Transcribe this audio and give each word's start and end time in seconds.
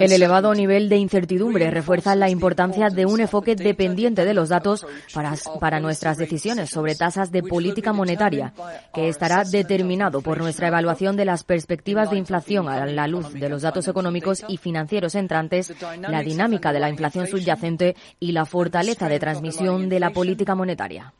El 0.00 0.12
elevado 0.12 0.52
nivel 0.54 0.88
de 0.88 0.96
incertidumbre 0.96 1.70
refuerza 1.70 2.16
la 2.16 2.30
importancia 2.30 2.88
de 2.88 3.06
un 3.06 3.20
enfoque 3.20 3.54
dependiente 3.54 4.24
de 4.24 4.34
los 4.34 4.48
datos 4.48 4.84
para, 5.14 5.34
para, 5.60 5.78
nuestras 5.78 6.16
decisiones 6.16 6.70
sobre 6.70 6.96
tasas 6.96 7.30
de 7.30 7.44
política 7.44 7.92
monetaria, 7.92 8.52
que 8.92 9.08
estará 9.08 9.44
determinado 9.44 10.20
por 10.20 10.38
nuestra 10.38 10.66
evaluación 10.66 11.16
de 11.16 11.26
las 11.26 11.44
perspectivas 11.44 12.10
de 12.10 12.18
inflación 12.18 12.68
a 12.68 12.86
la 12.86 13.06
luz 13.06 13.32
de 13.32 13.48
los 13.48 13.62
datos 13.62 13.86
económicos 13.86 14.44
y 14.48 14.56
financieros 14.56 15.14
entrantes, 15.14 15.72
la 16.00 16.22
dinámica 16.22 16.72
de 16.72 16.80
la 16.80 16.90
inflación 16.90 17.28
subyacente 17.28 17.94
y 18.18 18.32
la 18.32 18.46
fortaleza 18.46 19.08
de 19.08 19.20
transmisión 19.20 19.88
de 19.88 20.00
la 20.00 20.10
política 20.10 20.56
monetaria. 20.56 21.12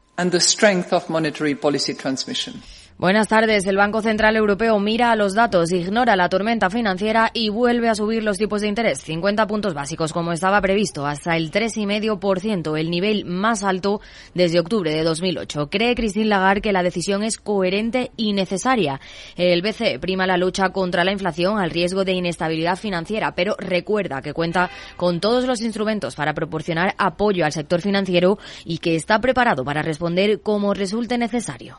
Buenas 2.98 3.28
tardes. 3.28 3.64
El 3.68 3.76
Banco 3.76 4.02
Central 4.02 4.34
Europeo 4.34 4.80
mira 4.80 5.12
a 5.12 5.14
los 5.14 5.32
datos, 5.32 5.70
ignora 5.70 6.16
la 6.16 6.28
tormenta 6.28 6.68
financiera 6.68 7.30
y 7.32 7.48
vuelve 7.48 7.88
a 7.88 7.94
subir 7.94 8.24
los 8.24 8.38
tipos 8.38 8.60
de 8.60 8.66
interés. 8.66 9.02
50 9.02 9.46
puntos 9.46 9.72
básicos, 9.72 10.12
como 10.12 10.32
estaba 10.32 10.60
previsto, 10.60 11.06
hasta 11.06 11.36
el 11.36 11.52
3,5%, 11.52 12.76
el 12.76 12.90
nivel 12.90 13.24
más 13.24 13.62
alto 13.62 14.00
desde 14.34 14.58
octubre 14.58 14.92
de 14.92 15.04
2008. 15.04 15.70
Cree 15.70 15.94
Christine 15.94 16.26
Lagarde 16.26 16.60
que 16.60 16.72
la 16.72 16.82
decisión 16.82 17.22
es 17.22 17.36
coherente 17.38 18.10
y 18.16 18.32
necesaria. 18.32 19.00
El 19.36 19.62
BCE 19.62 20.00
prima 20.00 20.26
la 20.26 20.36
lucha 20.36 20.70
contra 20.70 21.04
la 21.04 21.12
inflación 21.12 21.60
al 21.60 21.70
riesgo 21.70 22.04
de 22.04 22.14
inestabilidad 22.14 22.74
financiera, 22.74 23.32
pero 23.32 23.54
recuerda 23.60 24.22
que 24.22 24.34
cuenta 24.34 24.70
con 24.96 25.20
todos 25.20 25.44
los 25.44 25.62
instrumentos 25.62 26.16
para 26.16 26.34
proporcionar 26.34 26.96
apoyo 26.98 27.44
al 27.44 27.52
sector 27.52 27.80
financiero 27.80 28.38
y 28.64 28.78
que 28.78 28.96
está 28.96 29.20
preparado 29.20 29.64
para 29.64 29.82
responder 29.82 30.40
como 30.40 30.74
resulte 30.74 31.16
necesario. 31.16 31.78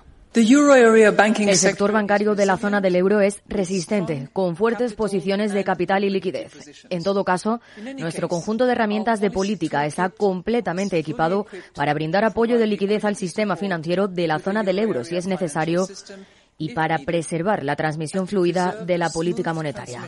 El 1.49 1.57
sector 1.57 1.91
bancario 1.91 2.35
de 2.35 2.45
la 2.45 2.57
zona 2.57 2.81
del 2.81 2.95
euro 2.95 3.19
es 3.19 3.41
resistente, 3.47 4.29
con 4.31 4.55
fuertes 4.55 4.93
posiciones 4.93 5.53
de 5.53 5.63
capital 5.63 6.03
y 6.03 6.09
liquidez. 6.09 6.85
En 6.89 7.03
todo 7.03 7.23
caso, 7.23 7.61
nuestro 7.97 8.29
conjunto 8.29 8.65
de 8.65 8.73
herramientas 8.73 9.21
de 9.21 9.31
política 9.31 9.87
está 9.87 10.09
completamente 10.09 10.99
equipado 10.99 11.47
para 11.73 11.95
brindar 11.95 12.25
apoyo 12.25 12.59
de 12.59 12.67
liquidez 12.67 13.05
al 13.05 13.15
sistema 13.15 13.55
financiero 13.55 14.07
de 14.07 14.27
la 14.27 14.39
zona 14.39 14.63
del 14.63 14.79
euro 14.79 15.03
si 15.03 15.15
es 15.17 15.25
necesario 15.25 15.87
y 16.59 16.73
para 16.73 16.99
preservar 16.99 17.63
la 17.63 17.75
transmisión 17.75 18.27
fluida 18.27 18.83
de 18.85 18.97
la 18.97 19.09
política 19.09 19.53
monetaria. 19.53 20.03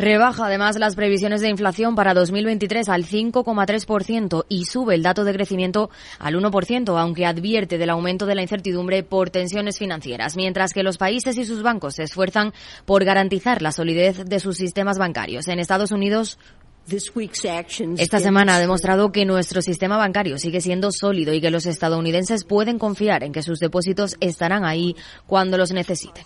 Rebaja 0.00 0.46
además 0.46 0.78
las 0.78 0.96
previsiones 0.96 1.42
de 1.42 1.50
inflación 1.50 1.94
para 1.94 2.14
2023 2.14 2.88
al 2.88 3.04
5,3% 3.04 4.46
y 4.48 4.64
sube 4.64 4.94
el 4.94 5.02
dato 5.02 5.24
de 5.24 5.34
crecimiento 5.34 5.90
al 6.18 6.36
1%, 6.36 6.98
aunque 6.98 7.26
advierte 7.26 7.76
del 7.76 7.90
aumento 7.90 8.24
de 8.24 8.34
la 8.34 8.40
incertidumbre 8.40 9.02
por 9.02 9.28
tensiones 9.28 9.78
financieras, 9.78 10.36
mientras 10.36 10.72
que 10.72 10.82
los 10.82 10.96
países 10.96 11.36
y 11.36 11.44
sus 11.44 11.62
bancos 11.62 11.96
se 11.96 12.04
esfuerzan 12.04 12.54
por 12.86 13.04
garantizar 13.04 13.60
la 13.60 13.72
solidez 13.72 14.24
de 14.24 14.40
sus 14.40 14.56
sistemas 14.56 14.96
bancarios. 14.96 15.48
En 15.48 15.58
Estados 15.58 15.92
Unidos, 15.92 16.38
esta 17.98 18.20
semana 18.20 18.56
ha 18.56 18.58
demostrado 18.58 19.12
que 19.12 19.26
nuestro 19.26 19.60
sistema 19.60 19.98
bancario 19.98 20.38
sigue 20.38 20.62
siendo 20.62 20.92
sólido 20.92 21.34
y 21.34 21.42
que 21.42 21.50
los 21.50 21.66
estadounidenses 21.66 22.44
pueden 22.44 22.78
confiar 22.78 23.22
en 23.22 23.32
que 23.32 23.42
sus 23.42 23.58
depósitos 23.58 24.16
estarán 24.20 24.64
ahí 24.64 24.96
cuando 25.26 25.58
los 25.58 25.72
necesiten. 25.72 26.24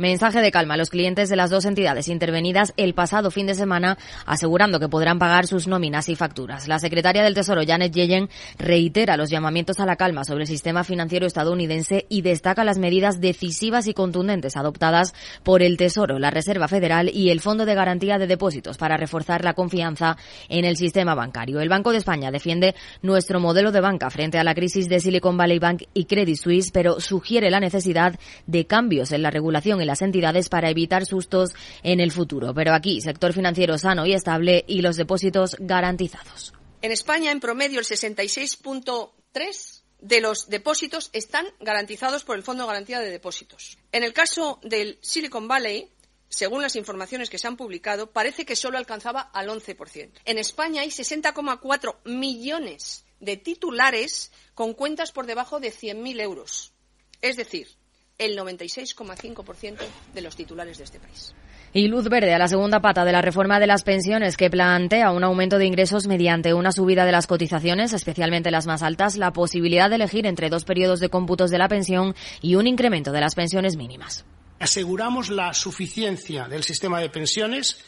Mensaje 0.00 0.40
de 0.40 0.50
calma 0.50 0.72
a 0.72 0.76
los 0.78 0.88
clientes 0.88 1.28
de 1.28 1.36
las 1.36 1.50
dos 1.50 1.66
entidades 1.66 2.08
intervenidas 2.08 2.72
el 2.78 2.94
pasado 2.94 3.30
fin 3.30 3.46
de 3.46 3.54
semana, 3.54 3.98
asegurando 4.24 4.80
que 4.80 4.88
podrán 4.88 5.18
pagar 5.18 5.46
sus 5.46 5.66
nóminas 5.66 6.08
y 6.08 6.16
facturas. 6.16 6.68
La 6.68 6.78
secretaria 6.78 7.22
del 7.22 7.34
Tesoro, 7.34 7.60
Janet 7.66 7.92
Yellen, 7.92 8.30
reitera 8.58 9.18
los 9.18 9.28
llamamientos 9.28 9.78
a 9.78 9.84
la 9.84 9.96
calma 9.96 10.24
sobre 10.24 10.44
el 10.44 10.48
sistema 10.48 10.84
financiero 10.84 11.26
estadounidense 11.26 12.06
y 12.08 12.22
destaca 12.22 12.64
las 12.64 12.78
medidas 12.78 13.20
decisivas 13.20 13.88
y 13.88 13.92
contundentes 13.92 14.56
adoptadas 14.56 15.12
por 15.42 15.62
el 15.62 15.76
Tesoro, 15.76 16.18
la 16.18 16.30
Reserva 16.30 16.66
Federal 16.66 17.10
y 17.12 17.28
el 17.28 17.42
Fondo 17.42 17.66
de 17.66 17.74
Garantía 17.74 18.16
de 18.16 18.26
Depósitos 18.26 18.78
para 18.78 18.96
reforzar 18.96 19.44
la 19.44 19.52
confianza 19.52 20.16
en 20.48 20.64
el 20.64 20.78
sistema 20.78 21.14
bancario. 21.14 21.60
El 21.60 21.68
Banco 21.68 21.92
de 21.92 21.98
España 21.98 22.30
defiende 22.30 22.74
nuestro 23.02 23.38
modelo 23.38 23.70
de 23.70 23.82
banca 23.82 24.08
frente 24.08 24.38
a 24.38 24.44
la 24.44 24.54
crisis 24.54 24.88
de 24.88 24.98
Silicon 24.98 25.36
Valley 25.36 25.58
Bank 25.58 25.82
y 25.92 26.06
Credit 26.06 26.38
Suisse, 26.38 26.70
pero 26.70 27.00
sugiere 27.00 27.50
la 27.50 27.60
necesidad 27.60 28.18
de 28.46 28.66
cambios 28.66 29.12
en 29.12 29.20
la 29.20 29.30
regulación 29.30 29.82
y 29.82 29.89
las 29.90 30.02
entidades 30.02 30.48
para 30.48 30.70
evitar 30.70 31.04
sustos 31.04 31.50
en 31.82 31.98
el 31.98 32.12
futuro. 32.12 32.54
Pero 32.54 32.72
aquí, 32.72 33.00
sector 33.00 33.32
financiero 33.32 33.76
sano 33.76 34.06
y 34.06 34.12
estable 34.12 34.64
y 34.68 34.82
los 34.82 34.96
depósitos 34.96 35.56
garantizados. 35.58 36.52
En 36.80 36.92
España, 36.92 37.32
en 37.32 37.40
promedio, 37.40 37.80
el 37.80 37.86
66.3 37.86 39.82
de 40.00 40.20
los 40.20 40.48
depósitos 40.48 41.10
están 41.12 41.46
garantizados 41.58 42.22
por 42.24 42.36
el 42.36 42.44
Fondo 42.44 42.62
de 42.62 42.68
Garantía 42.68 43.00
de 43.00 43.10
Depósitos. 43.10 43.78
En 43.90 44.04
el 44.04 44.12
caso 44.12 44.60
del 44.62 44.98
Silicon 45.02 45.48
Valley, 45.48 45.90
según 46.28 46.62
las 46.62 46.76
informaciones 46.76 47.28
que 47.28 47.38
se 47.38 47.48
han 47.48 47.56
publicado, 47.56 48.12
parece 48.12 48.46
que 48.46 48.54
solo 48.56 48.78
alcanzaba 48.78 49.20
al 49.20 49.48
11%. 49.48 50.12
En 50.24 50.38
España 50.38 50.82
hay 50.82 50.88
60,4 50.88 51.96
millones 52.04 53.04
de 53.18 53.36
titulares 53.36 54.30
con 54.54 54.72
cuentas 54.74 55.12
por 55.12 55.26
debajo 55.26 55.58
de 55.60 55.72
100.000 55.72 56.20
euros. 56.20 56.72
Es 57.20 57.36
decir, 57.36 57.79
el 58.20 58.38
96,5% 58.38 59.78
de 60.14 60.20
los 60.20 60.36
titulares 60.36 60.78
de 60.78 60.84
este 60.84 61.00
país. 61.00 61.34
Y 61.72 61.88
luz 61.88 62.08
verde 62.08 62.34
a 62.34 62.38
la 62.38 62.48
segunda 62.48 62.80
pata 62.80 63.04
de 63.04 63.12
la 63.12 63.22
reforma 63.22 63.58
de 63.58 63.66
las 63.66 63.82
pensiones 63.82 64.36
que 64.36 64.50
plantea 64.50 65.12
un 65.12 65.24
aumento 65.24 65.56
de 65.56 65.66
ingresos 65.66 66.06
mediante 66.06 66.52
una 66.52 66.72
subida 66.72 67.04
de 67.04 67.12
las 67.12 67.26
cotizaciones, 67.26 67.92
especialmente 67.92 68.50
las 68.50 68.66
más 68.66 68.82
altas, 68.82 69.16
la 69.16 69.32
posibilidad 69.32 69.88
de 69.88 69.96
elegir 69.96 70.26
entre 70.26 70.50
dos 70.50 70.64
periodos 70.64 71.00
de 71.00 71.08
cómputos 71.08 71.50
de 71.50 71.58
la 71.58 71.68
pensión 71.68 72.14
y 72.42 72.56
un 72.56 72.66
incremento 72.66 73.12
de 73.12 73.20
las 73.20 73.34
pensiones 73.34 73.76
mínimas. 73.76 74.24
Aseguramos 74.58 75.30
la 75.30 75.54
suficiencia 75.54 76.46
del 76.46 76.64
sistema 76.64 77.00
de 77.00 77.08
pensiones 77.08 77.82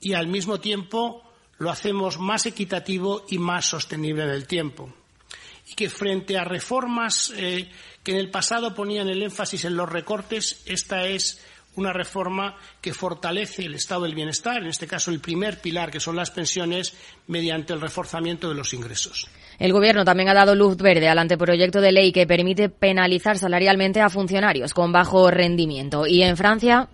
y 0.00 0.14
al 0.14 0.28
mismo 0.28 0.58
tiempo 0.58 1.22
lo 1.58 1.70
hacemos 1.70 2.18
más 2.18 2.46
equitativo 2.46 3.26
y 3.28 3.38
más 3.38 3.66
sostenible 3.66 4.22
en 4.22 4.30
el 4.30 4.46
tiempo. 4.46 4.94
Y 5.70 5.74
que 5.74 5.88
frente 5.88 6.36
a 6.36 6.44
reformas 6.44 7.32
eh, 7.36 7.68
que 8.02 8.12
en 8.12 8.18
el 8.18 8.30
pasado 8.30 8.74
ponían 8.74 9.08
el 9.08 9.22
énfasis 9.22 9.64
en 9.64 9.76
los 9.76 9.88
recortes, 9.88 10.62
esta 10.66 11.06
es 11.06 11.40
una 11.76 11.92
reforma 11.92 12.56
que 12.80 12.92
fortalece 12.92 13.64
el 13.64 13.74
estado 13.74 14.02
del 14.02 14.14
bienestar, 14.14 14.62
en 14.62 14.66
este 14.68 14.86
caso 14.86 15.10
el 15.10 15.20
primer 15.20 15.60
pilar, 15.60 15.90
que 15.90 16.00
son 16.00 16.16
las 16.16 16.30
pensiones, 16.30 16.94
mediante 17.28 17.72
el 17.72 17.80
reforzamiento 17.80 18.48
de 18.48 18.54
los 18.54 18.74
ingresos. 18.74 19.28
El 19.58 19.72
Gobierno 19.72 20.04
también 20.04 20.28
ha 20.28 20.34
dado 20.34 20.54
luz 20.54 20.76
verde 20.76 21.08
al 21.08 21.18
anteproyecto 21.18 21.80
de 21.80 21.92
ley 21.92 22.12
que 22.12 22.26
permite 22.26 22.68
penalizar 22.68 23.38
salarialmente 23.38 24.00
a 24.00 24.10
funcionarios 24.10 24.74
con 24.74 24.90
bajo 24.90 25.30
rendimiento. 25.30 26.06
Y 26.06 26.22
en 26.22 26.36
Francia. 26.36 26.88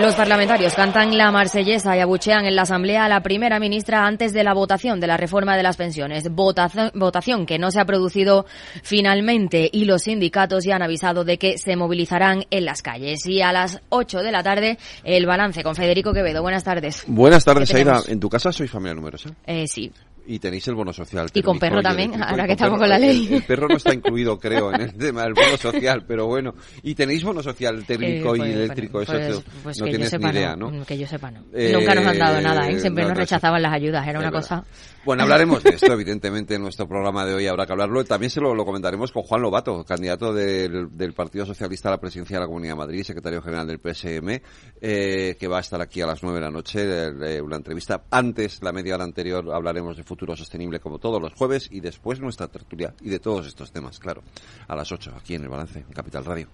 Los 0.00 0.14
parlamentarios 0.14 0.74
cantan 0.74 1.18
la 1.18 1.32
marsellesa 1.32 1.96
y 1.96 2.00
abuchean 2.00 2.46
en 2.46 2.54
la 2.54 2.62
Asamblea 2.62 3.04
a 3.04 3.08
la 3.08 3.20
primera 3.20 3.58
ministra 3.58 4.06
antes 4.06 4.32
de 4.32 4.44
la 4.44 4.54
votación 4.54 5.00
de 5.00 5.08
la 5.08 5.16
reforma 5.16 5.56
de 5.56 5.64
las 5.64 5.76
pensiones. 5.76 6.30
Votación, 6.30 7.46
que 7.46 7.58
no 7.58 7.72
se 7.72 7.80
ha 7.80 7.84
producido 7.84 8.46
finalmente 8.84 9.68
y 9.72 9.86
los 9.86 10.02
sindicatos 10.02 10.62
ya 10.62 10.76
han 10.76 10.82
avisado 10.82 11.24
de 11.24 11.36
que 11.36 11.58
se 11.58 11.74
movilizarán 11.74 12.44
en 12.52 12.64
las 12.64 12.80
calles. 12.80 13.26
Y 13.26 13.42
a 13.42 13.52
las 13.52 13.80
8 13.88 14.20
de 14.20 14.30
la 14.30 14.44
tarde, 14.44 14.78
el 15.02 15.26
balance 15.26 15.64
con 15.64 15.74
Federico 15.74 16.12
Quevedo. 16.12 16.42
Buenas 16.42 16.62
tardes. 16.62 17.02
Buenas 17.08 17.44
tardes, 17.44 17.74
Aida. 17.74 18.00
¿En 18.06 18.20
tu 18.20 18.28
casa 18.28 18.52
soy 18.52 18.68
familia 18.68 18.94
numerosa? 18.94 19.30
Eh, 19.46 19.66
sí. 19.66 19.90
Y 20.30 20.38
tenéis 20.38 20.68
el 20.68 20.74
bono 20.74 20.92
social. 20.92 21.30
Y 21.32 21.42
con 21.42 21.58
perro 21.58 21.80
también, 21.80 22.22
ahora 22.22 22.46
que 22.46 22.52
estamos 22.52 22.78
con 22.78 22.88
la 22.88 22.98
ley. 22.98 23.28
El, 23.32 23.42
perro 23.42 23.66
no 23.66 23.76
está 23.76 23.94
incluido, 23.94 24.38
creo, 24.40 24.72
en 24.74 24.82
el 24.82 24.94
tema 24.94 25.22
del 25.22 25.32
bono 25.32 25.56
social, 25.56 26.04
pero 26.06 26.26
bueno. 26.26 26.54
¿Y 26.82 26.94
tenéis 26.94 27.24
bono 27.24 27.42
social 27.42 27.84
térmico 27.86 28.36
y 28.36 28.42
eléctrico? 28.42 29.00
Eso 29.00 29.42
no 29.64 29.84
tienes 29.86 30.20
ni 30.20 30.30
idea, 30.30 30.54
¿no? 30.54 30.84
Que 30.84 30.98
yo 30.98 31.06
sepa, 31.06 31.30
no. 31.30 31.40
Nunca 31.40 31.94
nos 31.94 32.06
han 32.06 32.18
dado 32.18 32.40
nada, 32.42 32.68
¿eh? 32.68 32.78
Siempre 32.78 33.04
nos 33.04 33.16
rechazaban 33.16 33.62
las 33.62 33.72
ayudas, 33.72 34.06
era 34.06 34.18
una 34.20 34.30
cosa... 34.30 34.64
Bueno, 35.08 35.22
hablaremos 35.22 35.62
de 35.62 35.70
esto, 35.70 35.90
evidentemente, 35.90 36.56
en 36.56 36.60
nuestro 36.60 36.86
programa 36.86 37.24
de 37.24 37.32
hoy 37.32 37.46
habrá 37.46 37.64
que 37.64 37.72
hablarlo. 37.72 38.04
También 38.04 38.28
se 38.28 38.42
lo, 38.42 38.54
comentaremos 38.62 39.10
con 39.10 39.22
Juan 39.22 39.40
Lobato, 39.40 39.82
candidato 39.82 40.34
del, 40.34 41.14
Partido 41.14 41.46
Socialista 41.46 41.88
a 41.88 41.92
la 41.92 41.98
presidencia 41.98 42.36
de 42.36 42.40
la 42.42 42.46
Comunidad 42.46 42.74
de 42.74 42.78
Madrid, 42.78 43.02
secretario 43.04 43.40
general 43.40 43.66
del 43.66 43.78
PSM, 43.78 44.38
eh, 44.82 45.36
que 45.40 45.48
va 45.48 45.56
a 45.56 45.60
estar 45.60 45.80
aquí 45.80 46.02
a 46.02 46.06
las 46.06 46.22
nueve 46.22 46.40
de 46.40 46.44
la 46.44 46.50
noche, 46.50 46.84
de, 46.84 47.40
una 47.40 47.56
entrevista. 47.56 48.04
Antes, 48.10 48.62
la 48.62 48.70
media 48.72 48.96
hora 48.96 49.04
anterior, 49.04 49.50
hablaremos 49.50 49.96
de 49.96 50.02
futuro 50.18 50.36
sostenible 50.36 50.80
como 50.80 50.98
todos 50.98 51.22
los 51.22 51.32
jueves 51.32 51.68
y 51.70 51.78
después 51.78 52.18
nuestra 52.18 52.48
tertulia 52.48 52.92
y 53.00 53.08
de 53.08 53.20
todos 53.20 53.46
estos 53.46 53.70
temas, 53.70 54.00
claro, 54.00 54.24
a 54.66 54.74
las 54.74 54.90
ocho, 54.90 55.14
aquí 55.16 55.36
en 55.36 55.42
el 55.44 55.48
Balance, 55.48 55.78
en 55.78 55.94
Capital 55.94 56.24
Radio. 56.24 56.48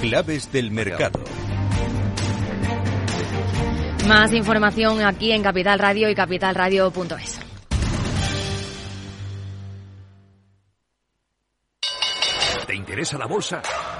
Claves 0.00 0.50
del 0.50 0.72
mercado. 0.72 1.20
Más 4.08 4.32
información 4.32 5.00
aquí 5.04 5.30
en 5.30 5.44
Capital 5.44 5.78
Radio 5.78 6.10
y 6.10 6.14
capitalradio.es. 6.16 7.40
¿Te 12.66 12.74
interesa 12.74 13.16
la 13.16 13.26
bolsa? 13.26 13.62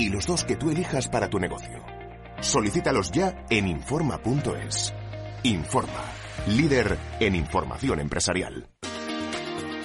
y 0.00 0.08
los 0.08 0.26
dos 0.26 0.44
que 0.44 0.56
tú 0.56 0.70
elijas 0.70 1.08
para 1.08 1.28
tu 1.28 1.38
negocio. 1.38 1.84
Solicítalos 2.40 3.12
ya 3.12 3.44
en 3.50 3.68
Informa.es. 3.68 4.94
Informa, 5.42 6.04
líder 6.46 6.96
en 7.20 7.36
información 7.36 8.00
empresarial. 8.00 8.66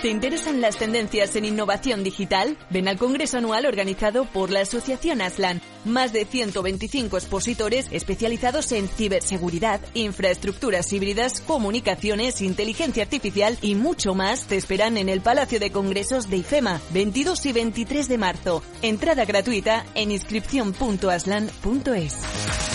¿Te 0.05 0.11
interesan 0.11 0.61
las 0.61 0.77
tendencias 0.77 1.35
en 1.35 1.45
innovación 1.45 2.03
digital? 2.03 2.59
Ven 2.69 2.87
al 2.87 2.99
Congreso 2.99 3.39
Anual 3.39 3.65
organizado 3.65 4.25
por 4.25 4.51
la 4.51 4.59
Asociación 4.59 5.19
Aslan. 5.19 5.63
Más 5.83 6.13
de 6.13 6.25
125 6.25 7.17
expositores 7.17 7.87
especializados 7.89 8.71
en 8.71 8.87
ciberseguridad, 8.87 9.81
infraestructuras 9.95 10.93
híbridas, 10.93 11.41
comunicaciones, 11.41 12.43
inteligencia 12.43 13.01
artificial 13.01 13.57
y 13.63 13.73
mucho 13.73 14.13
más 14.13 14.45
te 14.45 14.57
esperan 14.57 14.97
en 14.97 15.09
el 15.09 15.21
Palacio 15.21 15.59
de 15.59 15.71
Congresos 15.71 16.29
de 16.29 16.37
IFEMA, 16.37 16.81
22 16.91 17.43
y 17.47 17.53
23 17.53 18.07
de 18.07 18.17
marzo. 18.19 18.61
Entrada 18.83 19.25
gratuita 19.25 19.87
en 19.95 20.11
inscripción.aslan.es. 20.11 22.74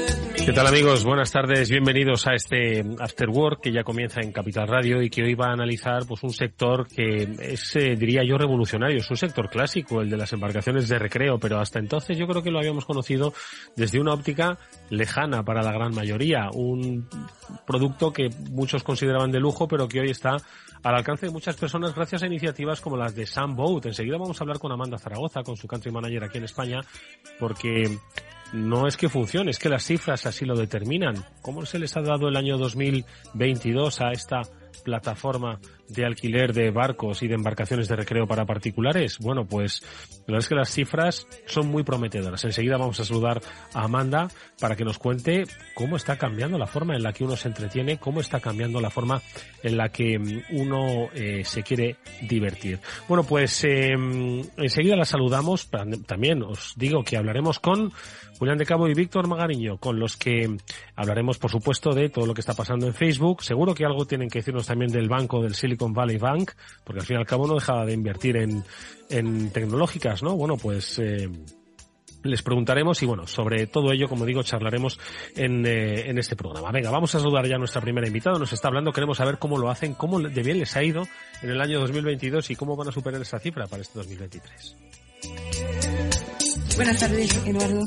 ¿Qué 0.43 0.53
tal 0.53 0.65
amigos? 0.65 1.03
Buenas 1.03 1.31
tardes, 1.31 1.69
bienvenidos 1.69 2.25
a 2.25 2.33
este 2.33 2.83
After 2.99 3.29
Work 3.29 3.61
que 3.61 3.71
ya 3.71 3.83
comienza 3.83 4.21
en 4.21 4.31
Capital 4.31 4.67
Radio 4.67 4.99
y 5.03 5.09
que 5.11 5.21
hoy 5.21 5.35
va 5.35 5.49
a 5.49 5.53
analizar 5.53 6.07
pues 6.07 6.23
un 6.23 6.33
sector 6.33 6.87
que 6.87 7.29
es, 7.39 7.75
eh, 7.75 7.95
diría 7.95 8.23
yo, 8.23 8.39
revolucionario. 8.39 8.97
Es 8.97 9.09
un 9.11 9.17
sector 9.17 9.49
clásico, 9.49 10.01
el 10.01 10.09
de 10.09 10.17
las 10.17 10.33
embarcaciones 10.33 10.89
de 10.89 10.97
recreo, 10.97 11.37
pero 11.37 11.59
hasta 11.59 11.77
entonces 11.77 12.17
yo 12.17 12.25
creo 12.25 12.41
que 12.41 12.49
lo 12.49 12.57
habíamos 12.57 12.85
conocido 12.85 13.33
desde 13.75 13.99
una 13.99 14.13
óptica 14.13 14.57
lejana 14.89 15.43
para 15.43 15.61
la 15.61 15.71
gran 15.71 15.93
mayoría. 15.93 16.49
Un 16.51 17.07
producto 17.67 18.11
que 18.11 18.29
muchos 18.49 18.83
consideraban 18.83 19.31
de 19.31 19.39
lujo, 19.39 19.67
pero 19.67 19.87
que 19.87 19.99
hoy 19.99 20.09
está 20.09 20.37
al 20.83 20.95
alcance 20.95 21.27
de 21.27 21.31
muchas 21.31 21.55
personas 21.55 21.93
gracias 21.93 22.23
a 22.23 22.27
iniciativas 22.27 22.81
como 22.81 22.97
las 22.97 23.13
de 23.15 23.27
Sam 23.27 23.55
Boat. 23.55 23.85
Enseguida 23.85 24.17
vamos 24.17 24.41
a 24.41 24.43
hablar 24.43 24.57
con 24.57 24.71
Amanda 24.71 24.97
Zaragoza, 24.97 25.43
con 25.43 25.55
su 25.55 25.67
country 25.67 25.91
manager 25.91 26.23
aquí 26.23 26.39
en 26.39 26.45
España, 26.45 26.81
porque 27.39 27.99
no 28.53 28.87
es 28.87 28.97
que 28.97 29.09
funcione, 29.09 29.51
es 29.51 29.59
que 29.59 29.69
las 29.69 29.83
cifras 29.83 30.25
así 30.25 30.45
lo 30.45 30.55
determinan. 30.55 31.15
¿Cómo 31.41 31.65
se 31.65 31.79
les 31.79 31.95
ha 31.97 32.01
dado 32.01 32.27
el 32.27 32.35
año 32.35 32.57
2022 32.57 34.01
a 34.01 34.11
esta 34.11 34.41
plataforma 34.83 35.59
de 35.91 36.05
alquiler 36.05 36.53
de 36.53 36.71
barcos 36.71 37.21
y 37.23 37.27
de 37.27 37.35
embarcaciones 37.35 37.87
de 37.87 37.95
recreo 37.95 38.27
para 38.27 38.45
particulares? 38.45 39.17
Bueno, 39.19 39.45
pues 39.45 39.81
la 39.81 40.33
verdad 40.33 40.39
es 40.39 40.47
que 40.49 40.55
las 40.55 40.69
cifras 40.69 41.27
son 41.45 41.67
muy 41.67 41.83
prometedoras. 41.83 42.43
Enseguida 42.43 42.77
vamos 42.77 42.99
a 42.99 43.05
saludar 43.05 43.41
a 43.73 43.83
Amanda 43.83 44.27
para 44.59 44.75
que 44.75 44.83
nos 44.83 44.97
cuente 44.97 45.43
cómo 45.75 45.95
está 45.95 46.17
cambiando 46.17 46.57
la 46.57 46.67
forma 46.67 46.95
en 46.95 47.03
la 47.03 47.13
que 47.13 47.23
uno 47.23 47.35
se 47.35 47.47
entretiene, 47.47 47.97
cómo 47.97 48.21
está 48.21 48.39
cambiando 48.39 48.79
la 48.79 48.89
forma 48.89 49.21
en 49.63 49.77
la 49.77 49.89
que 49.89 50.19
mm, 50.19 50.41
uno 50.51 51.09
eh, 51.13 51.43
se 51.43 51.63
quiere 51.63 51.97
divertir. 52.21 52.79
Bueno, 53.07 53.23
pues 53.23 53.63
eh, 53.63 53.93
enseguida 54.57 54.95
la 54.95 55.05
saludamos. 55.05 55.69
También 56.05 56.43
os 56.43 56.73
digo 56.77 57.03
que 57.03 57.17
hablaremos 57.17 57.59
con 57.59 57.91
Julián 58.37 58.57
de 58.57 58.65
Cabo 58.65 58.87
y 58.87 58.93
Víctor 58.93 59.27
Magariño, 59.27 59.77
con 59.77 59.99
los 59.99 60.17
que 60.17 60.49
hablaremos, 60.95 61.37
por 61.37 61.51
supuesto, 61.51 61.93
de 61.93 62.09
todo 62.09 62.25
lo 62.25 62.33
que 62.33 62.41
está 62.41 62.53
pasando 62.53 62.87
en 62.87 62.93
Facebook. 62.93 63.43
Seguro 63.43 63.75
que 63.75 63.85
algo 63.85 64.05
tienen 64.05 64.29
que 64.29 64.39
decirnos 64.39 64.65
también 64.65 64.91
del 64.91 65.09
banco 65.09 65.41
del 65.41 65.53
Silicon 65.53 65.80
Valley 65.89 66.17
Bank, 66.17 66.51
porque 66.83 67.01
al 67.01 67.05
fin 67.05 67.17
y 67.17 67.19
al 67.19 67.25
cabo 67.25 67.47
no 67.47 67.55
dejaba 67.55 67.85
de 67.85 67.93
invertir 67.93 68.37
en, 68.37 68.63
en 69.09 69.51
tecnológicas, 69.51 70.23
¿no? 70.23 70.35
Bueno, 70.35 70.57
pues 70.57 70.99
eh, 70.99 71.29
les 72.23 72.41
preguntaremos 72.43 73.01
y 73.01 73.05
bueno, 73.05 73.27
sobre 73.27 73.67
todo 73.67 73.91
ello, 73.91 74.07
como 74.07 74.25
digo, 74.25 74.43
charlaremos 74.43 74.99
en, 75.35 75.65
eh, 75.65 76.09
en 76.09 76.17
este 76.17 76.35
programa. 76.35 76.71
Venga, 76.71 76.91
vamos 76.91 77.13
a 77.15 77.19
saludar 77.19 77.47
ya 77.47 77.55
a 77.55 77.59
nuestra 77.59 77.81
primera 77.81 78.07
invitada. 78.07 78.37
Nos 78.37 78.53
está 78.53 78.67
hablando, 78.67 78.91
queremos 78.91 79.17
saber 79.17 79.37
cómo 79.37 79.57
lo 79.57 79.69
hacen, 79.69 79.93
cómo 79.93 80.19
de 80.19 80.43
bien 80.43 80.59
les 80.59 80.75
ha 80.75 80.83
ido 80.83 81.07
en 81.41 81.49
el 81.49 81.61
año 81.61 81.79
2022 81.79 82.51
y 82.51 82.55
cómo 82.55 82.75
van 82.75 82.89
a 82.89 82.91
superar 82.91 83.21
esa 83.21 83.39
cifra 83.39 83.67
para 83.67 83.81
este 83.81 83.97
2023. 83.99 84.75
Buenas 86.75 86.99
tardes, 86.99 87.45
Eduardo. 87.45 87.85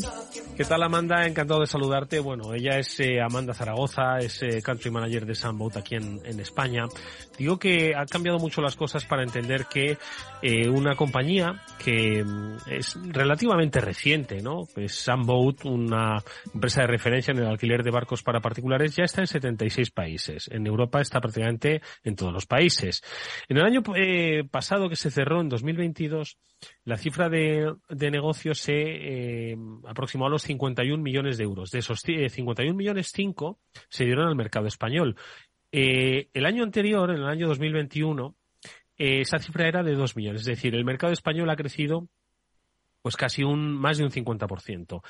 ¿Qué 0.57 0.65
tal, 0.65 0.85
Amanda? 0.85 1.27
Encantado 1.27 1.63
de 1.63 1.67
saludarte. 1.67 2.21
Bueno, 2.21 2.55
ella 2.55 2.79
es 2.79 3.01
eh, 3.01 3.21
Amanda 3.21 3.53
Zaragoza, 3.53 4.19
es 4.21 4.41
eh, 4.45 4.63
country 4.63 4.89
manager 4.89 5.27
de 5.27 5.35
Sunboat 5.35 5.79
aquí 5.79 5.97
en, 5.97 6.21
en, 6.25 6.39
España. 6.39 6.85
Digo 7.37 7.59
que 7.59 7.93
ha 7.97 8.07
cambiado 8.07 8.39
mucho 8.39 8.63
las 8.63 8.77
cosas 8.77 9.05
para 9.05 9.25
entender 9.25 9.67
que 9.67 9.99
eh, 10.47 10.69
una 10.69 10.95
compañía 10.95 11.59
que 11.83 12.23
mm, 12.23 12.57
es 12.67 12.99
relativamente 13.03 13.81
reciente, 13.81 14.43
¿no? 14.43 14.69
Sunboat, 14.87 15.65
una 15.65 16.23
empresa 16.53 16.83
de 16.83 16.89
referencia 16.89 17.33
en 17.33 17.39
el 17.39 17.47
alquiler 17.47 17.83
de 17.83 17.91
barcos 17.91 18.23
para 18.23 18.41
particulares, 18.41 18.95
ya 18.95 19.05
está 19.05 19.23
en 19.23 19.27
76 19.27 19.91
países. 19.91 20.51
En 20.53 20.67
Europa 20.67 21.01
está 21.01 21.19
prácticamente 21.19 21.81
en 22.03 22.15
todos 22.15 22.31
los 22.31 22.45
países. 22.45 23.03
En 23.49 23.57
el 23.57 23.65
año 23.65 23.83
eh, 23.97 24.45
pasado 24.51 24.91
que 24.91 24.97
se 24.97 25.11
cerró, 25.11 25.41
en 25.41 25.49
2022, 25.49 26.37
la 26.85 26.99
cifra 26.99 27.31
de, 27.31 27.75
de 27.89 28.11
negocios 28.11 28.59
se 28.59 28.75
eh, 28.75 29.57
aproximó 29.89 30.27
a 30.27 30.31
los 30.31 30.43
51 30.43 31.03
millones 31.03 31.39
de 31.39 31.45
euros. 31.45 31.71
De 31.71 31.79
esos 31.79 32.01
51 32.01 32.75
millones, 32.75 33.11
5 33.15 33.59
se 33.89 34.05
dieron 34.05 34.29
al 34.29 34.37
mercado 34.37 34.67
español. 34.67 35.17
El 35.73 36.47
año 36.47 36.65
anterior, 36.65 37.11
en 37.11 37.17
el 37.17 37.27
año 37.27 37.49
2021, 37.49 38.37
eh, 38.99 39.21
esa 39.21 39.39
cifra 39.39 39.69
era 39.69 39.83
de 39.83 39.95
2 39.95 40.17
millones. 40.17 40.43
Es 40.43 40.47
decir, 40.47 40.75
el 40.75 40.85
mercado 40.85 41.13
español 41.13 41.51
ha 41.51 41.57
crecido 41.57 42.09
pues 43.05 43.17
casi 43.17 43.45
un 43.45 43.79
más 43.79 43.99
de 43.99 44.05
un 44.05 44.11
50%. 44.11 45.03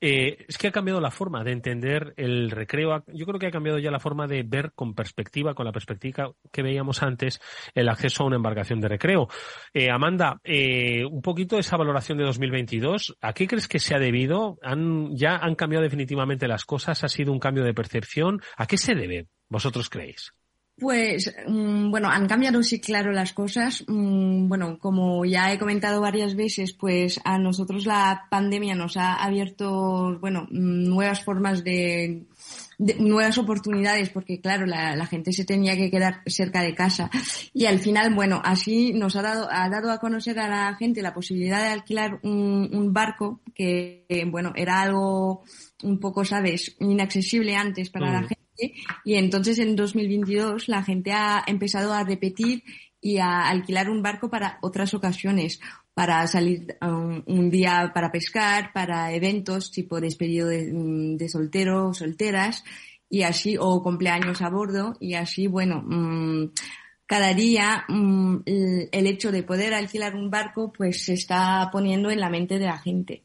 Eh, 0.00 0.46
es 0.48 0.58
que 0.58 0.68
ha 0.68 0.72
cambiado 0.72 1.00
la 1.00 1.10
forma 1.10 1.42
de 1.42 1.50
entender 1.50 2.14
el 2.16 2.52
recreo. 2.52 3.04
Yo 3.08 3.26
creo 3.26 3.40
que 3.40 3.48
ha 3.48 3.50
cambiado 3.50 3.80
ya 3.80 3.90
la 3.90 3.98
forma 3.98 4.28
de 4.28 4.44
ver 4.44 4.72
con 4.74 4.94
perspectiva, 4.94 5.54
con 5.54 5.64
la 5.64 5.72
perspectiva 5.72 6.32
que 6.52 6.62
veíamos 6.62 7.02
antes, 7.02 7.40
el 7.74 7.88
acceso 7.88 8.22
a 8.22 8.26
una 8.26 8.36
embarcación 8.36 8.80
de 8.80 8.88
recreo. 8.88 9.28
Eh, 9.74 9.90
Amanda, 9.90 10.40
eh, 10.44 11.04
un 11.04 11.20
poquito 11.20 11.58
esa 11.58 11.76
valoración 11.76 12.18
de 12.18 12.24
2022, 12.24 13.16
¿a 13.20 13.32
qué 13.32 13.48
crees 13.48 13.66
que 13.66 13.78
se 13.78 13.96
ha 13.96 13.98
debido? 13.98 14.58
¿Han, 14.62 15.16
¿Ya 15.16 15.36
han 15.36 15.56
cambiado 15.56 15.82
definitivamente 15.82 16.46
las 16.46 16.64
cosas? 16.64 17.02
¿Ha 17.02 17.08
sido 17.08 17.32
un 17.32 17.40
cambio 17.40 17.64
de 17.64 17.74
percepción? 17.74 18.40
¿A 18.56 18.66
qué 18.66 18.78
se 18.78 18.94
debe? 18.94 19.26
¿Vosotros 19.48 19.88
creéis? 19.88 20.32
Pues 20.78 21.32
mm, 21.46 21.90
bueno, 21.90 22.08
han 22.08 22.26
cambiado 22.26 22.62
sí 22.62 22.80
claro 22.80 23.12
las 23.12 23.32
cosas. 23.32 23.84
Mm, 23.86 24.48
bueno, 24.48 24.78
como 24.78 25.24
ya 25.24 25.52
he 25.52 25.58
comentado 25.58 26.00
varias 26.00 26.34
veces, 26.34 26.72
pues 26.72 27.20
a 27.24 27.38
nosotros 27.38 27.86
la 27.86 28.26
pandemia 28.30 28.74
nos 28.74 28.96
ha 28.96 29.14
abierto, 29.14 30.18
bueno, 30.18 30.46
mm, 30.50 30.84
nuevas 30.88 31.22
formas 31.24 31.62
de, 31.62 32.24
nuevas 32.98 33.38
oportunidades, 33.38 34.08
porque 34.10 34.40
claro, 34.40 34.66
la, 34.66 35.06
gente 35.06 35.32
se 35.32 35.44
tenía 35.44 35.76
que 35.76 35.90
quedar 35.90 36.22
cerca 36.26 36.62
de 36.62 36.74
casa. 36.74 37.10
Y 37.52 37.66
al 37.66 37.78
final, 37.78 38.14
bueno, 38.14 38.40
así 38.44 38.92
nos 38.92 39.14
ha 39.16 39.22
dado, 39.22 39.48
ha 39.50 39.68
dado 39.68 39.90
a 39.90 39.98
conocer 40.00 40.38
a 40.40 40.48
la 40.48 40.74
gente 40.74 41.02
la 41.02 41.14
posibilidad 41.14 41.62
de 41.62 41.68
alquilar 41.68 42.18
un, 42.22 42.70
un 42.72 42.92
barco 42.92 43.40
que, 43.54 44.06
bueno, 44.30 44.52
era 44.56 44.80
algo 44.80 45.44
un 45.82 46.00
poco, 46.00 46.24
sabes, 46.24 46.74
inaccesible 46.80 47.54
antes 47.54 47.90
para 47.90 48.10
la 48.12 48.22
gente 48.22 48.41
y 49.04 49.14
entonces 49.14 49.58
en 49.58 49.76
2022 49.76 50.68
la 50.68 50.82
gente 50.82 51.12
ha 51.12 51.42
empezado 51.46 51.92
a 51.92 52.04
repetir 52.04 52.62
y 53.00 53.18
a 53.18 53.48
alquilar 53.48 53.90
un 53.90 54.02
barco 54.02 54.30
para 54.30 54.58
otras 54.62 54.94
ocasiones, 54.94 55.60
para 55.92 56.26
salir 56.26 56.76
um, 56.80 57.22
un 57.26 57.50
día 57.50 57.90
para 57.92 58.12
pescar, 58.12 58.72
para 58.72 59.12
eventos 59.12 59.72
tipo 59.72 60.00
despedido 60.00 60.48
de, 60.48 60.72
mm, 60.72 61.16
de 61.16 61.28
solteros, 61.28 61.98
solteras 61.98 62.64
y 63.10 63.22
así, 63.24 63.56
o 63.58 63.82
cumpleaños 63.82 64.40
a 64.40 64.48
bordo 64.48 64.96
y 65.00 65.14
así, 65.14 65.46
bueno, 65.46 65.82
mm, 65.84 66.52
cada 67.04 67.34
día 67.34 67.84
mm, 67.88 68.38
el 68.46 69.06
hecho 69.06 69.30
de 69.32 69.42
poder 69.42 69.74
alquilar 69.74 70.14
un 70.14 70.30
barco 70.30 70.72
pues 70.72 71.04
se 71.04 71.12
está 71.12 71.68
poniendo 71.70 72.10
en 72.10 72.20
la 72.20 72.30
mente 72.30 72.58
de 72.58 72.66
la 72.66 72.78
gente. 72.78 73.24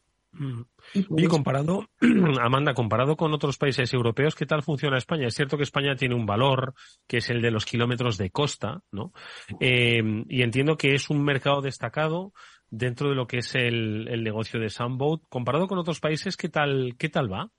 Y 0.93 1.03
pues 1.03 1.29
comparado, 1.29 1.89
Amanda, 2.41 2.73
comparado 2.73 3.15
con 3.15 3.33
otros 3.33 3.57
países 3.57 3.93
europeos, 3.93 4.35
¿qué 4.35 4.45
tal 4.45 4.63
funciona 4.63 4.97
España? 4.97 5.27
Es 5.27 5.35
cierto 5.35 5.57
que 5.57 5.63
España 5.63 5.95
tiene 5.95 6.15
un 6.15 6.25
valor 6.25 6.73
que 7.07 7.17
es 7.17 7.29
el 7.29 7.41
de 7.41 7.51
los 7.51 7.65
kilómetros 7.65 8.17
de 8.17 8.29
costa, 8.29 8.81
¿no? 8.91 9.11
Eh, 9.59 10.01
y 10.27 10.41
entiendo 10.41 10.77
que 10.77 10.93
es 10.93 11.09
un 11.09 11.23
mercado 11.23 11.61
destacado 11.61 12.33
dentro 12.69 13.09
de 13.09 13.15
lo 13.15 13.27
que 13.27 13.37
es 13.37 13.55
el, 13.55 14.07
el 14.09 14.23
negocio 14.23 14.59
de 14.59 14.69
Sunboat. 14.69 15.21
Comparado 15.29 15.67
con 15.67 15.77
otros 15.77 15.99
países, 15.99 16.37
¿qué 16.37 16.49
tal, 16.49 16.95
qué 16.97 17.09
tal 17.09 17.31
va? 17.31 17.49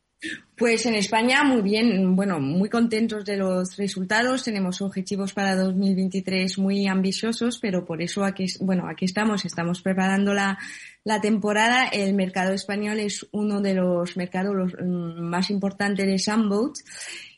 Pues 0.57 0.85
en 0.87 0.95
España 0.95 1.45
muy 1.45 1.63
bien, 1.63 2.17
bueno, 2.17 2.41
muy 2.41 2.69
contentos 2.69 3.25
de 3.25 3.37
los 3.37 3.77
resultados. 3.77 4.43
Tenemos 4.43 4.83
objetivos 4.83 5.33
para 5.33 5.55
2023 5.55 6.59
muy 6.59 6.89
ambiciosos, 6.89 7.61
pero 7.61 7.85
por 7.85 8.03
eso 8.03 8.25
aquí, 8.25 8.47
bueno, 8.61 8.89
aquí 8.89 9.05
estamos, 9.05 9.45
estamos 9.45 9.81
preparando 9.81 10.35
la, 10.35 10.59
la 11.05 11.21
temporada. 11.21 11.87
El 11.87 12.15
mercado 12.15 12.53
español 12.53 12.99
es 12.99 13.27
uno 13.31 13.61
de 13.61 13.75
los 13.75 14.17
mercados 14.17 14.75
mm, 14.83 15.21
más 15.21 15.51
importantes 15.51 16.07
de 16.07 16.19
Sunboat. 16.19 16.75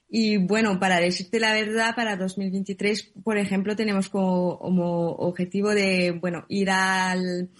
Y 0.08 0.38
bueno, 0.38 0.80
para 0.80 0.99
decirte 0.99 1.38
la 1.38 1.52
verdad, 1.52 1.94
para 1.94 2.16
2023, 2.16 3.12
por 3.22 3.38
ejemplo, 3.38 3.76
tenemos 3.76 4.08
como, 4.08 4.56
objetivo 4.56 5.70
de, 5.70 6.18
bueno, 6.18 6.46
ir 6.49 6.70
al, 6.70 7.50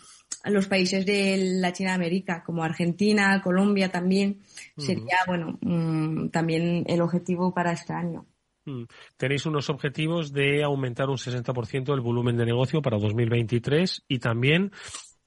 a 0.43 0.51
los 0.51 0.67
países 0.67 1.07
de 1.07 1.37
Latinoamérica, 1.61 2.43
como 2.43 2.65
Argentina, 2.65 3.41
Colombia 3.41 3.91
también, 3.91 4.41
sería, 4.77 5.19
bueno, 5.27 5.59
mm, 5.61 6.29
también 6.29 6.85
el 6.87 7.01
objetivo 7.01 7.53
para 7.55 7.73
este 7.73 7.93
año. 7.93 8.27
Mm. 8.65 8.85
Tenéis 9.17 9.47
unos 9.47 9.71
objetivos 9.71 10.33
de 10.33 10.63
aumentar 10.63 11.09
un 11.09 11.17
60% 11.17 11.95
el 11.95 12.01
volumen 12.01 12.37
de 12.37 12.47
negocio 12.47 12.83
para 12.83 12.99
2023 12.99 14.05
y 14.09 14.19
también 14.19 14.73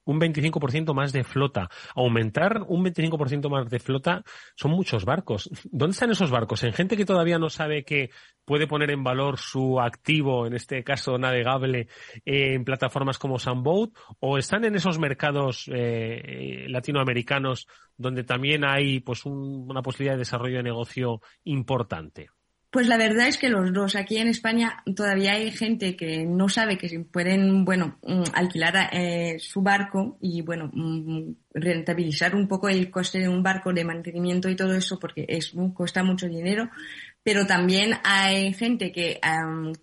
un 0.05 0.19
25% 0.19 0.93
más 0.93 1.12
de 1.12 1.24
flota. 1.24 1.69
Aumentar 1.95 2.63
un 2.67 2.83
25% 2.83 3.50
más 3.50 3.69
de 3.69 3.79
flota 3.79 4.24
son 4.55 4.72
muchos 4.72 5.05
barcos. 5.05 5.50
¿Dónde 5.72 5.93
están 5.93 6.12
esos 6.12 6.31
barcos? 6.31 6.63
¿En 6.63 6.74
gente 6.74 6.98
que 6.98 7.05
todavía 7.05 7.39
no 7.39 7.50
sabe 7.50 7.83
que 7.83 8.10
puede 8.45 8.67
poner 8.67 8.91
en 8.91 9.03
valor 9.03 9.38
su 9.38 9.79
activo, 9.79 10.45
en 10.45 10.53
este 10.53 10.83
caso 10.83 11.17
navegable, 11.17 11.88
en 12.25 12.63
plataformas 12.63 13.17
como 13.17 13.39
Sunboat? 13.39 13.91
¿O 14.19 14.38
están 14.38 14.65
en 14.65 14.75
esos 14.75 15.00
mercados 15.00 15.69
eh, 15.74 16.65
latinoamericanos 16.67 17.67
donde 17.98 18.24
también 18.24 18.65
hay 18.65 19.00
pues 19.00 19.25
una 19.25 19.81
posibilidad 19.81 20.15
de 20.15 20.19
desarrollo 20.19 20.57
de 20.57 20.63
negocio 20.63 21.22
importante? 21.43 22.29
Pues 22.73 22.87
la 22.87 22.97
verdad 22.97 23.27
es 23.27 23.37
que 23.37 23.49
los 23.49 23.71
dos. 23.71 23.95
Aquí 23.95 24.17
en 24.17 24.29
España 24.29 24.81
todavía 24.95 25.33
hay 25.33 25.51
gente 25.51 25.95
que 25.95 26.25
no 26.25 26.49
sabe 26.49 26.75
que 26.75 27.01
pueden, 27.01 27.65
bueno, 27.65 27.99
mm, 28.01 28.23
alquilar 28.33 28.89
eh, 28.91 29.37
su 29.37 29.61
barco 29.61 30.17
y, 30.19 30.41
bueno, 30.41 30.71
mm, 30.73 31.35
rentabilizar 31.53 32.35
un 32.35 32.47
poco 32.47 32.69
el 32.69 32.89
coste 32.89 33.19
de 33.19 33.29
un 33.29 33.43
barco 33.43 33.71
de 33.73 33.85
mantenimiento 33.85 34.49
y 34.49 34.55
todo 34.55 34.73
eso 34.73 34.97
porque 34.97 35.23
es, 35.29 35.53
cuesta 35.75 36.03
mucho 36.03 36.27
dinero. 36.27 36.67
Pero 37.21 37.45
también 37.45 37.93
hay 38.03 38.55
gente 38.55 38.91
que 38.91 39.19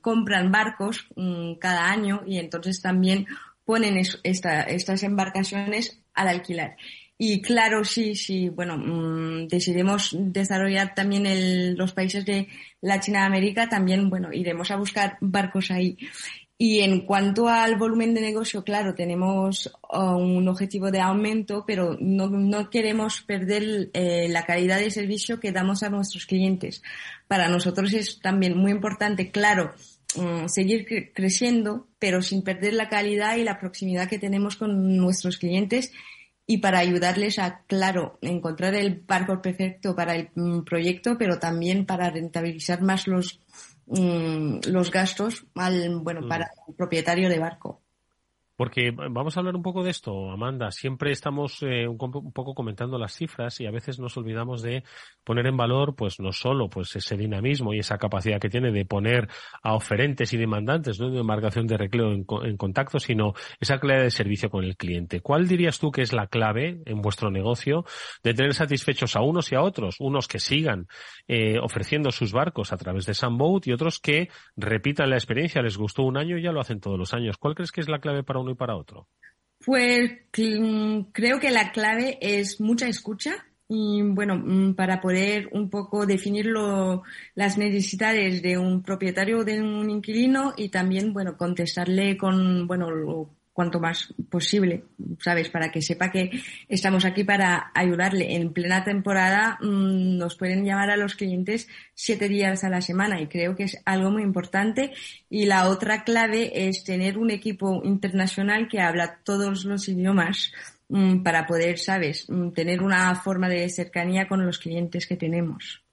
compran 0.01 0.51
barcos 0.51 1.07
mm, 1.15 1.55
cada 1.61 1.93
año 1.93 2.25
y 2.27 2.39
entonces 2.39 2.83
también 2.83 3.25
ponen 3.65 3.99
estas 4.25 5.03
embarcaciones 5.05 6.03
al 6.13 6.27
alquilar. 6.27 6.77
Y 7.23 7.43
claro, 7.43 7.85
sí, 7.85 8.15
sí, 8.15 8.49
bueno, 8.49 8.79
mmm, 8.79 9.47
decidimos 9.47 10.17
desarrollar 10.19 10.95
también 10.95 11.27
el, 11.27 11.75
los 11.75 11.93
países 11.93 12.25
de 12.25 12.49
Latinoamérica, 12.81 13.69
también, 13.69 14.09
bueno, 14.09 14.33
iremos 14.33 14.71
a 14.71 14.77
buscar 14.77 15.19
barcos 15.21 15.71
ahí. 15.71 15.99
Y 16.57 16.81
en 16.81 17.05
cuanto 17.05 17.47
al 17.47 17.77
volumen 17.77 18.15
de 18.15 18.23
negocio, 18.23 18.65
claro, 18.65 18.95
tenemos 18.95 19.71
uh, 19.93 20.17
un 20.17 20.49
objetivo 20.49 20.91
de 20.91 21.01
aumento, 21.01 21.65
pero 21.67 21.95
no, 22.01 22.31
no 22.31 22.71
queremos 22.71 23.21
perder 23.21 23.91
eh, 23.93 24.27
la 24.31 24.47
calidad 24.47 24.79
de 24.79 24.91
servicio 24.91 25.41
que 25.41 25.53
damos 25.53 25.83
a 25.83 25.91
nuestros 25.91 26.25
clientes. 26.25 26.83
Para 27.29 27.51
nosotros 27.51 27.93
es 27.93 28.21
también 28.21 28.57
muy 28.57 28.71
importante, 28.71 29.31
claro, 29.31 29.75
mm, 30.17 30.49
seguir 30.49 31.13
creciendo, 31.13 31.87
pero 31.99 32.23
sin 32.23 32.41
perder 32.41 32.73
la 32.73 32.89
calidad 32.89 33.37
y 33.37 33.45
la 33.45 33.59
proximidad 33.59 34.09
que 34.09 34.19
tenemos 34.19 34.57
con 34.57 34.97
nuestros 34.97 35.37
clientes 35.37 35.93
y 36.51 36.59
para 36.59 36.81
ayudarles 36.81 37.39
a, 37.39 37.63
claro, 37.69 38.19
encontrar 38.23 38.75
el 38.75 39.05
barco 39.07 39.41
perfecto 39.41 39.95
para 39.95 40.17
el 40.17 40.31
mm, 40.35 40.63
proyecto, 40.63 41.17
pero 41.17 41.39
también 41.39 41.87
para 41.87 42.11
rentabilizar 42.11 42.83
más 42.83 43.07
los, 43.07 43.41
mm, 43.87 44.59
los 44.67 44.91
gastos 44.91 45.47
al, 45.55 46.01
bueno, 46.01 46.27
para 46.27 46.51
el 46.67 46.75
propietario 46.75 47.29
de 47.29 47.39
barco. 47.39 47.83
Porque 48.61 48.91
vamos 48.91 49.35
a 49.35 49.41
hablar 49.41 49.57
un 49.57 49.63
poco 49.63 49.83
de 49.83 49.89
esto, 49.89 50.31
Amanda. 50.31 50.71
Siempre 50.71 51.13
estamos 51.13 51.63
eh, 51.63 51.89
un, 51.89 51.97
poco 51.97 52.55
comentando 52.55 52.99
las 52.99 53.15
cifras 53.15 53.59
y 53.59 53.65
a 53.65 53.71
veces 53.71 53.99
nos 53.99 54.19
olvidamos 54.19 54.61
de 54.61 54.85
poner 55.25 55.47
en 55.47 55.57
valor, 55.57 55.97
pues 55.97 56.21
no 56.21 56.31
solo 56.31 56.69
pues 56.69 56.95
ese 56.95 57.17
dinamismo 57.17 57.73
y 57.73 57.79
esa 57.79 57.97
capacidad 57.97 58.39
que 58.39 58.51
tiene 58.51 58.71
de 58.71 58.85
poner 58.85 59.29
a 59.63 59.73
oferentes 59.73 60.35
y 60.35 60.37
demandantes, 60.37 60.99
de 60.99 61.07
embarcación 61.07 61.67
de 61.67 61.79
recreo 61.79 62.13
en, 62.13 62.57
contacto, 62.59 63.01
sino 63.01 63.33
esa 63.59 63.81
clave 63.81 64.03
de 64.03 64.11
servicio 64.11 64.51
con 64.51 64.63
el 64.63 64.77
cliente. 64.77 65.23
¿Cuál 65.23 65.49
dirías 65.49 65.79
tú 65.79 65.91
que 65.91 66.03
es 66.03 66.13
la 66.13 66.27
clave 66.27 66.83
en 66.85 67.01
vuestro 67.01 67.31
negocio 67.31 67.87
de 68.23 68.35
tener 68.35 68.53
satisfechos 68.53 69.17
a 69.17 69.23
unos 69.23 69.51
y 69.53 69.55
a 69.55 69.63
otros? 69.63 69.97
Unos 70.01 70.29
que 70.29 70.39
sigan 70.39 70.87
eh, 71.29 71.59
ofreciendo 71.63 72.11
sus 72.11 72.33
barcos 72.33 72.75
a 72.75 72.77
través 72.77 73.07
de 73.07 73.15
Sunboat 73.15 73.69
y 73.69 73.73
otros 73.73 74.01
que 74.01 74.29
repitan 74.55 75.09
la 75.09 75.17
experiencia. 75.17 75.63
Les 75.63 75.79
gustó 75.79 76.03
un 76.03 76.19
año 76.19 76.37
y 76.37 76.43
ya 76.43 76.53
lo 76.53 76.61
hacen 76.61 76.79
todos 76.79 76.99
los 76.99 77.15
años. 77.15 77.39
¿Cuál 77.39 77.55
crees 77.55 77.73
que 77.73 77.81
es 77.81 77.89
la 77.89 78.01
clave 78.01 78.23
para 78.23 78.39
un 78.39 78.50
para 78.57 78.77
otro? 78.77 79.09
Pues 79.65 80.13
creo 80.33 81.41
que 81.41 81.51
la 81.51 81.73
clave 81.73 82.19
es 82.21 82.61
mucha 82.61 82.89
escucha 82.89 83.47
y 83.69 84.03
bueno, 84.03 84.37
mm, 84.37 84.75
para 84.75 85.01
poder 85.01 85.49
un 85.53 85.71
poco 85.71 86.05
definir 86.05 86.47
las 87.35 87.57
necesidades 87.57 88.43
de 88.43 88.59
un 88.59 88.83
propietario 88.83 89.39
o 89.39 89.45
de 89.45 89.63
un 89.63 89.89
inquilino 89.91 90.55
y 90.57 90.71
también, 90.71 91.13
bueno, 91.13 91.37
contestarle 91.37 92.17
con, 92.17 92.67
bueno, 92.67 92.89
cuanto 93.61 93.79
más 93.79 94.15
posible, 94.31 94.85
¿sabes? 95.19 95.51
Para 95.51 95.71
que 95.71 95.83
sepa 95.83 96.11
que 96.11 96.31
estamos 96.67 97.05
aquí 97.05 97.25
para 97.25 97.71
ayudarle. 97.75 98.37
En 98.37 98.55
plena 98.55 98.85
temporada 98.85 99.59
mm, 99.61 100.17
nos 100.17 100.35
pueden 100.35 100.65
llamar 100.65 100.89
a 100.89 100.97
los 100.97 101.15
clientes 101.15 101.69
siete 101.93 102.27
días 102.31 102.65
a 102.65 102.71
la 102.71 102.81
semana 102.81 103.21
y 103.21 103.27
creo 103.27 103.55
que 103.55 103.65
es 103.65 103.77
algo 103.85 104.11
muy 104.11 104.23
importante. 104.23 104.95
Y 105.29 105.45
la 105.45 105.69
otra 105.69 106.05
clave 106.05 106.69
es 106.69 106.85
tener 106.85 107.19
un 107.19 107.31
equipo 107.31 107.83
internacional 107.85 108.67
que 108.67 108.81
habla 108.81 109.21
todos 109.25 109.67
los 109.67 109.87
idiomas 109.91 110.55
mm, 110.89 111.23
para 111.23 111.47
poder, 111.47 111.79
¿sabes? 111.79 112.31
Mm, 112.31 112.53
tener 112.53 112.81
una 112.83 113.15
forma 113.17 113.51
de 113.51 113.69
cercanía 113.69 114.27
con 114.27 114.47
los 114.47 114.59
clientes 114.59 115.07
que 115.07 115.19
tenemos. 115.19 115.85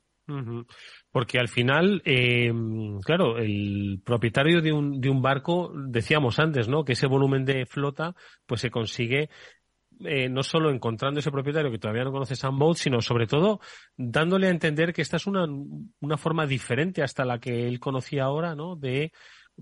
Porque 1.12 1.40
al 1.40 1.48
final, 1.48 2.02
eh, 2.06 2.52
claro, 3.04 3.38
el 3.38 4.02
propietario 4.04 4.62
de 4.62 4.74
un, 4.74 5.00
de 5.00 5.10
un 5.10 5.22
barco, 5.22 5.72
decíamos 5.74 6.38
antes, 6.40 6.68
¿no? 6.68 6.84
Que 6.84 6.94
ese 6.94 7.08
volumen 7.08 7.46
de 7.46 7.66
flota, 7.66 8.14
pues 8.46 8.62
se 8.62 8.70
consigue 8.70 9.30
eh, 10.06 10.30
no 10.30 10.44
solo 10.44 10.70
encontrando 10.70 11.20
ese 11.20 11.32
propietario 11.32 11.72
que 11.72 11.80
todavía 11.80 12.04
no 12.04 12.12
conoce 12.12 12.36
Sunboat, 12.36 12.78
sino 12.78 13.02
sobre 13.02 13.26
todo 13.26 13.60
dándole 13.96 14.48
a 14.48 14.52
entender 14.52 14.94
que 14.94 15.02
esta 15.02 15.18
es 15.18 15.26
una, 15.26 15.46
una 16.02 16.18
forma 16.18 16.46
diferente 16.46 17.02
hasta 17.02 17.26
la 17.26 17.40
que 17.40 17.68
él 17.68 17.80
conocía 17.80 18.26
ahora, 18.26 18.54
¿no? 18.54 18.76
De, 18.76 19.12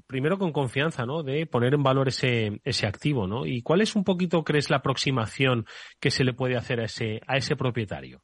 primero 0.08 0.38
con 0.38 0.52
confianza, 0.52 1.06
¿no? 1.06 1.24
De 1.24 1.46
poner 1.46 1.74
en 1.74 1.84
valor 1.84 2.10
ese, 2.10 2.60
ese 2.64 2.86
activo, 2.86 3.28
¿no? 3.28 3.46
¿Y 3.46 3.62
cuál 3.62 3.82
es 3.82 3.96
un 3.96 4.04
poquito, 4.04 4.44
crees, 4.44 4.70
la 4.70 4.78
aproximación 4.78 5.66
que 6.00 6.12
se 6.12 6.24
le 6.24 6.34
puede 6.34 6.58
hacer 6.58 6.82
a 6.82 6.86
ese, 6.86 7.22
a 7.28 7.38
ese 7.38 7.56
propietario? 7.56 8.22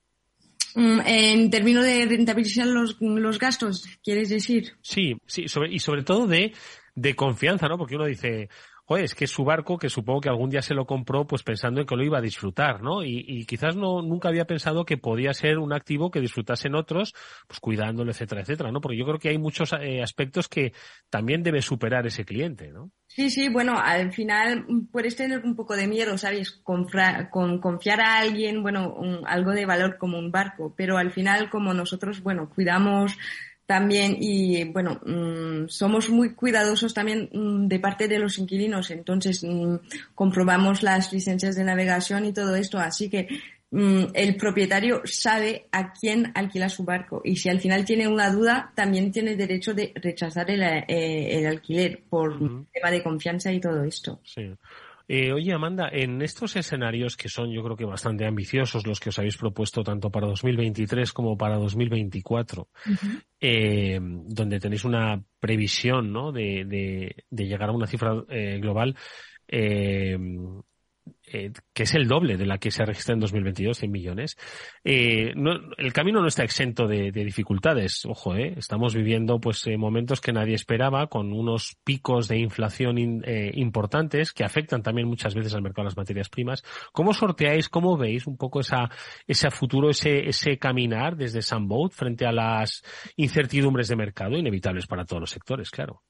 Mm, 0.76 1.00
en 1.06 1.50
términos 1.50 1.84
de 1.86 2.06
rentabilizar 2.06 2.68
los, 2.68 2.98
los 3.00 3.40
gastos, 3.40 3.86
¿quieres 4.04 4.30
decir? 4.30 4.74
Sí, 4.82 5.16
sí, 5.26 5.48
sobre, 5.48 5.74
y 5.74 5.80
sobre 5.80 6.04
todo 6.04 6.28
de, 6.28 6.54
de 6.96 7.16
confianza, 7.16 7.68
¿no? 7.68 7.78
Porque 7.78 7.96
uno 7.96 8.06
dice, 8.06 8.50
es 8.98 9.16
que 9.16 9.28
su 9.28 9.44
barco, 9.44 9.78
que 9.78 9.90
supongo 9.90 10.22
que 10.22 10.30
algún 10.30 10.50
día 10.50 10.62
se 10.62 10.74
lo 10.74 10.86
compró, 10.86 11.26
pues 11.26 11.44
pensando 11.44 11.82
en 11.82 11.88
que 11.88 11.96
lo 11.96 12.04
iba 12.04 12.18
a 12.18 12.22
disfrutar, 12.22 12.82
¿no? 12.82 13.04
Y, 13.04 13.46
quizás 13.46 13.76
no, 13.76 14.02
nunca 14.02 14.30
había 14.30 14.46
pensado 14.46 14.86
que 14.86 14.98
podía 14.98 15.34
ser 15.34 15.58
un 15.58 15.74
activo 15.74 16.12
que 16.12 16.22
disfrutasen 16.22 16.76
otros, 16.76 17.14
pues 17.48 17.60
cuidándolo, 17.60 18.12
etcétera, 18.12 18.42
etcétera, 18.42 18.72
¿no? 18.72 18.82
Porque 18.82 18.98
yo 18.98 19.06
creo 19.06 19.20
que 19.20 19.30
hay 19.30 19.38
muchos 19.38 19.74
eh, 19.74 20.02
aspectos 20.02 20.48
que 20.48 20.74
también 21.10 21.44
debe 21.44 21.62
superar 21.62 22.06
ese 22.08 22.26
cliente, 22.26 22.72
¿no? 22.72 22.92
Sí, 23.08 23.30
sí, 23.30 23.50
bueno, 23.50 23.74
al 23.78 24.14
final 24.14 24.66
puedes 24.90 25.18
tener 25.18 25.44
un 25.44 25.56
poco 25.56 25.76
de 25.76 25.86
miedo, 25.86 26.18
¿sabes? 26.18 26.62
con, 26.64 27.60
confiar 27.60 28.00
a 28.00 28.20
alguien, 28.20 28.62
bueno, 28.62 28.96
algo 29.26 29.52
de 29.52 29.66
valor 29.66 29.98
como 29.98 30.18
un 30.18 30.32
barco, 30.32 30.74
pero 30.78 30.98
al 30.98 31.12
final 31.12 31.50
como 31.50 31.74
nosotros, 31.74 32.24
bueno, 32.24 32.50
cuidamos 32.50 33.18
también 33.72 34.18
y 34.20 34.66
bueno 34.66 35.00
mm, 35.06 35.70
somos 35.70 36.10
muy 36.10 36.34
cuidadosos 36.34 36.94
también 36.94 37.30
mm, 37.32 37.70
de 37.70 37.80
parte 37.80 38.10
de 38.10 38.20
los 38.20 38.38
inquilinos 38.38 38.92
entonces 38.92 39.46
mm, 39.46 39.76
comprobamos 40.14 40.84
las 40.84 41.14
licencias 41.14 41.56
de 41.56 41.64
navegación 41.64 42.26
y 42.26 42.34
todo 42.34 42.54
esto 42.58 42.80
así 42.80 43.10
que 43.10 43.30
el 43.72 44.36
propietario 44.36 45.04
sabe 45.06 45.68
a 45.72 45.94
quién 45.94 46.34
alquila 46.36 46.68
su 46.68 46.84
barco 46.84 47.22
y 47.24 47.38
si 47.38 47.48
al 47.48 47.62
final 47.62 47.86
tiene 47.86 48.10
una 48.10 48.30
duda 48.30 48.74
también 48.76 49.10
tiene 49.10 49.38
derecho 49.38 49.74
de 49.74 49.94
rechazar 49.96 50.52
el, 50.52 50.62
eh, 50.62 51.48
alquiler 51.48 52.04
por 52.10 52.38
tema 52.74 52.92
de 52.92 53.02
confianza 53.02 53.50
y 53.54 53.62
todo 53.62 53.86
esto. 53.86 54.20
Sí. 54.26 54.54
Eh, 55.14 55.34
oye, 55.34 55.52
Amanda, 55.52 55.90
en 55.92 56.22
estos 56.22 56.56
escenarios 56.56 57.18
que 57.18 57.28
son 57.28 57.52
yo 57.52 57.62
creo 57.62 57.76
que 57.76 57.84
bastante 57.84 58.26
ambiciosos 58.26 58.88
los 58.88 58.98
que 58.98 59.10
os 59.10 59.20
habéis 59.20 59.36
propuesto 59.36 59.84
tanto 59.84 60.10
para 60.10 60.26
2023 60.26 61.12
como 61.12 61.38
para 61.38 61.58
2024, 61.58 62.70
eh, 63.42 64.00
donde 64.02 64.60
tenéis 64.62 64.86
una 64.86 65.22
previsión 65.38 66.14
¿no? 66.14 66.32
de, 66.32 66.64
de, 67.30 67.46
llegar 67.46 67.68
a 67.68 67.74
una 67.74 67.88
cifra 67.88 68.24
eh, 68.30 68.58
global, 68.62 68.96
eh, 69.50 70.18
eh, 71.32 71.52
que 71.74 71.84
es 71.84 71.96
el 71.96 72.08
doble 72.08 72.38
de 72.38 72.46
la 72.46 72.58
que 72.58 72.72
se 72.72 72.86
registra 72.86 73.14
en 73.14 73.20
2022, 73.20 73.78
100 73.78 73.92
millones. 73.92 74.38
Eh, 74.84 75.34
el 75.78 75.94
camino 75.94 76.22
no 76.22 76.28
está 76.28 76.44
exento 76.44 76.88
de, 76.88 77.12
dificultades. 77.12 78.06
Ojo, 78.06 78.36
eh, 78.36 78.54
estamos 78.58 78.96
viviendo 78.96 79.40
pues 79.40 79.66
eh, 79.68 79.78
momentos 79.78 80.22
que 80.22 80.34
nadie 80.34 80.56
esperaba, 80.56 81.08
con 81.08 81.32
unos 81.34 81.78
picos 81.84 82.28
de 82.28 82.40
inflación 82.40 82.98
importantes 83.54 84.34
que 84.34 84.44
afectan 84.44 84.84
también 84.84 85.08
muchas 85.08 85.34
veces 85.36 85.54
al 85.54 85.62
mercado 85.62 85.84
de 85.84 85.90
las 85.90 85.98
materias 85.98 86.30
primas. 86.30 86.64
¿Cómo 86.92 87.14
sorteáis, 87.14 87.70
cómo 87.70 87.98
veis 87.98 88.28
un 88.28 88.38
poco 88.38 88.60
esa, 88.60 88.90
ese 89.28 89.50
futuro, 89.52 89.90
ese, 89.90 90.28
ese 90.28 90.58
caminar 90.58 91.16
desde 91.16 91.42
Sunboat 91.42 91.94
frente 91.94 92.26
a 92.26 92.32
las 92.32 92.84
incertidumbres 93.16 93.88
de 93.88 93.96
mercado 93.96 94.38
inevitables 94.38 94.88
para 94.88 95.06
todos 95.06 95.22
los 95.22 95.32
sectores, 95.32 95.70
claro? 95.70 96.02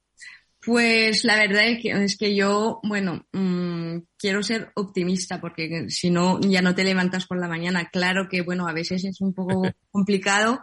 Pues 0.64 1.24
la 1.24 1.38
verdad 1.38 1.64
es 1.66 2.18
que, 2.18 2.36
yo, 2.36 2.80
bueno, 2.84 3.26
mm, 3.32 3.98
quiero 4.16 4.44
ser 4.44 4.72
optimista 4.76 5.42
porque 5.42 5.90
si 5.90 6.12
no, 6.12 6.40
ya 6.40 6.62
no 6.62 6.76
te 6.76 6.84
levantas 6.84 7.26
por 7.26 7.40
la 7.40 7.48
mañana. 7.48 7.90
Claro 7.92 8.28
que, 8.30 8.42
bueno, 8.42 8.68
a 8.68 8.74
veces 8.74 9.04
es 9.04 9.22
un 9.22 9.34
poco 9.34 9.64
complicado, 9.92 10.62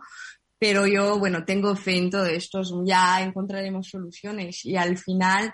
pero 0.57 0.87
yo, 0.87 1.19
bueno, 1.19 1.45
tengo 1.45 1.75
fe 1.75 1.97
en 1.97 2.11
todo 2.11 2.26
esto. 2.26 2.62
Ya 2.87 3.23
encontraremos 3.23 3.88
soluciones 3.88 4.64
y 4.64 4.76
al 4.76 4.99
final, 4.99 5.52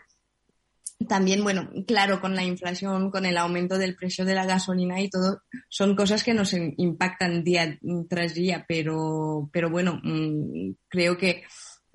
también, 1.09 1.43
bueno, 1.43 1.71
claro, 1.87 2.21
con 2.21 2.35
la 2.35 2.45
inflación, 2.45 3.11
con 3.11 3.25
el 3.25 3.39
aumento 3.39 3.79
del 3.79 3.97
precio 3.97 4.27
de 4.27 4.35
la 4.35 4.45
gasolina 4.45 5.01
y 5.01 5.09
todo, 5.09 5.41
son 5.71 5.97
cosas 5.97 6.23
que 6.23 6.35
nos 6.35 6.53
impactan 6.53 7.45
día 7.45 7.79
tras 8.11 8.35
día, 8.35 8.67
pero, 8.69 9.49
pero 9.51 9.71
bueno, 9.71 10.01
mm, 10.03 10.73
creo 10.89 11.17
que 11.17 11.45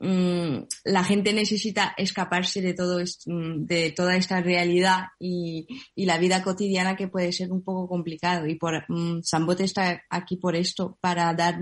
Mm, 0.02 0.64
la 0.86 1.04
gente 1.04 1.34
necesita 1.34 1.94
escaparse 1.98 2.62
de 2.62 2.74
todo 2.74 3.00
mm, 3.00 3.66
de 3.66 3.92
toda 3.92 4.16
esta 4.16 4.42
realidad 4.42 5.08
y, 5.20 5.68
la 5.96 6.18
vida 6.18 6.42
cotidiana 6.42 6.96
que 6.96 7.08
puede 7.08 7.32
ser 7.32 7.52
un 7.52 7.64
poco 7.64 7.88
complicado. 7.88 8.48
Y 8.48 8.56
por 8.56 8.86
mm, 8.88 9.22
Sambote 9.24 9.66
está 9.66 10.02
aquí 10.10 10.38
por 10.38 10.56
esto 10.56 10.98
para 11.02 11.34
dar 11.34 11.60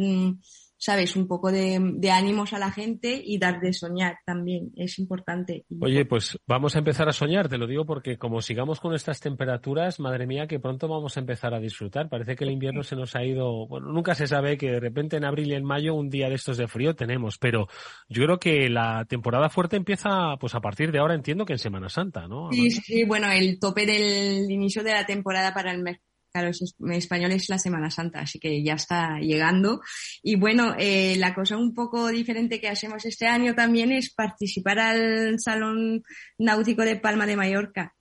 sabes, 0.78 1.16
un 1.16 1.28
poco 1.28 1.52
de, 1.52 1.76
ánimos 2.12 2.54
a 2.54 2.60
la 2.60 2.72
gente 2.72 3.22
y 3.24 3.38
dar 3.40 3.60
de 3.60 3.74
soñar 3.74 4.20
también, 4.26 4.72
es 4.76 5.00
importante. 5.00 5.66
Oye, 5.82 6.06
pues 6.06 6.38
vamos 6.48 6.76
a 6.76 6.80
empezar 6.80 7.10
a 7.10 7.14
soñar, 7.14 7.50
te 7.50 7.58
lo 7.58 7.68
digo 7.68 7.86
porque 7.86 8.18
como 8.18 8.42
sigamos 8.42 8.80
con 8.80 8.94
estas 8.94 9.20
temperaturas, 9.20 10.00
madre 10.00 10.28
mía, 10.28 10.48
que 10.48 10.60
pronto 10.60 10.88
vamos 10.88 11.18
a 11.18 11.20
empezar 11.20 11.54
a 11.54 11.60
disfrutar. 11.60 12.10
Parece 12.10 12.36
que 12.36 12.44
el 12.44 12.52
invierno 12.52 12.84
se 12.84 12.96
nos 12.96 13.16
ha 13.16 13.24
ido, 13.24 13.68
bueno, 13.68 13.92
nunca 13.92 14.16
se 14.16 14.28
sabe 14.28 14.58
que 14.58 14.72
de 14.72 14.80
repente 14.80 15.18
en 15.18 15.26
abril 15.26 15.52
y 15.52 15.56
en 15.56 15.64
mayo 15.64 15.96
un 15.96 16.10
día 16.10 16.30
de 16.30 16.36
estos 16.36 16.58
de 16.58 16.68
frío 16.68 16.96
tenemos, 16.96 17.38
pero 17.38 17.68
yo 18.08 18.24
creo 18.24 18.40
que 18.40 18.70
la 18.70 19.06
temporada 19.06 19.50
fuerte 19.50 19.76
empieza 19.76 20.38
pues 20.40 20.54
a 20.56 20.62
partir 20.62 20.92
de 20.92 21.00
ahora, 21.00 21.16
entiendo 21.16 21.46
que 21.46 21.54
en 21.54 21.60
Semana 21.60 21.90
Santa, 21.90 22.28
¿no? 22.28 22.52
Sí, 22.52 22.72
sí, 22.72 23.04
bueno, 23.04 23.32
el 23.32 23.60
tope 23.60 23.86
del 23.86 24.50
inicio 24.50 24.84
de 24.84 24.94
la 24.94 25.06
temporada 25.06 25.54
para 25.54 25.72
el 25.72 25.82
mes 25.82 26.00
claro, 26.38 26.52
español 26.92 27.32
es 27.32 27.50
la 27.50 27.58
Semana 27.58 27.90
Santa, 27.90 28.22
así 28.22 28.40
que 28.40 28.64
ya 28.64 28.74
está 28.74 29.20
llegando. 29.20 29.82
Y 30.22 30.36
bueno, 30.36 30.76
eh, 30.78 31.16
la 31.18 31.34
cosa 31.34 31.58
un 31.58 31.74
poco 31.74 32.08
diferente 32.10 32.62
que 32.62 32.70
hacemos 32.70 33.06
este 33.06 33.28
año 33.28 33.56
también 33.56 33.92
es 33.92 34.14
participar 34.14 34.80
al 34.80 35.40
Salón 35.40 36.04
Náutico 36.38 36.84
de 36.84 36.98
Palma 36.98 37.26
de 37.26 37.36
Mallorca 37.36 37.94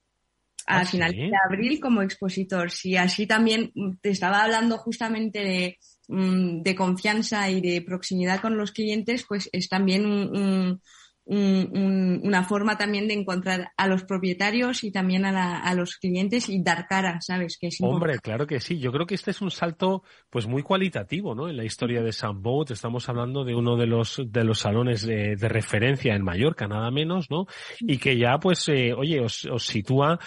a 0.69 0.81
ah, 0.81 0.85
finales 0.85 1.31
de 1.31 1.37
abril 1.49 1.81
como 1.81 2.03
expositor. 2.03 2.71
Si 2.71 2.97
así 2.97 3.27
también 3.27 3.73
te 4.01 4.11
estaba 4.11 4.43
hablando 4.43 4.79
justamente 4.79 5.39
de, 5.39 5.79
mm, 6.09 6.63
de 6.63 6.75
confianza 6.75 7.49
y 7.49 7.61
de 7.61 7.83
proximidad 7.83 8.41
con 8.41 8.57
los 8.57 8.73
clientes, 8.73 9.25
pues 9.29 9.49
es 9.53 9.69
también 9.69 10.05
un 10.05 10.81
una 11.27 12.45
forma 12.45 12.79
también 12.79 13.09
de 13.09 13.15
encontrar 13.15 13.73
a 13.77 13.89
los 13.89 14.05
propietarios 14.05 14.85
y 14.85 14.93
también 14.93 15.25
a, 15.25 15.75
los 15.75 15.97
clientes 15.97 16.49
y 16.49 16.63
dar 16.63 16.87
cara, 16.87 17.21
¿sabes? 17.21 17.59
Que 17.61 17.69
Hombre, 17.81 18.19
claro 18.21 18.47
que 18.47 18.61
sí. 18.61 18.79
Yo 18.79 18.93
creo 18.93 19.07
que 19.07 19.17
este 19.17 19.33
es 19.33 19.41
un 19.41 19.51
salto 19.51 20.05
pues 20.31 20.47
muy 20.47 20.63
cualitativo, 20.63 21.35
¿no? 21.35 21.49
En 21.49 21.57
la 21.57 21.65
historia 21.65 22.03
de 22.03 22.13
Sunboat 22.13 22.71
estamos 22.71 23.09
hablando 23.09 23.45
de 23.45 23.55
uno 23.55 23.77
de 23.77 23.87
los 23.87 24.23
de 24.25 24.45
los 24.45 24.61
salones 24.61 25.05
de, 25.05 25.37
referencia 25.49 26.15
en 26.15 26.23
Mallorca, 26.23 26.69
nada 26.69 26.91
menos, 26.91 27.31
¿no? 27.31 27.47
Y 27.81 27.99
que 27.99 28.17
ya 28.17 28.39
pues, 28.39 28.69
eh, 28.69 28.93
oye, 28.93 29.21
os, 29.21 29.45
os 29.47 29.67
sitúa 29.67 30.19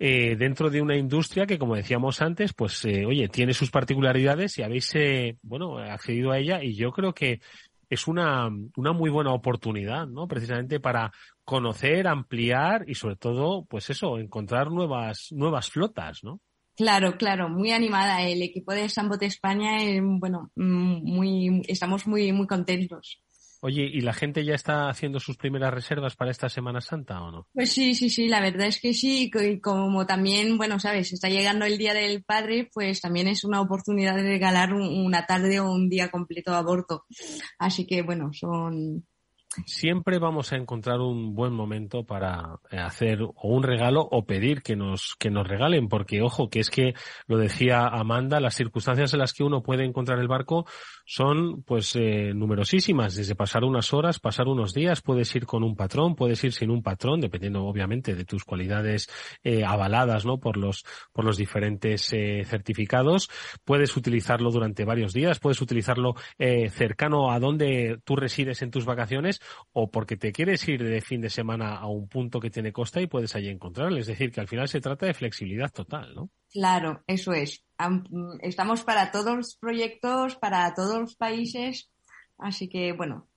eh, 0.00 0.36
dentro 0.36 0.70
de 0.70 0.80
una 0.80 0.96
industria 0.96 1.44
que, 1.44 1.58
como 1.58 1.74
decíamos 1.74 2.22
antes, 2.22 2.52
pues, 2.52 2.84
eh, 2.84 3.04
oye, 3.04 3.28
tiene 3.28 3.52
sus 3.52 3.72
particularidades 3.72 4.56
y 4.56 4.62
habéis, 4.62 4.94
eh, 4.94 5.36
bueno, 5.42 5.78
accedido 5.78 6.30
a 6.30 6.38
ella 6.38 6.62
y 6.62 6.76
yo 6.76 6.92
creo 6.92 7.12
que 7.12 7.40
es 7.88 8.06
una, 8.06 8.48
una 8.76 8.92
muy 8.92 9.10
buena 9.10 9.32
oportunidad, 9.32 10.06
¿no? 10.06 10.28
Precisamente 10.28 10.80
para 10.80 11.12
conocer, 11.44 12.06
ampliar 12.06 12.84
y 12.88 12.94
sobre 12.94 13.16
todo, 13.16 13.64
pues 13.64 13.90
eso, 13.90 14.18
encontrar 14.18 14.70
nuevas, 14.70 15.28
nuevas 15.30 15.70
flotas, 15.70 16.22
¿no? 16.22 16.40
Claro, 16.76 17.16
claro, 17.16 17.48
muy 17.48 17.72
animada. 17.72 18.22
El 18.22 18.40
equipo 18.40 18.72
de 18.72 18.88
Sambote 18.88 19.26
España, 19.26 19.82
eh, 19.82 20.00
bueno, 20.00 20.52
mm, 20.54 21.02
muy, 21.02 21.62
estamos 21.66 22.06
muy, 22.06 22.32
muy 22.32 22.46
contentos. 22.46 23.20
Oye, 23.60 23.82
¿y 23.82 24.00
la 24.02 24.12
gente 24.12 24.44
ya 24.44 24.54
está 24.54 24.88
haciendo 24.88 25.18
sus 25.18 25.36
primeras 25.36 25.74
reservas 25.74 26.14
para 26.14 26.30
esta 26.30 26.48
Semana 26.48 26.80
Santa 26.80 27.20
o 27.20 27.30
no? 27.32 27.48
Pues 27.52 27.72
sí, 27.72 27.94
sí, 27.94 28.08
sí, 28.08 28.28
la 28.28 28.40
verdad 28.40 28.68
es 28.68 28.80
que 28.80 28.94
sí. 28.94 29.30
Y 29.34 29.60
como 29.60 30.06
también, 30.06 30.56
bueno, 30.56 30.78
sabes, 30.78 31.12
está 31.12 31.28
llegando 31.28 31.64
el 31.64 31.76
Día 31.76 31.92
del 31.92 32.22
Padre, 32.22 32.70
pues 32.72 33.00
también 33.00 33.26
es 33.26 33.44
una 33.44 33.60
oportunidad 33.60 34.14
de 34.14 34.22
regalar 34.22 34.72
una 34.74 35.26
tarde 35.26 35.58
o 35.58 35.70
un 35.72 35.88
día 35.88 36.10
completo 36.10 36.52
a 36.52 36.58
aborto. 36.58 37.04
Así 37.58 37.84
que, 37.84 38.02
bueno, 38.02 38.30
son, 38.32 39.04
siempre 39.66 40.18
vamos 40.18 40.52
a 40.52 40.56
encontrar 40.56 41.00
un 41.00 41.34
buen 41.34 41.52
momento 41.52 42.04
para 42.04 42.58
eh, 42.70 42.78
hacer 42.78 43.22
o 43.22 43.34
un 43.42 43.62
regalo 43.62 44.06
o 44.10 44.24
pedir 44.24 44.62
que 44.62 44.76
nos, 44.76 45.16
que 45.18 45.30
nos 45.30 45.46
regalen, 45.46 45.88
porque 45.88 46.22
ojo, 46.22 46.48
que 46.48 46.60
es 46.60 46.70
que 46.70 46.94
lo 47.26 47.38
decía 47.38 47.86
Amanda, 47.86 48.40
las 48.40 48.54
circunstancias 48.54 49.12
en 49.12 49.20
las 49.20 49.32
que 49.32 49.44
uno 49.44 49.62
puede 49.62 49.84
encontrar 49.84 50.18
el 50.18 50.28
barco 50.28 50.66
son 51.04 51.62
pues 51.62 51.96
eh, 51.96 52.32
numerosísimas, 52.34 53.14
desde 53.14 53.34
pasar 53.34 53.64
unas 53.64 53.92
horas, 53.92 54.18
pasar 54.20 54.48
unos 54.48 54.74
días, 54.74 55.00
puedes 55.00 55.34
ir 55.34 55.46
con 55.46 55.62
un 55.62 55.74
patrón, 55.74 56.14
puedes 56.14 56.42
ir 56.44 56.52
sin 56.52 56.70
un 56.70 56.82
patrón, 56.82 57.20
dependiendo 57.20 57.64
obviamente 57.64 58.14
de 58.14 58.24
tus 58.24 58.44
cualidades 58.44 59.08
eh, 59.42 59.64
avaladas, 59.64 60.26
¿no? 60.26 60.38
Por 60.38 60.56
los, 60.56 60.84
por 61.12 61.24
los 61.24 61.36
diferentes 61.36 62.12
eh, 62.12 62.42
certificados, 62.44 63.30
puedes 63.64 63.96
utilizarlo 63.96 64.50
durante 64.50 64.84
varios 64.84 65.12
días, 65.12 65.38
puedes 65.38 65.60
utilizarlo 65.60 66.14
eh, 66.38 66.68
cercano 66.70 67.30
a 67.30 67.38
donde 67.38 67.98
tú 68.04 68.16
resides 68.16 68.62
en 68.62 68.70
tus 68.70 68.84
vacaciones 68.84 69.40
o 69.72 69.90
porque 69.90 70.16
te 70.16 70.32
quieres 70.32 70.66
ir 70.68 70.82
de 70.82 71.00
fin 71.00 71.20
de 71.20 71.30
semana 71.30 71.76
a 71.76 71.86
un 71.86 72.08
punto 72.08 72.40
que 72.40 72.50
tiene 72.50 72.72
costa 72.72 73.00
y 73.00 73.06
puedes 73.06 73.34
allí 73.34 73.48
encontrarlo. 73.48 73.98
Es 73.98 74.06
decir, 74.06 74.32
que 74.32 74.40
al 74.40 74.48
final 74.48 74.68
se 74.68 74.80
trata 74.80 75.06
de 75.06 75.14
flexibilidad 75.14 75.72
total, 75.72 76.14
¿no? 76.14 76.30
Claro, 76.50 77.02
eso 77.06 77.32
es. 77.32 77.64
Estamos 78.40 78.82
para 78.84 79.10
todos 79.10 79.36
los 79.36 79.56
proyectos, 79.56 80.36
para 80.36 80.74
todos 80.74 80.98
los 80.98 81.16
países, 81.16 81.90
así 82.38 82.68
que 82.68 82.92
bueno. 82.92 83.28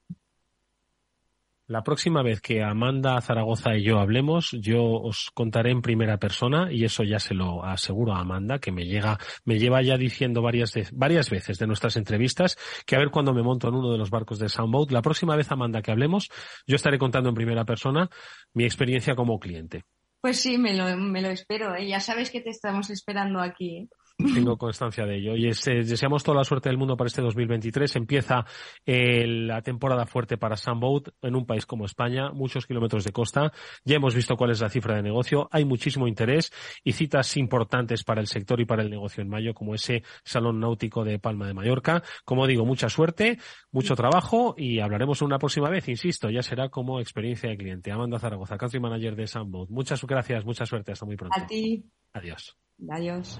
La 1.72 1.84
próxima 1.84 2.22
vez 2.22 2.42
que 2.42 2.62
Amanda 2.62 3.22
Zaragoza 3.22 3.78
y 3.78 3.84
yo 3.84 4.00
hablemos, 4.00 4.52
yo 4.60 4.84
os 4.84 5.32
contaré 5.34 5.72
en 5.72 5.82
primera 5.82 6.18
persona 6.18 6.68
y 6.70 6.84
eso 6.84 7.06
ya 7.06 7.18
se 7.18 7.34
lo 7.34 7.64
aseguro 7.64 8.12
a 8.12 8.20
Amanda, 8.20 8.60
que 8.60 8.74
me 8.74 8.84
llega, 8.84 9.18
me 9.46 9.58
lleva 9.58 9.82
ya 9.82 9.96
diciendo 9.96 10.42
varias, 10.42 10.74
varias 10.92 11.30
veces 11.30 11.60
de 11.60 11.68
nuestras 11.68 11.96
entrevistas 11.96 12.58
que 12.86 12.98
a 12.98 13.00
ver 13.00 13.10
cuando 13.10 13.34
me 13.34 13.42
monto 13.42 13.70
en 13.70 13.76
uno 13.76 13.90
de 13.90 13.98
los 13.98 14.10
barcos 14.10 14.38
de 14.38 14.50
Soundboat. 14.50 14.92
La 14.92 15.02
próxima 15.02 15.38
vez, 15.38 15.50
Amanda, 15.50 15.82
que 15.82 15.92
hablemos, 15.92 16.28
yo 16.68 16.76
estaré 16.76 16.98
contando 16.98 17.30
en 17.30 17.36
primera 17.36 17.64
persona 17.64 18.10
mi 18.54 18.66
experiencia 18.66 19.16
como 19.16 19.40
cliente. 19.40 19.86
Pues 20.20 20.42
sí, 20.42 20.58
me 20.58 20.76
lo, 20.76 21.30
espero. 21.30 21.74
¿eh? 21.74 21.88
Ya 21.88 22.02
sabes 22.02 22.32
que 22.32 22.42
te 22.42 22.50
estamos 22.50 22.90
esperando 22.90 23.40
aquí. 23.40 23.78
¿eh? 23.78 23.90
Tengo 24.34 24.58
constancia 24.58 25.06
de 25.06 25.18
ello. 25.18 25.36
Y 25.36 25.44
deseamos 25.46 26.24
toda 26.24 26.38
la 26.38 26.44
suerte 26.44 26.70
del 26.70 26.78
mundo 26.78 26.98
para 26.98 27.08
este 27.08 27.22
2023. 27.22 27.96
Empieza 27.96 28.46
eh, 28.86 29.26
la 29.28 29.62
temporada 29.62 30.06
fuerte 30.06 30.38
para 30.38 30.58
Sunboat 30.58 31.10
en 31.22 31.36
un 31.36 31.46
país 31.46 31.66
como 31.66 31.86
España, 31.86 32.32
muchos 32.32 32.66
kilómetros 32.66 33.04
de 33.04 33.12
costa. 33.12 33.52
Ya 33.84 33.96
hemos 33.96 34.16
visto 34.16 34.36
cuál 34.36 34.52
es 34.52 34.62
la 34.62 34.70
cifra 34.70 34.96
de 34.96 35.02
negocio. 35.02 35.48
Hay 35.52 35.66
muchísimo 35.66 36.08
interés 36.08 36.52
y 36.84 36.94
citas 36.94 37.38
importantes 37.38 38.04
para 38.04 38.22
el 38.22 38.28
sector 38.28 38.60
y 38.60 38.66
para 38.66 38.84
el 38.84 38.90
negocio 38.90 39.22
en 39.22 39.30
mayo, 39.30 39.54
como 39.54 39.76
ese 39.76 40.04
Salón 40.24 40.60
Náutico 40.60 41.04
de 41.04 41.20
Palma 41.20 41.48
de 41.48 41.54
Mallorca. 41.54 42.04
Como 42.26 42.48
digo, 42.48 42.66
mucha 42.66 42.90
suerte, 42.90 43.40
mucho 43.72 43.96
trabajo 43.96 44.56
y 44.58 44.80
hablaremos 44.80 45.22
una 45.22 45.40
próxima 45.40 45.70
vez. 45.70 45.88
Insisto, 45.90 46.30
ya 46.30 46.42
será 46.42 46.70
como 46.70 47.00
experiencia 47.00 47.50
de 47.50 47.58
cliente. 47.58 47.92
Amanda 47.92 48.20
Zaragoza, 48.20 48.58
country 48.58 48.80
manager 48.80 49.16
de 49.16 49.28
Sunboat. 49.28 49.70
Muchas 49.70 50.04
gracias, 50.06 50.46
mucha 50.46 50.66
suerte. 50.66 50.92
Hasta 50.92 51.06
muy 51.06 51.16
pronto. 51.16 51.40
A 51.40 51.46
ti. 51.46 51.84
Adiós. 52.14 52.58
Adiós. 52.90 53.40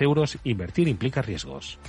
euros. 0.01 0.37
Invertir 0.43 0.87
implica 0.87 1.21
riesgos. 1.21 1.79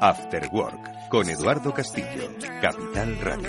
After 0.00 0.48
Work, 0.52 1.08
con 1.08 1.28
Eduardo 1.28 1.72
Castillo, 1.72 2.28
Capital 2.60 3.16
Radio. 3.20 3.48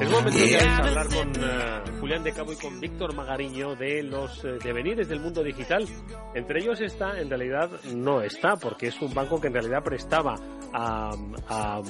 Es 0.00 0.10
momento 0.10 0.38
de 0.38 0.58
hablar 0.58 1.06
con 1.08 1.28
uh, 1.30 2.00
Julián 2.00 2.24
de 2.24 2.32
Cabo 2.32 2.52
y 2.52 2.56
con 2.56 2.80
Víctor 2.80 3.14
Magariño 3.14 3.76
de 3.76 4.02
los 4.02 4.42
uh, 4.44 4.58
devenires 4.62 5.08
del 5.08 5.20
mundo 5.20 5.42
digital. 5.42 5.86
Entre 6.34 6.60
ellos 6.60 6.80
está, 6.80 7.20
en 7.20 7.28
realidad 7.28 7.70
no 7.94 8.22
está, 8.22 8.56
porque 8.56 8.88
es 8.88 9.00
un 9.00 9.12
banco 9.14 9.40
que 9.40 9.48
en 9.48 9.54
realidad 9.54 9.82
prestaba 9.84 10.34
a, 10.72 11.10
a, 11.48 11.80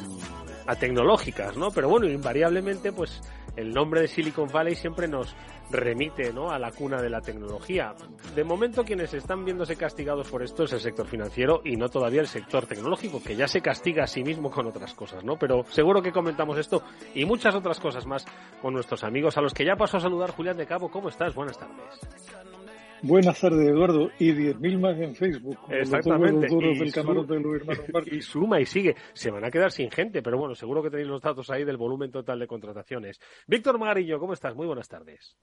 a 0.66 0.76
tecnológicas, 0.76 1.56
¿no? 1.56 1.70
Pero 1.70 1.88
bueno, 1.88 2.06
invariablemente, 2.06 2.92
pues 2.92 3.20
el 3.56 3.70
nombre 3.70 4.02
de 4.02 4.08
Silicon 4.08 4.48
Valley 4.48 4.74
siempre 4.74 5.08
nos 5.08 5.34
remite 5.70 6.32
¿no? 6.32 6.50
a 6.50 6.58
la 6.58 6.70
cuna 6.72 7.00
de 7.00 7.10
la 7.10 7.20
tecnología. 7.20 7.94
De 8.34 8.44
momento 8.44 8.84
quienes 8.84 9.14
están 9.14 9.44
viéndose 9.44 9.76
castigados 9.76 10.28
por 10.28 10.42
esto 10.42 10.64
es 10.64 10.72
el 10.72 10.80
sector 10.80 11.06
financiero 11.06 11.60
y 11.64 11.76
no 11.76 11.88
todavía 11.88 12.20
el 12.20 12.28
sector 12.28 12.66
tecnológico, 12.66 13.22
que 13.22 13.36
ya 13.36 13.48
se 13.48 13.60
castiga 13.60 14.04
a 14.04 14.06
sí 14.06 14.22
mismo 14.22 14.50
con 14.50 14.66
otras 14.66 14.94
cosas, 14.94 15.24
¿no? 15.24 15.36
Pero 15.36 15.64
seguro 15.70 16.02
que 16.02 16.12
comentamos 16.12 16.58
esto 16.58 16.82
y 17.14 17.24
muchas 17.24 17.54
otras 17.54 17.80
cosas 17.80 18.06
más 18.06 18.26
con 18.62 18.74
nuestros 18.74 19.04
amigos, 19.04 19.36
a 19.36 19.40
los 19.40 19.54
que 19.54 19.64
ya 19.64 19.76
paso 19.76 19.96
a 19.96 20.00
saludar. 20.00 20.30
Julián 20.30 20.56
de 20.56 20.66
Cabo, 20.66 20.90
¿cómo 20.90 21.08
estás? 21.08 21.34
Buenas 21.34 21.58
tardes. 21.58 22.57
Buenas 23.02 23.40
tardes, 23.40 23.68
Eduardo. 23.68 24.10
Y 24.18 24.32
10.000 24.32 24.78
más 24.78 24.98
en 24.98 25.14
Facebook. 25.14 25.56
Exactamente. 25.68 26.48
Los 26.48 26.62
y, 26.62 26.90
del 26.90 27.26
de 27.26 27.40
Luis 27.40 27.62
y 28.10 28.20
suma 28.20 28.60
y 28.60 28.66
sigue. 28.66 28.96
Se 29.12 29.30
van 29.30 29.44
a 29.44 29.50
quedar 29.50 29.70
sin 29.70 29.90
gente, 29.90 30.22
pero 30.22 30.38
bueno, 30.38 30.54
seguro 30.54 30.82
que 30.82 30.90
tenéis 30.90 31.08
los 31.08 31.22
datos 31.22 31.48
ahí 31.50 31.64
del 31.64 31.76
volumen 31.76 32.10
total 32.10 32.38
de 32.38 32.46
contrataciones. 32.46 33.20
Víctor 33.46 33.78
Magarillo, 33.78 34.18
¿cómo 34.18 34.32
estás? 34.32 34.54
Muy 34.54 34.66
buenas 34.66 34.88
tardes. 34.88 35.36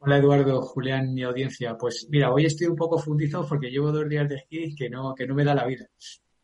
Hola 0.00 0.18
Eduardo, 0.18 0.62
Julián, 0.62 1.12
mi 1.12 1.22
audiencia. 1.22 1.76
Pues 1.76 2.06
mira, 2.10 2.32
hoy 2.32 2.44
estoy 2.44 2.68
un 2.68 2.76
poco 2.76 2.98
fundizado 2.98 3.46
porque 3.48 3.70
llevo 3.70 3.90
dos 3.90 4.08
días 4.08 4.28
de 4.28 4.36
esquí 4.36 4.74
que 4.76 4.88
no, 4.88 5.14
que 5.14 5.26
no 5.26 5.34
me 5.34 5.44
da 5.44 5.54
la 5.54 5.66
vida. 5.66 5.86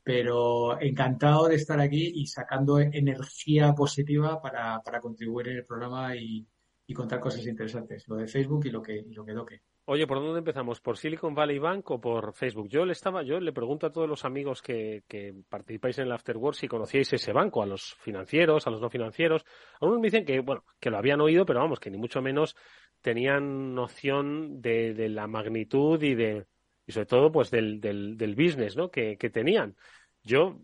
Pero 0.03 0.81
encantado 0.81 1.48
de 1.48 1.55
estar 1.55 1.79
aquí 1.81 2.12
y 2.14 2.27
sacando 2.27 2.81
energía 2.81 3.72
positiva 3.74 4.40
para, 4.40 4.81
para 4.81 5.00
contribuir 5.00 5.48
en 5.48 5.57
el 5.59 5.64
programa 5.64 6.16
y, 6.16 6.46
y 6.87 6.94
contar 6.94 7.20
cosas 7.20 7.46
interesantes. 7.46 8.09
Lo 8.09 8.16
de 8.16 8.27
Facebook 8.27 8.66
y 8.66 8.70
lo 8.70 8.83
que, 8.83 8.96
y 8.96 9.14
lo 9.14 9.24
que 9.24 9.33
doque. 9.33 9.61
Oye, 9.87 10.07
¿por 10.07 10.18
dónde 10.18 10.38
empezamos? 10.38 10.81
¿Por 10.81 10.97
Silicon 10.97 11.35
Valley 11.35 11.59
Bank 11.59 11.90
o 11.90 12.01
por 12.01 12.33
Facebook? 12.33 12.68
Yo 12.68 12.87
le 12.87 12.92
estaba, 12.92 13.23
yo 13.23 13.38
le 13.38 13.53
pregunto 13.53 13.87
a 13.87 13.92
todos 13.92 14.09
los 14.09 14.25
amigos 14.25 14.62
que, 14.62 15.03
participáis 15.51 15.99
en 15.99 16.07
el 16.07 16.12
Afterworld 16.12 16.57
si 16.57 16.68
conocíais 16.68 17.12
ese 17.12 17.33
banco, 17.33 17.62
a 17.62 17.66
los 17.66 17.94
financieros, 17.97 18.66
a 18.66 18.70
los 18.70 18.81
no 18.81 18.88
financieros. 18.88 19.44
Algunos 19.81 20.01
me 20.01 20.07
dicen 20.07 20.25
que, 20.25 20.40
bueno, 20.40 20.64
que 20.81 20.88
lo 20.88 20.97
habían 20.97 21.20
oído, 21.20 21.44
pero 21.44 21.61
vamos, 21.61 21.81
que 21.81 21.90
ni 21.90 21.99
mucho 21.99 22.23
menos 22.23 22.57
tenían 23.03 23.75
noción 23.75 24.62
de, 24.62 24.94
de 24.94 25.11
la 25.11 25.27
magnitud 25.27 26.03
y 26.03 26.14
de, 26.14 26.47
y 26.87 26.92
sobre 26.92 27.07
todo, 27.07 27.31
pues 27.31 27.51
del, 27.51 27.79
del, 27.79 28.16
del 28.16 28.35
business, 28.35 28.79
¿no? 28.79 28.90
Que, 28.90 29.18
que 29.18 29.29
tenían. 29.29 29.77
Yo, 30.23 30.61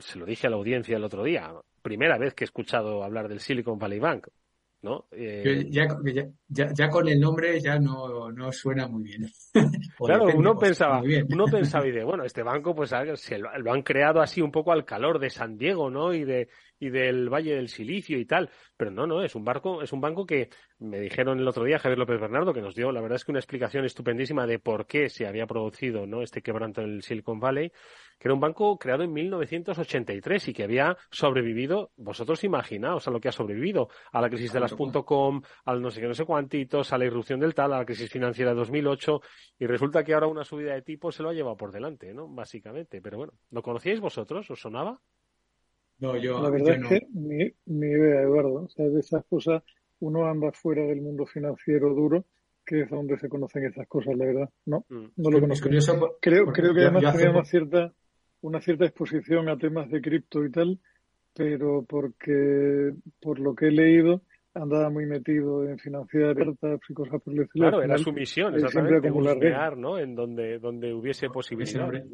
se 0.00 0.18
lo 0.18 0.26
dije 0.26 0.46
a 0.46 0.50
la 0.50 0.56
audiencia 0.56 0.98
el 0.98 1.04
otro 1.04 1.24
día, 1.24 1.54
primera 1.80 2.18
vez 2.18 2.34
que 2.34 2.44
he 2.44 2.46
escuchado 2.46 3.02
hablar 3.02 3.28
del 3.28 3.40
Silicon 3.40 3.78
Valley 3.78 3.98
Bank. 3.98 4.28
¿No? 4.82 5.06
Eh... 5.12 5.68
Ya, 5.70 5.86
ya, 6.48 6.72
ya, 6.72 6.90
con 6.90 7.08
el 7.08 7.20
nombre 7.20 7.58
ya 7.60 7.78
no, 7.78 8.30
no 8.32 8.52
suena 8.52 8.88
muy 8.88 9.04
bien. 9.04 9.30
claro, 9.98 10.26
uno 10.34 10.58
pensaba, 10.58 11.00
uno 11.00 11.44
pensaba 11.46 11.86
y 11.86 11.92
de, 11.92 12.04
bueno, 12.04 12.24
este 12.24 12.42
banco 12.42 12.74
pues 12.74 12.92
lo, 12.92 13.72
han 13.72 13.82
creado 13.82 14.20
así 14.20 14.40
un 14.42 14.50
poco 14.50 14.72
al 14.72 14.84
calor 14.84 15.18
de 15.18 15.30
San 15.30 15.56
Diego, 15.56 15.88
¿no? 15.88 16.12
Y 16.12 16.24
de 16.24 16.48
y 16.82 16.90
del 16.90 17.32
Valle 17.32 17.54
del 17.54 17.68
Silicio 17.68 18.18
y 18.18 18.24
tal, 18.24 18.50
pero 18.76 18.90
no, 18.90 19.06
no, 19.06 19.22
es 19.22 19.36
un 19.36 19.44
barco, 19.44 19.82
es 19.82 19.92
un 19.92 20.00
banco 20.00 20.26
que 20.26 20.48
me 20.80 20.98
dijeron 20.98 21.38
el 21.38 21.46
otro 21.46 21.62
día 21.62 21.78
Javier 21.78 21.96
López 21.96 22.20
Bernardo 22.20 22.52
que 22.52 22.60
nos 22.60 22.74
dio, 22.74 22.90
la 22.90 23.00
verdad 23.00 23.16
es 23.16 23.24
que 23.24 23.30
una 23.30 23.38
explicación 23.38 23.84
estupendísima 23.84 24.48
de 24.48 24.58
por 24.58 24.86
qué 24.86 25.08
se 25.08 25.28
había 25.28 25.46
producido, 25.46 26.08
¿no? 26.08 26.22
Este 26.22 26.42
quebranto 26.42 26.80
en 26.80 26.94
el 26.94 27.02
Silicon 27.02 27.38
Valley 27.38 27.70
que 28.22 28.28
era 28.28 28.34
un 28.34 28.40
banco 28.40 28.78
creado 28.78 29.02
en 29.02 29.12
1983 29.12 30.46
y 30.46 30.52
que 30.52 30.62
había 30.62 30.96
sobrevivido, 31.10 31.90
vosotros 31.96 32.44
imaginaos 32.44 33.08
a 33.08 33.10
lo 33.10 33.20
que 33.20 33.28
ha 33.28 33.32
sobrevivido, 33.32 33.88
a 34.12 34.20
la 34.20 34.28
crisis 34.28 34.52
de 34.52 34.60
las 34.60 34.74
.com, 34.74 35.42
al 35.64 35.82
no 35.82 35.90
sé 35.90 36.00
qué, 36.00 36.06
no 36.06 36.14
sé 36.14 36.24
cuántitos, 36.24 36.92
a 36.92 36.98
la 36.98 37.04
irrupción 37.04 37.40
del 37.40 37.52
tal, 37.52 37.72
a 37.72 37.78
la 37.78 37.84
crisis 37.84 38.10
financiera 38.10 38.52
de 38.52 38.58
2008 38.58 39.20
y 39.58 39.66
resulta 39.66 40.04
que 40.04 40.14
ahora 40.14 40.28
una 40.28 40.44
subida 40.44 40.74
de 40.74 40.82
tipo 40.82 41.10
se 41.10 41.24
lo 41.24 41.30
ha 41.30 41.32
llevado 41.32 41.56
por 41.56 41.72
delante, 41.72 42.14
¿no? 42.14 42.28
Básicamente, 42.28 43.02
pero 43.02 43.18
bueno, 43.18 43.32
¿lo 43.50 43.60
conocíais 43.60 43.98
vosotros? 43.98 44.48
¿Os 44.50 44.60
sonaba? 44.60 45.00
No, 46.02 46.16
yo 46.16 46.42
La 46.42 46.50
verdad 46.50 46.74
yo 46.74 46.80
no. 46.80 46.88
es 46.90 47.00
que 47.00 47.06
ni, 47.14 47.52
ni 47.66 47.86
idea, 47.86 48.22
Eduardo. 48.22 48.54
O 48.64 48.68
sea, 48.68 48.86
de 48.88 49.00
esas 49.00 49.24
cosas 49.26 49.62
uno 50.00 50.26
anda 50.26 50.50
fuera 50.52 50.82
del 50.82 51.00
mundo 51.00 51.24
financiero 51.26 51.94
duro 51.94 52.24
que 52.66 52.82
es 52.82 52.90
donde 52.90 53.18
se 53.18 53.28
conocen 53.28 53.64
esas 53.64 53.86
cosas, 53.88 54.16
la 54.16 54.24
verdad. 54.26 54.50
No, 54.66 54.84
Mm. 54.88 55.06
no 55.16 55.30
lo 55.30 55.40
conozco. 55.40 55.64
curioso 55.66 55.98
por- 55.98 56.18
Creo, 56.20 56.46
creo 56.46 56.74
que 56.74 56.80
yo- 56.80 56.86
además 56.88 57.04
hace 57.06 57.18
tenía 57.18 57.32
una 57.32 57.44
cierta, 57.44 57.92
una 58.40 58.60
cierta 58.60 58.84
exposición 58.84 59.48
a 59.48 59.56
temas 59.56 59.90
de 59.90 60.00
cripto 60.00 60.44
y 60.44 60.50
tal, 60.50 60.78
pero 61.34 61.84
porque 61.88 62.92
por 63.20 63.38
lo 63.38 63.54
que 63.54 63.66
he 63.68 63.70
leído 63.70 64.22
andaba 64.54 64.90
muy 64.90 65.06
metido 65.06 65.66
en 65.66 65.78
financiar 65.78 66.34
startups 66.34 66.90
y 66.90 66.94
cosas 66.94 67.22
por 67.22 67.32
el 67.32 67.40
estilo. 67.42 67.68
Claro, 67.68 67.82
era 67.82 67.96
su 67.98 68.12
misión, 68.12 68.54
exactamente, 68.54 69.08
acumular 69.08 69.36
buscar, 69.36 69.76
¿no? 69.78 69.98
En 69.98 70.14
donde, 70.14 70.58
donde 70.58 70.92
hubiese 70.92 71.30
posibilidades. 71.30 72.04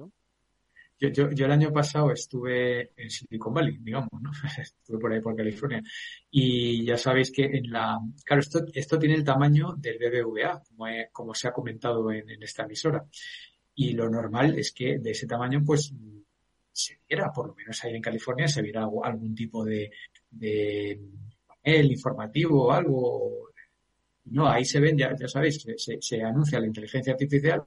Yo, 1.01 1.09
yo, 1.11 1.31
yo 1.31 1.47
el 1.47 1.53
año 1.53 1.73
pasado 1.73 2.11
estuve 2.13 2.91
en 2.97 3.09
Silicon 3.11 3.55
Valley, 3.55 3.79
digamos, 3.79 4.11
¿no? 4.21 4.31
Estuve 4.59 4.99
por 4.99 5.13
ahí 5.13 5.21
por 5.21 5.37
California. 5.37 5.83
Y 6.31 6.85
ya 6.85 6.97
sabéis 6.99 7.31
que 7.31 7.45
en 7.45 7.71
la, 7.71 7.99
claro, 8.25 8.41
esto, 8.43 8.65
esto 8.75 8.99
tiene 8.99 9.15
el 9.15 9.25
tamaño 9.25 9.75
del 9.77 9.99
BBVA, 9.99 10.61
como, 10.69 10.89
he- 10.89 11.09
como 11.13 11.35
se 11.35 11.49
ha 11.49 11.53
comentado 11.53 12.11
en, 12.13 12.29
en 12.29 12.43
esta 12.43 12.65
emisora. 12.65 13.05
Y 13.75 13.93
lo 13.93 14.11
normal 14.11 14.59
es 14.59 14.73
que 14.73 14.99
de 14.99 15.13
ese 15.13 15.27
tamaño, 15.27 15.63
pues, 15.65 15.93
se 16.73 16.99
viera, 17.09 17.31
por 17.33 17.49
lo 17.49 17.55
menos 17.55 17.83
ahí 17.85 17.95
en 17.95 18.03
California, 18.03 18.49
se 18.49 18.63
viera 18.63 18.83
algo- 18.83 19.05
algún 19.05 19.35
tipo 19.35 19.65
de, 19.65 19.91
de 20.31 21.01
panel 21.63 21.93
informativo 21.93 22.67
o 22.67 22.73
algo. 22.73 23.51
No, 24.27 24.49
ahí 24.49 24.65
se 24.65 24.81
ven, 24.81 24.97
ya, 24.99 25.15
ya 25.17 25.29
sabéis, 25.29 25.63
se, 25.63 25.79
se, 25.79 25.99
se 26.03 26.23
anuncia 26.23 26.61
la 26.61 26.67
inteligencia 26.67 27.13
artificial, 27.15 27.65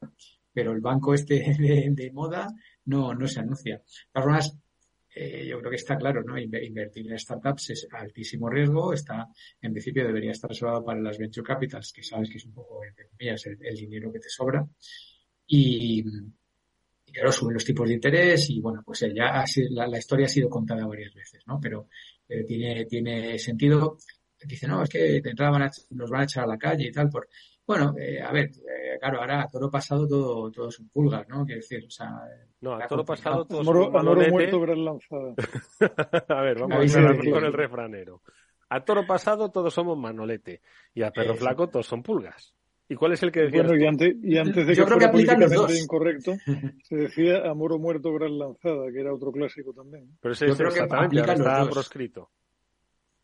pero 0.53 0.71
el 0.71 0.81
banco 0.81 1.13
este 1.13 1.35
de, 1.59 1.89
de 1.91 2.11
moda 2.11 2.47
no, 2.85 3.13
no 3.13 3.27
se 3.27 3.39
anuncia. 3.39 3.81
Formas, 4.13 4.57
eh, 5.13 5.45
yo 5.45 5.59
creo 5.59 5.71
que 5.71 5.75
está 5.75 5.97
claro, 5.97 6.23
¿no? 6.23 6.37
Invertir 6.37 7.11
en 7.11 7.19
startups 7.19 7.71
es 7.71 7.87
altísimo 7.91 8.49
riesgo, 8.49 8.93
está, 8.93 9.27
en 9.61 9.73
principio 9.73 10.05
debería 10.05 10.31
estar 10.31 10.49
reservado 10.49 10.85
para 10.85 11.01
las 11.01 11.17
venture 11.17 11.45
capitals, 11.45 11.91
que 11.91 12.01
sabes 12.01 12.29
que 12.29 12.37
es 12.37 12.45
un 12.45 12.53
poco, 12.53 12.81
entre 12.85 13.09
el, 13.19 13.75
dinero 13.75 14.11
que 14.11 14.19
te 14.19 14.29
sobra. 14.29 14.65
Y, 15.47 15.99
y, 17.05 17.11
claro, 17.11 17.31
suben 17.31 17.55
los 17.55 17.65
tipos 17.65 17.89
de 17.89 17.95
interés 17.95 18.49
y 18.49 18.61
bueno, 18.61 18.83
pues 18.85 19.01
ya 19.13 19.43
la, 19.71 19.87
la, 19.87 19.97
historia 19.97 20.27
ha 20.27 20.29
sido 20.29 20.49
contada 20.49 20.87
varias 20.87 21.13
veces, 21.13 21.43
¿no? 21.45 21.59
Pero 21.59 21.89
eh, 22.29 22.45
tiene, 22.45 22.85
tiene 22.85 23.37
sentido. 23.37 23.97
Dice, 24.43 24.67
no, 24.67 24.81
es 24.81 24.89
que 24.89 25.21
de 25.21 25.29
entrada 25.29 25.51
van 25.51 25.63
a, 25.63 25.71
nos 25.91 26.09
van 26.09 26.21
a 26.21 26.23
echar 26.23 26.45
a 26.45 26.47
la 26.47 26.57
calle 26.57 26.87
y 26.87 26.91
tal, 26.91 27.09
por, 27.09 27.27
bueno, 27.71 27.95
eh, 27.97 28.21
a 28.21 28.31
ver, 28.33 28.49
eh, 28.49 28.97
claro, 28.99 29.21
ahora 29.21 29.43
a 29.43 29.47
toro 29.47 29.71
pasado 29.71 30.05
todo, 30.05 30.51
todo 30.51 30.69
son 30.69 30.89
pulgas, 30.89 31.25
¿no? 31.29 31.45
Quiero 31.45 31.61
decir, 31.61 31.85
o 31.85 31.89
sea... 31.89 32.09
No, 32.59 32.73
a 32.73 32.85
toro 32.85 33.05
pasado 33.05 33.45
todo 33.45 33.63
son 33.63 33.93
manolete. 33.93 34.29
muerto, 34.29 34.59
gran 34.59 34.83
lanzada. 34.83 35.33
a 36.27 36.41
ver, 36.41 36.59
vamos 36.59 36.95
a 36.95 36.99
ver 36.99 37.31
con 37.31 37.45
el 37.45 37.53
refranero. 37.53 38.21
A 38.67 38.83
toro 38.83 39.07
pasado 39.07 39.49
todos 39.51 39.73
somos 39.73 39.97
manolete 39.97 40.61
y 40.93 41.03
a 41.03 41.11
perro 41.11 41.35
flaco 41.35 41.69
todos 41.69 41.87
son 41.87 42.03
pulgas. 42.03 42.53
¿Y 42.89 42.95
cuál 42.95 43.13
es 43.13 43.23
el 43.23 43.31
que 43.31 43.43
decía? 43.43 43.63
Bueno, 43.63 43.81
y 43.81 43.87
antes, 43.87 44.15
y 44.21 44.37
antes 44.37 44.67
de 44.67 44.75
Yo 44.75 44.83
que 44.83 44.91
fuera 44.91 45.11
políticamente 45.11 45.79
incorrecto, 45.79 46.33
se 46.83 46.95
decía 46.97 47.49
amor 47.49 47.71
o 47.71 47.79
muerto 47.79 48.13
gran 48.13 48.37
lanzada, 48.37 48.91
que 48.91 48.99
era 48.99 49.13
otro 49.13 49.31
clásico 49.31 49.71
también. 49.71 50.09
Pero 50.19 50.33
ese 50.33 50.47
Yo 50.47 50.57
creo 50.57 50.73
que 50.73 50.81
aplica 50.81 51.31
está 51.31 51.69
proscrito. 51.69 52.29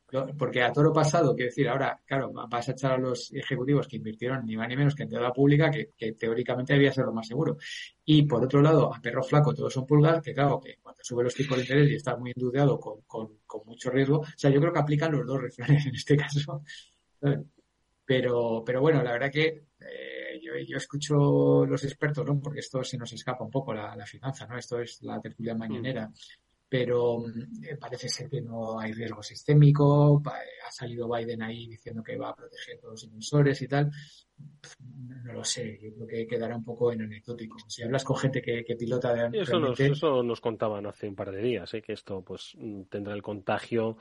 Porque 0.10 0.62
a 0.64 0.72
toro 0.72 0.94
pasado, 0.94 1.36
quiero 1.36 1.50
decir, 1.50 1.68
ahora, 1.68 2.00
claro, 2.06 2.32
vas 2.32 2.70
a 2.70 2.72
echar 2.72 2.94
a 2.94 2.98
los 2.98 3.34
ejecutivos 3.34 3.88
que 3.88 3.98
invirtieron 3.98 4.46
ni 4.46 4.56
más 4.56 4.70
ni 4.70 4.78
menos 4.78 4.96
que 4.96 5.04
en 5.04 5.10
deuda 5.10 5.34
pública, 5.34 5.70
que, 5.70 6.14
teóricamente 6.14 6.74
debía 6.74 6.94
ser 6.94 7.06
lo 7.06 7.14
más 7.14 7.28
seguro. 7.28 7.58
Y 8.06 8.24
por 8.24 8.42
otro 8.44 8.62
lado, 8.62 8.94
a 8.94 9.02
perro 9.02 9.22
flaco 9.22 9.54
todos 9.54 9.74
son 9.74 9.86
pulgas, 9.86 10.22
que 10.22 10.34
claro, 10.34 10.62
que 10.62 10.78
cuando 10.82 11.04
sube 11.04 11.26
los 11.26 11.34
tipos 11.36 11.58
de 11.58 11.64
interés 11.64 11.92
y 11.92 11.96
estás 11.96 12.18
muy 12.18 12.32
endeudado 12.34 12.80
con, 12.80 13.02
con, 13.06 13.66
mucho 13.66 13.90
riesgo, 13.90 14.20
o 14.20 14.26
sea, 14.38 14.50
yo 14.50 14.62
creo 14.62 14.72
que 14.72 14.80
aplican 14.80 15.12
los 15.12 15.26
dos 15.28 15.42
refranes 15.42 15.86
en 15.86 15.96
este 15.96 16.16
caso. 16.16 16.64
Pero, 18.06 18.64
pero 18.66 18.80
bueno, 18.80 19.04
la 19.04 19.12
verdad 19.12 19.30
que 19.30 19.66
eh, 19.82 20.40
yo, 20.42 20.54
yo, 20.66 20.78
escucho 20.78 21.66
los 21.66 21.84
expertos, 21.84 22.26
¿no? 22.26 22.40
Porque 22.40 22.62
esto 22.62 22.82
se 22.82 22.98
nos 22.98 23.12
escapa 23.12 23.44
un 23.44 23.52
poco 23.52 23.74
la, 23.74 23.94
la 23.94 24.06
finanza, 24.06 24.48
¿no? 24.48 24.58
Esto 24.58 24.80
es 24.80 25.02
la 25.02 25.20
tertulia 25.20 25.54
mañanera. 25.54 26.08
Mm 26.08 26.14
pero 26.70 27.24
eh, 27.28 27.78
parece 27.80 28.10
ser 28.10 28.30
que 28.30 28.42
no 28.42 28.80
hay 28.80 28.92
riesgo 28.92 29.24
sistémico. 29.24 30.22
Ha 30.26 30.72
salido 30.72 31.10
Biden 31.10 31.42
ahí 31.42 31.68
diciendo 31.68 32.04
que 32.04 32.18
va 32.18 32.30
a 32.30 32.36
proteger 32.36 32.78
a 32.78 32.80
todos 32.80 32.94
los 32.94 33.04
inversores 33.06 33.62
y 33.62 33.68
tal. 33.68 33.92
No 34.80 35.34
lo 35.34 35.44
sé, 35.44 35.80
yo 35.82 35.94
creo 35.96 36.08
que 36.08 36.28
quedará 36.28 36.56
un 36.56 36.64
poco 36.64 36.92
en 36.92 37.02
anecdótico. 37.02 37.58
Si 37.68 37.84
hablas 37.84 38.04
con 38.04 38.18
gente 38.18 38.42
que, 38.42 38.64
pilota 38.78 39.14
de 39.14 39.40
eso, 39.40 39.60
nos, 39.60 39.80
eso 39.80 40.24
nos 40.24 40.42
contaban 40.42 40.86
hace 40.86 41.08
un 41.08 41.16
par 41.16 41.32
de 41.32 41.42
días, 41.42 41.74
¿eh? 41.74 41.82
que 41.82 41.94
esto 41.94 42.22
pues 42.22 42.56
tendrá 42.90 43.14
el 43.14 43.22
contagio 43.22 43.98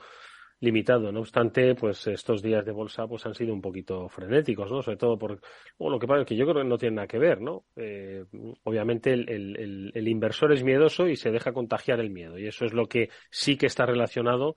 limitado. 0.59 1.11
No 1.11 1.19
obstante, 1.19 1.75
pues 1.75 2.07
estos 2.07 2.41
días 2.41 2.65
de 2.65 2.71
bolsa 2.71 3.07
pues 3.07 3.25
han 3.25 3.35
sido 3.35 3.53
un 3.53 3.61
poquito 3.61 4.09
frenéticos, 4.09 4.71
¿no? 4.71 4.81
Sobre 4.81 4.97
todo 4.97 5.17
por 5.17 5.39
bueno, 5.77 5.95
lo 5.95 5.99
que 5.99 6.07
pasa 6.07 6.21
es 6.21 6.27
que 6.27 6.35
yo 6.35 6.45
creo 6.45 6.63
que 6.63 6.69
no 6.69 6.77
tiene 6.77 6.95
nada 6.95 7.07
que 7.07 7.19
ver, 7.19 7.41
¿no? 7.41 7.65
Eh, 7.75 8.25
obviamente 8.63 9.13
el, 9.13 10.07
inversor 10.07 10.53
es 10.53 10.63
miedoso 10.63 11.07
y 11.07 11.15
se 11.15 11.31
deja 11.31 11.51
contagiar 11.51 11.99
el 11.99 12.09
miedo 12.09 12.37
y 12.37 12.47
eso 12.47 12.65
es 12.65 12.73
lo 12.73 12.87
que 12.87 13.09
sí 13.29 13.57
que 13.57 13.67
está 13.67 13.85
relacionado 13.85 14.55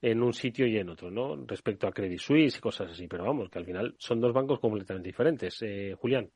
en 0.00 0.22
un 0.22 0.32
sitio 0.32 0.66
y 0.66 0.78
en 0.78 0.88
otro, 0.88 1.10
¿no? 1.10 1.36
Respecto 1.46 1.86
a 1.86 1.92
Credit 1.92 2.18
Suisse 2.18 2.58
y 2.58 2.60
cosas 2.60 2.90
así, 2.90 3.06
pero 3.06 3.24
vamos, 3.24 3.50
que 3.50 3.58
al 3.58 3.66
final 3.66 3.94
son 3.98 4.20
dos 4.20 4.32
bancos 4.32 4.58
completamente 4.58 5.08
diferentes. 5.08 5.58
Eh, 5.62 5.94
Julián. 5.96 6.28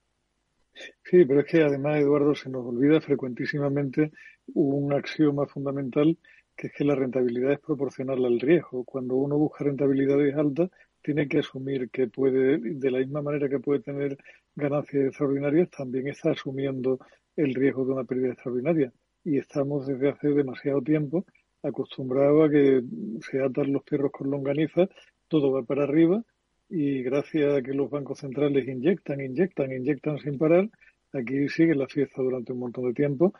Sí, 1.02 1.24
pero 1.24 1.40
es 1.40 1.46
que 1.46 1.62
además, 1.62 1.98
Eduardo, 1.98 2.34
se 2.34 2.50
nos 2.50 2.66
olvida 2.66 3.00
frecuentísimamente 3.00 4.12
un 4.54 4.92
axioma 4.92 5.46
fundamental 5.46 6.16
que 6.56 6.68
es 6.68 6.72
que 6.72 6.84
la 6.84 6.94
rentabilidad 6.94 7.52
es 7.52 7.60
proporcional 7.60 8.24
al 8.24 8.40
riesgo. 8.40 8.84
Cuando 8.84 9.16
uno 9.16 9.36
busca 9.36 9.64
rentabilidades 9.64 10.34
altas, 10.36 10.70
tiene 11.02 11.28
que 11.28 11.38
asumir 11.38 11.90
que 11.90 12.08
puede, 12.08 12.58
de 12.58 12.90
la 12.90 12.98
misma 12.98 13.22
manera 13.22 13.48
que 13.48 13.60
puede 13.60 13.80
tener 13.80 14.16
ganancias 14.54 15.06
extraordinarias, 15.08 15.70
también 15.70 16.08
está 16.08 16.30
asumiendo 16.30 16.98
el 17.36 17.54
riesgo 17.54 17.84
de 17.84 17.92
una 17.92 18.04
pérdida 18.04 18.32
extraordinaria. 18.32 18.92
Y 19.24 19.38
estamos 19.38 19.86
desde 19.86 20.08
hace 20.08 20.28
demasiado 20.28 20.80
tiempo 20.82 21.26
acostumbrados 21.62 22.48
a 22.48 22.50
que 22.50 22.82
se 23.20 23.42
atan 23.42 23.72
los 23.72 23.82
perros 23.82 24.12
con 24.12 24.30
longaniza, 24.30 24.88
todo 25.28 25.52
va 25.52 25.62
para 25.62 25.84
arriba 25.84 26.22
y 26.68 27.02
gracias 27.02 27.58
a 27.58 27.62
que 27.62 27.72
los 27.72 27.90
bancos 27.90 28.20
centrales 28.20 28.66
inyectan, 28.66 29.20
inyectan, 29.20 29.72
inyectan 29.72 30.18
sin 30.18 30.38
parar, 30.38 30.68
aquí 31.12 31.48
sigue 31.48 31.74
la 31.74 31.86
fiesta 31.86 32.22
durante 32.22 32.52
un 32.52 32.60
montón 32.60 32.86
de 32.86 32.94
tiempo 32.94 33.34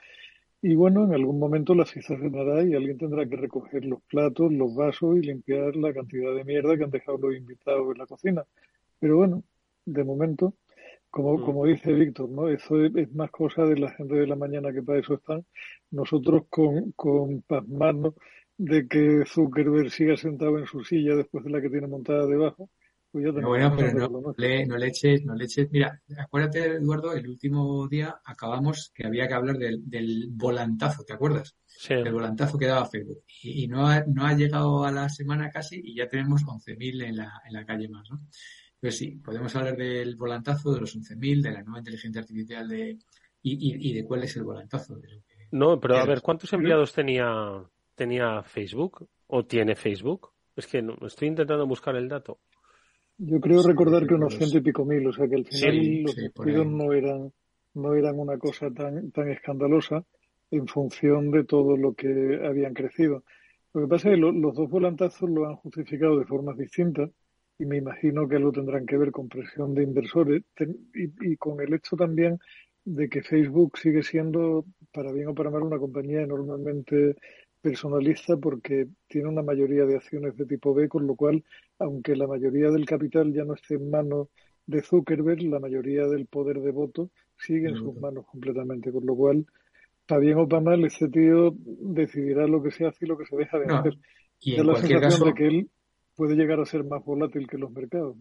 y 0.67 0.75
bueno, 0.75 1.05
en 1.05 1.15
algún 1.15 1.39
momento 1.39 1.77
la 1.77 1.87
fiesta 1.87 2.19
cenará 2.19 2.65
y 2.65 2.75
alguien 2.75 2.99
tendrá 2.99 3.25
que 3.29 3.37
recoger 3.37 3.85
los 3.85 4.03
platos, 4.03 4.53
los 4.53 4.75
vasos 4.75 5.17
y 5.17 5.21
limpiar 5.21 5.77
la 5.77 5.95
cantidad 5.95 6.35
de 6.35 6.43
mierda 6.43 6.77
que 6.77 6.83
han 6.83 6.91
dejado 6.91 7.19
los 7.19 7.37
invitados 7.37 7.93
en 7.93 7.99
la 7.99 8.07
cocina. 8.07 8.45
Pero 8.99 9.17
bueno, 9.17 9.45
de 9.85 10.03
momento, 10.03 10.55
como, 11.09 11.39
mm. 11.39 11.45
como 11.45 11.67
dice 11.67 11.93
Víctor, 11.93 12.29
¿no? 12.31 12.49
Eso 12.49 12.85
es, 12.85 13.13
más 13.15 13.31
cosa 13.31 13.65
de 13.65 13.79
la 13.79 13.93
gente 13.93 14.17
de 14.17 14.27
la 14.27 14.35
mañana 14.35 14.73
que 14.73 14.83
para 14.83 14.99
eso 14.99 15.15
están. 15.15 15.45
Nosotros 15.93 16.47
con, 16.51 16.91
con 16.97 17.43
pasmarnos 17.43 18.15
de 18.59 18.89
que 18.89 19.23
Zuckerberg 19.25 19.91
siga 19.91 20.17
sentado 20.17 20.59
en 20.59 20.67
su 20.67 20.83
silla 20.83 21.15
después 21.15 21.45
de 21.45 21.51
la 21.51 21.61
que 21.61 21.71
tiene 21.71 21.87
montada 21.87 22.27
debajo, 22.27 22.71
pues 23.13 23.33
bueno, 23.33 23.75
pero 23.77 24.09
no, 24.09 24.35
le, 24.37 24.67
no, 24.67 24.77
le 24.77 24.89
eches, 24.89 25.25
no 25.25 25.35
le 25.35 25.45
eches. 25.45 25.71
Mira, 25.71 26.03
acuérdate, 26.19 26.77
Eduardo, 26.77 27.13
el 27.13 27.29
último 27.29 27.89
día 27.89 28.21
acabamos 28.25 28.93
que 28.95 29.07
había 29.07 29.27
que 29.27 29.35
hablar 29.35 29.57
del, 29.57 29.89
del 29.89 30.29
volantazo, 30.31 31.05
¿te 31.05 31.15
acuerdas? 31.15 31.57
Sí. 31.67 31.95
El 31.95 32.13
volantazo 32.13 32.59
que 32.59 32.67
daba 32.67 32.87
Facebook. 32.87 33.23
Y, 33.43 33.69
no, 33.69 33.89
ha, 33.89 34.05
no 34.07 34.27
ha 34.27 34.35
llegado 34.35 34.85
a 34.85 34.93
la 34.93 35.09
semana 35.09 35.51
casi 35.51 35.81
y 35.83 35.95
ya 35.95 36.09
tenemos 36.09 36.43
11.000 36.43 37.05
en 37.05 37.17
la, 37.17 37.43
en 37.47 37.53
la 37.55 37.65
calle 37.65 37.89
más, 37.89 38.11
¿no? 38.11 38.21
Pues 38.81 38.99
sí, 38.99 39.13
podemos 39.17 39.55
hablar 39.57 39.77
del 39.77 40.17
volantazo, 40.17 40.73
de 40.75 40.81
los 40.81 40.97
11.000, 40.97 41.43
de 41.43 41.53
la 41.53 41.63
nueva 41.63 41.79
inteligencia 41.79 42.21
artificial 42.21 42.69
de, 42.69 42.99
y, 43.43 43.91
y, 43.91 43.93
de 43.95 44.05
cuál 44.05 44.25
es 44.25 44.37
el 44.37 44.45
volantazo. 44.45 45.01
no, 45.53 45.81
pero 45.81 45.97
a 45.97 46.05
ver, 46.05 46.21
¿cuántos 46.21 46.53
empleados 46.53 46.93
tenía, 46.93 47.63
tenía 47.95 48.43
Facebook 48.43 49.09
o 49.27 49.45
tiene 49.47 49.75
Facebook? 49.75 50.33
Es 50.55 50.67
que 50.67 50.83
no, 50.83 50.97
estoy 51.07 51.29
intentando 51.29 51.67
buscar 51.67 51.97
el 51.97 52.09
dato. 52.09 52.41
Yo 53.19 53.41
creo 53.41 53.63
recordar 53.63 54.07
que 54.07 54.15
unos 54.15 54.35
ciento 54.35 54.59
y 54.59 54.61
pico 54.61 54.85
mil, 54.85 55.07
o 55.07 55.13
sea 55.13 55.27
que 55.27 55.37
al 55.37 55.47
final 55.47 56.03
los 56.03 56.17
despidos 56.17 56.67
no 56.67 56.93
eran, 56.93 57.33
no 57.75 57.95
eran 57.95 58.19
una 58.19 58.39
cosa 58.39 58.71
tan, 58.71 59.11
tan 59.11 59.31
escandalosa 59.31 60.05
en 60.51 60.67
función 60.67 61.31
de 61.31 61.45
todo 61.45 61.77
lo 61.77 61.95
que 61.95 62.41
habían 62.45 62.75
crecido. 62.75 63.25
Lo 63.73 63.83
que 63.83 63.89
pasa 63.89 64.09
es 64.11 64.15
que 64.15 64.21
los 64.21 64.55
dos 64.55 64.69
volantazos 64.69 65.29
lo 65.31 65.47
han 65.47 65.57
justificado 65.57 66.19
de 66.19 66.27
formas 66.27 66.57
distintas 66.59 67.11
y 67.59 67.65
me 67.65 67.79
imagino 67.79 68.29
que 68.29 68.37
algo 68.37 68.53
tendrán 68.53 68.85
que 68.85 68.99
ver 68.99 69.11
con 69.13 69.29
presión 69.29 69.75
de 69.75 69.83
inversores 69.83 70.43
y, 70.95 71.33
y, 71.33 71.37
con 71.37 71.61
el 71.61 71.73
hecho 71.73 71.97
también 71.97 72.39
de 72.85 73.09
que 73.09 73.23
Facebook 73.23 73.79
sigue 73.79 74.03
siendo, 74.03 74.65
para 74.93 75.11
bien 75.11 75.29
o 75.29 75.35
para 75.35 75.51
mal, 75.51 75.63
una 75.63 75.79
compañía 75.79 76.21
enormemente 76.21 77.17
personalista 77.67 78.37
porque 78.37 78.87
tiene 79.09 79.29
una 79.29 79.43
mayoría 79.43 79.85
de 79.87 79.97
acciones 79.97 80.37
de 80.37 80.47
tipo 80.47 80.73
B, 80.73 80.89
con 80.89 81.05
lo 81.05 81.17
cual, 81.17 81.43
aunque 81.81 82.15
la 82.15 82.29
mayoría 82.29 82.71
del 82.71 82.87
capital 82.87 83.33
ya 83.33 83.45
no 83.45 83.55
esté 83.55 83.75
en 83.75 83.91
manos 83.91 84.29
de 84.67 84.83
Zuckerberg, 84.83 85.43
la 85.43 85.59
mayoría 85.59 86.07
del 86.07 86.27
poder 86.27 86.61
de 86.61 86.71
voto 86.71 87.11
sigue 87.37 87.69
en 87.69 87.77
sus 87.77 87.97
manos 88.01 88.25
completamente, 88.27 88.93
con 88.93 89.05
lo 89.05 89.17
cual, 89.17 89.47
para 90.07 90.21
bien 90.21 90.39
o 90.39 90.47
para 90.47 90.63
mal, 90.63 90.85
este 90.85 91.09
tío 91.09 91.57
decidirá 91.59 92.47
lo 92.47 92.63
que 92.63 92.71
se 92.71 92.87
hace 92.87 93.05
y 93.05 93.09
lo 93.09 93.19
que 93.19 93.27
se 93.27 93.37
deja 93.37 93.59
de 93.59 93.75
hacer. 93.75 93.99
Y 94.41 94.57
la 94.63 94.77
sensación 94.77 95.29
de 95.29 95.35
que 95.35 95.47
él 95.49 95.71
puede 96.15 96.37
llegar 96.37 96.61
a 96.61 96.67
ser 96.67 96.85
más 96.85 97.05
volátil 97.05 97.49
que 97.49 97.59
los 97.59 97.73
mercados. 97.73 98.17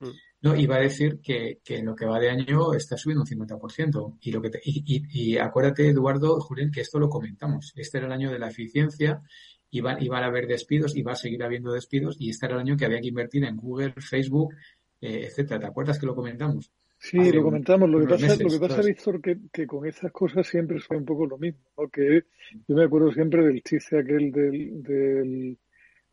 Mm. 0.00 0.06
No, 0.44 0.54
iba 0.54 0.76
a 0.76 0.80
decir 0.80 1.20
que, 1.22 1.60
que 1.64 1.78
en 1.78 1.86
lo 1.86 1.96
que 1.96 2.04
va 2.04 2.20
de 2.20 2.28
año 2.28 2.74
está 2.74 2.98
subiendo 2.98 3.22
un 3.22 3.48
50%. 3.48 4.18
Y, 4.20 4.30
lo 4.30 4.42
que 4.42 4.50
y, 4.62 5.38
acuérdate, 5.38 5.88
Eduardo, 5.88 6.38
Julián, 6.38 6.70
que 6.70 6.82
esto 6.82 6.98
lo 6.98 7.08
comentamos. 7.08 7.72
Este 7.76 7.96
era 7.96 8.08
el 8.08 8.12
año 8.12 8.30
de 8.30 8.38
la 8.38 8.48
eficiencia, 8.48 9.22
iban, 9.70 10.02
iban 10.02 10.22
a 10.22 10.26
haber 10.26 10.46
despidos, 10.46 10.96
iba 10.96 11.12
a 11.12 11.16
seguir 11.16 11.42
habiendo 11.42 11.72
despidos, 11.72 12.16
y 12.18 12.28
este 12.28 12.44
era 12.44 12.56
el 12.56 12.60
año 12.60 12.76
que 12.76 12.84
había 12.84 13.00
que 13.00 13.08
invertir 13.08 13.42
en 13.42 13.56
Google, 13.56 13.94
Facebook, 13.96 14.52
eh, 15.00 15.22
etcétera. 15.24 15.60
¿Te 15.60 15.66
acuerdas 15.66 15.98
que 15.98 16.04
lo 16.04 16.14
comentamos? 16.14 16.70
Sí, 16.98 17.32
lo 17.32 17.42
comentamos. 17.42 17.88
Lo 17.88 18.00
que 18.00 18.06
pasa, 18.06 18.36
lo 18.36 18.50
que 18.50 18.58
pasa 18.58 18.82
Víctor, 18.82 19.22
que, 19.22 19.38
que 19.50 19.66
con 19.66 19.86
esas 19.86 20.12
cosas 20.12 20.46
siempre 20.46 20.76
es 20.76 20.84
un 20.90 21.06
poco 21.06 21.24
lo 21.24 21.38
mismo. 21.38 21.62
Que 21.90 22.24
yo 22.68 22.76
me 22.76 22.84
acuerdo 22.84 23.10
siempre 23.12 23.46
del 23.46 23.62
chiste 23.62 23.98
aquel 23.98 24.30
del, 24.30 24.82
del, 24.82 25.58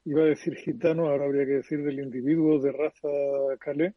iba 0.06 0.22
a 0.22 0.26
decir 0.28 0.56
gitano, 0.56 1.10
ahora 1.10 1.26
habría 1.26 1.46
que 1.46 1.54
decir 1.54 1.84
del 1.84 2.00
individuo 2.00 2.62
de 2.62 2.72
raza 2.72 3.10
calé, 3.60 3.96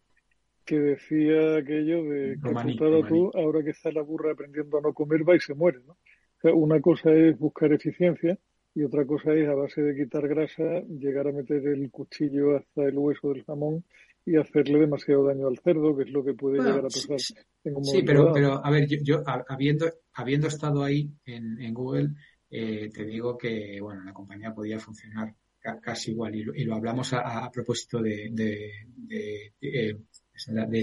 que 0.65 0.79
decía 0.79 1.57
aquello 1.57 2.05
de 2.05 2.39
que 2.43 3.05
tú, 3.09 3.31
ahora 3.35 3.63
que 3.63 3.71
está 3.71 3.91
la 3.93 4.03
burra 4.03 4.33
aprendiendo 4.33 4.79
a 4.79 4.81
no 4.81 4.93
comer, 4.93 5.29
va 5.29 5.37
y 5.37 5.41
se 5.41 5.55
muere, 5.55 5.81
¿no? 5.87 5.93
O 5.93 6.41
sea, 6.41 6.55
una 6.55 6.81
cosa 6.81 7.13
es 7.13 7.39
buscar 7.39 7.73
eficiencia 7.73 8.39
y 8.75 8.83
otra 8.83 9.07
cosa 9.07 9.33
es, 9.35 9.49
a 9.49 9.55
base 9.55 9.83
de 9.83 9.95
quitar 9.95 10.27
grasa, 10.27 10.83
llegar 10.89 11.29
a 11.29 11.33
meter 11.33 11.67
el 11.67 11.91
cuchillo 11.91 12.57
hasta 12.57 12.83
el 12.85 12.99
hueso 12.99 13.33
del 13.33 13.45
jamón 13.45 13.85
y 14.27 14.37
hacerle 14.37 14.81
demasiado 14.81 15.25
daño 15.25 15.49
al 15.49 15.59
cerdo, 15.59 15.97
que 15.97 16.05
es 16.05 16.11
lo 16.11 16.25
que 16.25 16.35
puede 16.35 16.59
llegar 16.59 16.81
a 16.81 16.83
pasar 16.83 17.19
en 17.65 17.77
un 17.77 17.85
Sí, 17.85 18.03
pero, 18.03 18.33
pero 18.33 18.65
a 18.65 18.71
ver, 18.71 18.89
yo, 18.89 19.23
habiendo, 19.49 19.87
habiendo 20.15 20.49
estado 20.49 20.83
ahí 20.83 21.11
en, 21.27 21.61
en 21.61 21.75
Google, 21.75 22.09
eh, 22.51 22.91
te 22.93 23.05
digo 23.05 23.37
que, 23.37 23.79
bueno, 23.81 24.03
la 24.03 24.13
compañía 24.13 24.55
podía 24.55 24.79
funcionar 24.79 25.35
casi 25.81 26.13
igual. 26.13 26.35
Y 26.35 26.65
lo, 26.65 26.75
hablamos 26.75 27.13
a, 27.13 27.51
propósito 27.51 28.01
de, 28.01 28.29
de, 28.33 28.71
de, 28.97 29.53
de 29.61 29.99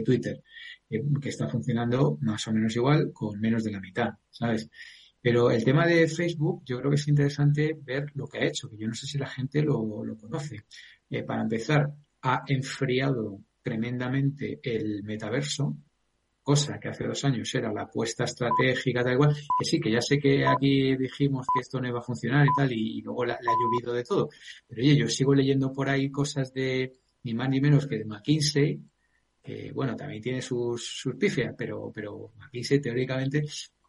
Twitter, 0.04 0.42
que 0.90 1.30
está 1.30 1.48
funcionando 1.48 2.18
más 2.22 2.48
o 2.48 2.54
menos 2.54 2.76
igual 2.76 3.12
con 3.14 3.40
menos 3.40 3.64
de 3.64 3.72
la 3.72 3.80
mitad, 3.80 4.10
¿sabes? 4.30 4.70
Pero 5.22 5.52
el 5.52 5.64
tema 5.64 5.86
de 5.86 6.08
Facebook, 6.08 6.64
yo 6.66 6.80
creo 6.80 6.90
que 6.90 6.96
es 6.96 7.08
interesante 7.08 7.78
ver 7.80 8.08
lo 8.16 8.28
que 8.28 8.40
ha 8.40 8.46
hecho, 8.46 8.70
que 8.70 8.78
yo 8.78 8.88
no 8.88 8.96
sé 8.96 9.06
si 9.06 9.18
la 9.20 9.28
gente 9.28 9.62
lo, 9.62 10.04
lo 10.04 10.18
conoce. 10.18 10.66
Eh, 11.10 11.24
para 11.24 11.44
empezar, 11.44 11.94
ha 12.24 12.44
enfriado 12.48 13.40
tremendamente 13.62 14.60
el 14.64 15.04
metaverso, 15.04 15.78
cosa 16.42 16.80
que 16.80 16.90
hace 16.90 17.06
dos 17.06 17.24
años 17.24 17.54
era 17.54 17.72
la 17.72 17.84
apuesta 17.84 18.24
estratégica, 18.24 19.04
tal 19.04 19.14
igual, 19.14 19.36
que 19.36 19.66
sí, 19.66 19.80
que 19.80 19.92
ya 19.92 20.02
sé 20.02 20.18
que 20.18 20.46
aquí 20.46 20.96
dijimos 20.96 21.46
que 21.54 21.62
esto 21.62 21.80
no 21.80 21.88
iba 21.88 22.00
a 22.00 22.04
funcionar 22.04 22.46
y 22.46 22.50
tal, 22.56 22.72
y, 22.72 23.02
luego 23.02 23.26
le 23.26 23.34
ha 23.34 23.40
llovido 23.40 23.94
de 23.94 24.04
todo. 24.04 24.30
Pero 24.68 24.82
oye, 24.82 24.98
yo 24.98 25.08
sigo 25.08 25.36
leyendo 25.36 25.72
por 25.72 25.88
ahí 25.88 26.10
cosas 26.10 26.52
de 26.54 26.98
ni 27.24 27.36
más 27.36 27.50
ni 27.50 27.62
menos 27.62 27.86
que 27.86 28.00
de 28.00 28.06
McKinsey, 28.06 28.82
que 29.44 29.72
bueno, 29.72 29.96
también 29.96 30.22
tiene 30.22 30.42
sus, 30.42 30.86
sus 30.86 31.16
pifias, 31.16 31.54
pero, 31.58 31.92
pero 31.94 32.32
McKinsey 32.38 32.80
teóricamente 32.80 33.44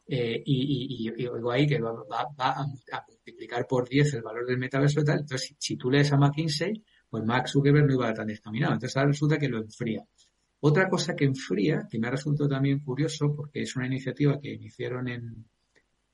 eh, 0.07 0.43
y, 0.45 1.09
y, 1.09 1.27
oigo 1.27 1.51
ahí 1.51 1.67
que 1.67 1.81
va, 1.81 1.95
a, 2.38 2.67
multiplicar 3.09 3.67
por 3.67 3.88
10 3.88 4.15
el 4.15 4.23
valor 4.23 4.47
del 4.47 4.59
metaverso 4.59 5.01
y 5.01 5.05
tal. 5.05 5.21
Entonces, 5.21 5.55
si, 5.59 5.77
tú 5.77 5.91
lees 5.91 6.12
a 6.12 6.17
McKinsey, 6.17 6.83
pues 7.09 7.25
Max 7.25 7.53
Zuckerberg 7.53 7.87
no 7.87 7.95
iba 7.95 8.12
tan 8.12 8.27
descaminado. 8.27 8.75
Entonces, 8.75 8.97
ahora 8.97 9.09
resulta 9.09 9.38
que 9.38 9.49
lo 9.49 9.59
enfría. 9.59 10.05
Otra 10.61 10.88
cosa 10.88 11.15
que 11.17 11.25
enfría, 11.25 11.87
que 11.91 11.99
me 11.99 12.09
ha 12.09 12.11
resultado 12.11 12.49
también 12.49 12.81
curioso, 12.81 13.35
porque 13.35 13.62
es 13.62 13.75
una 13.77 13.87
iniciativa 13.87 14.38
que 14.41 14.53
iniciaron 14.53 15.09
en, 15.09 15.45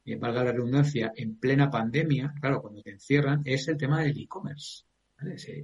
eh, 0.04 0.16
valga 0.16 0.44
la 0.44 0.52
redundancia, 0.52 1.12
en 1.14 1.38
plena 1.38 1.70
pandemia, 1.70 2.34
claro, 2.40 2.62
cuando 2.62 2.82
te 2.82 2.90
encierran, 2.90 3.42
es 3.44 3.68
el 3.68 3.76
tema 3.76 4.00
del 4.02 4.18
e-commerce. 4.18 4.84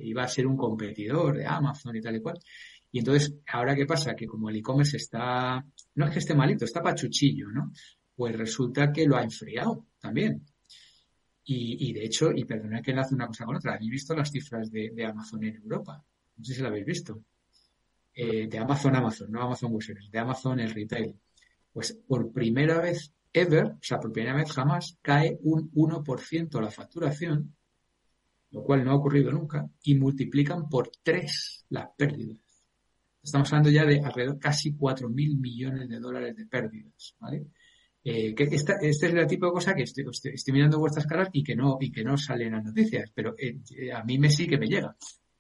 iba 0.01 0.25
a 0.25 0.29
ser 0.29 0.47
un 0.47 0.57
competidor 0.57 1.37
de 1.37 1.47
Amazon 1.47 1.97
y 1.97 2.01
tal 2.01 2.17
y 2.17 2.21
cual. 2.21 2.39
Y 2.95 3.01
entonces, 3.01 3.35
¿ahora 3.49 3.75
qué 3.75 3.87
pasa? 3.87 4.15
Que 4.15 4.25
como 4.25 4.49
el 4.49 4.55
e-commerce 4.55 4.99
está, 4.99 5.67
no 5.97 6.07
es 6.07 6.13
que 6.13 6.21
esté 6.21 6.33
malito, 6.33 6.65
está 6.65 6.81
pachuchillo, 6.81 7.49
¿no? 7.51 7.73
pues 8.15 8.37
resulta 8.37 8.93
que 8.93 9.05
lo 9.05 9.17
ha 9.17 9.25
enfriado 9.25 9.87
también. 9.99 10.47
Y, 11.47 11.93
de 11.93 12.05
hecho, 12.05 12.31
y 12.31 12.45
perdonad 12.45 12.83
que 12.83 12.93
enlace 12.93 13.17
una 13.17 13.27
cosa 13.27 13.47
con 13.47 13.57
otra, 13.57 13.75
¿habéis 13.75 13.91
visto 13.91 14.15
las 14.15 14.31
cifras 14.31 14.71
de, 14.71 15.05
Amazon 15.05 15.43
en 15.43 15.57
Europa? 15.57 16.05
No 16.37 16.45
sé 16.45 16.55
si 16.55 16.63
lo 16.63 16.69
habéis 16.69 16.87
visto. 16.87 17.21
Eh, 18.15 18.47
de 18.47 18.59
Amazon, 18.59 18.95
Amazon, 18.95 19.33
no 19.33 19.43
Amazon 19.43 19.73
Web 19.73 19.99
de 20.13 20.19
Amazon 20.21 20.61
el 20.61 20.73
retail. 20.73 21.17
Pues 21.73 22.01
por 22.07 22.31
primera 22.31 22.81
vez 22.81 23.13
ever, 23.33 23.65
o 23.65 23.79
sea, 23.83 23.99
por 23.99 24.13
primera 24.13 24.37
vez 24.37 24.53
jamás, 24.53 24.97
cae 25.03 25.37
un 25.43 25.73
1% 25.73 26.61
la 26.61 26.71
facturación, 26.71 27.57
lo 28.53 28.63
cual 28.63 28.85
no 28.85 28.93
ha 28.93 28.95
ocurrido 28.95 29.33
nunca, 29.33 29.69
y 29.83 29.97
multiplican 29.97 30.69
por 30.69 30.93
3 31.03 31.67
las 31.71 31.89
pérdidas. 31.99 32.44
Estamos 33.25 33.51
hablando 33.53 33.71
ya 33.71 33.87
de 33.87 34.01
alrededor 34.01 34.39
casi 34.39 34.73
4.000 34.77 35.41
millones 35.41 35.89
de 35.89 35.99
dólares 35.99 36.37
de 36.37 36.47
pérdidas, 36.47 37.17
¿vale? 37.19 37.47
Eh, 38.05 38.35
esta, 38.37 38.75
es 38.83 39.03
el 39.03 39.27
tipo 39.27 39.47
de 39.47 39.53
cosa 39.53 39.75
que 39.75 39.85
estoy, 39.85 40.05
mirando 40.53 40.79
vuestras 40.79 41.07
caras 41.07 41.31
y 41.33 41.43
que 41.43 41.57
no, 41.57 41.79
y 41.81 41.91
que 41.91 42.05
no 42.05 42.19
salen 42.19 42.53
las 42.53 42.63
noticias, 42.63 43.11
pero 43.15 43.35
eh, 43.39 43.93
a 43.93 44.05
mí 44.05 44.19
me 44.19 44.29
sí 44.29 44.47
que 44.47 44.59
me 44.59 44.67
llega. 44.67 44.95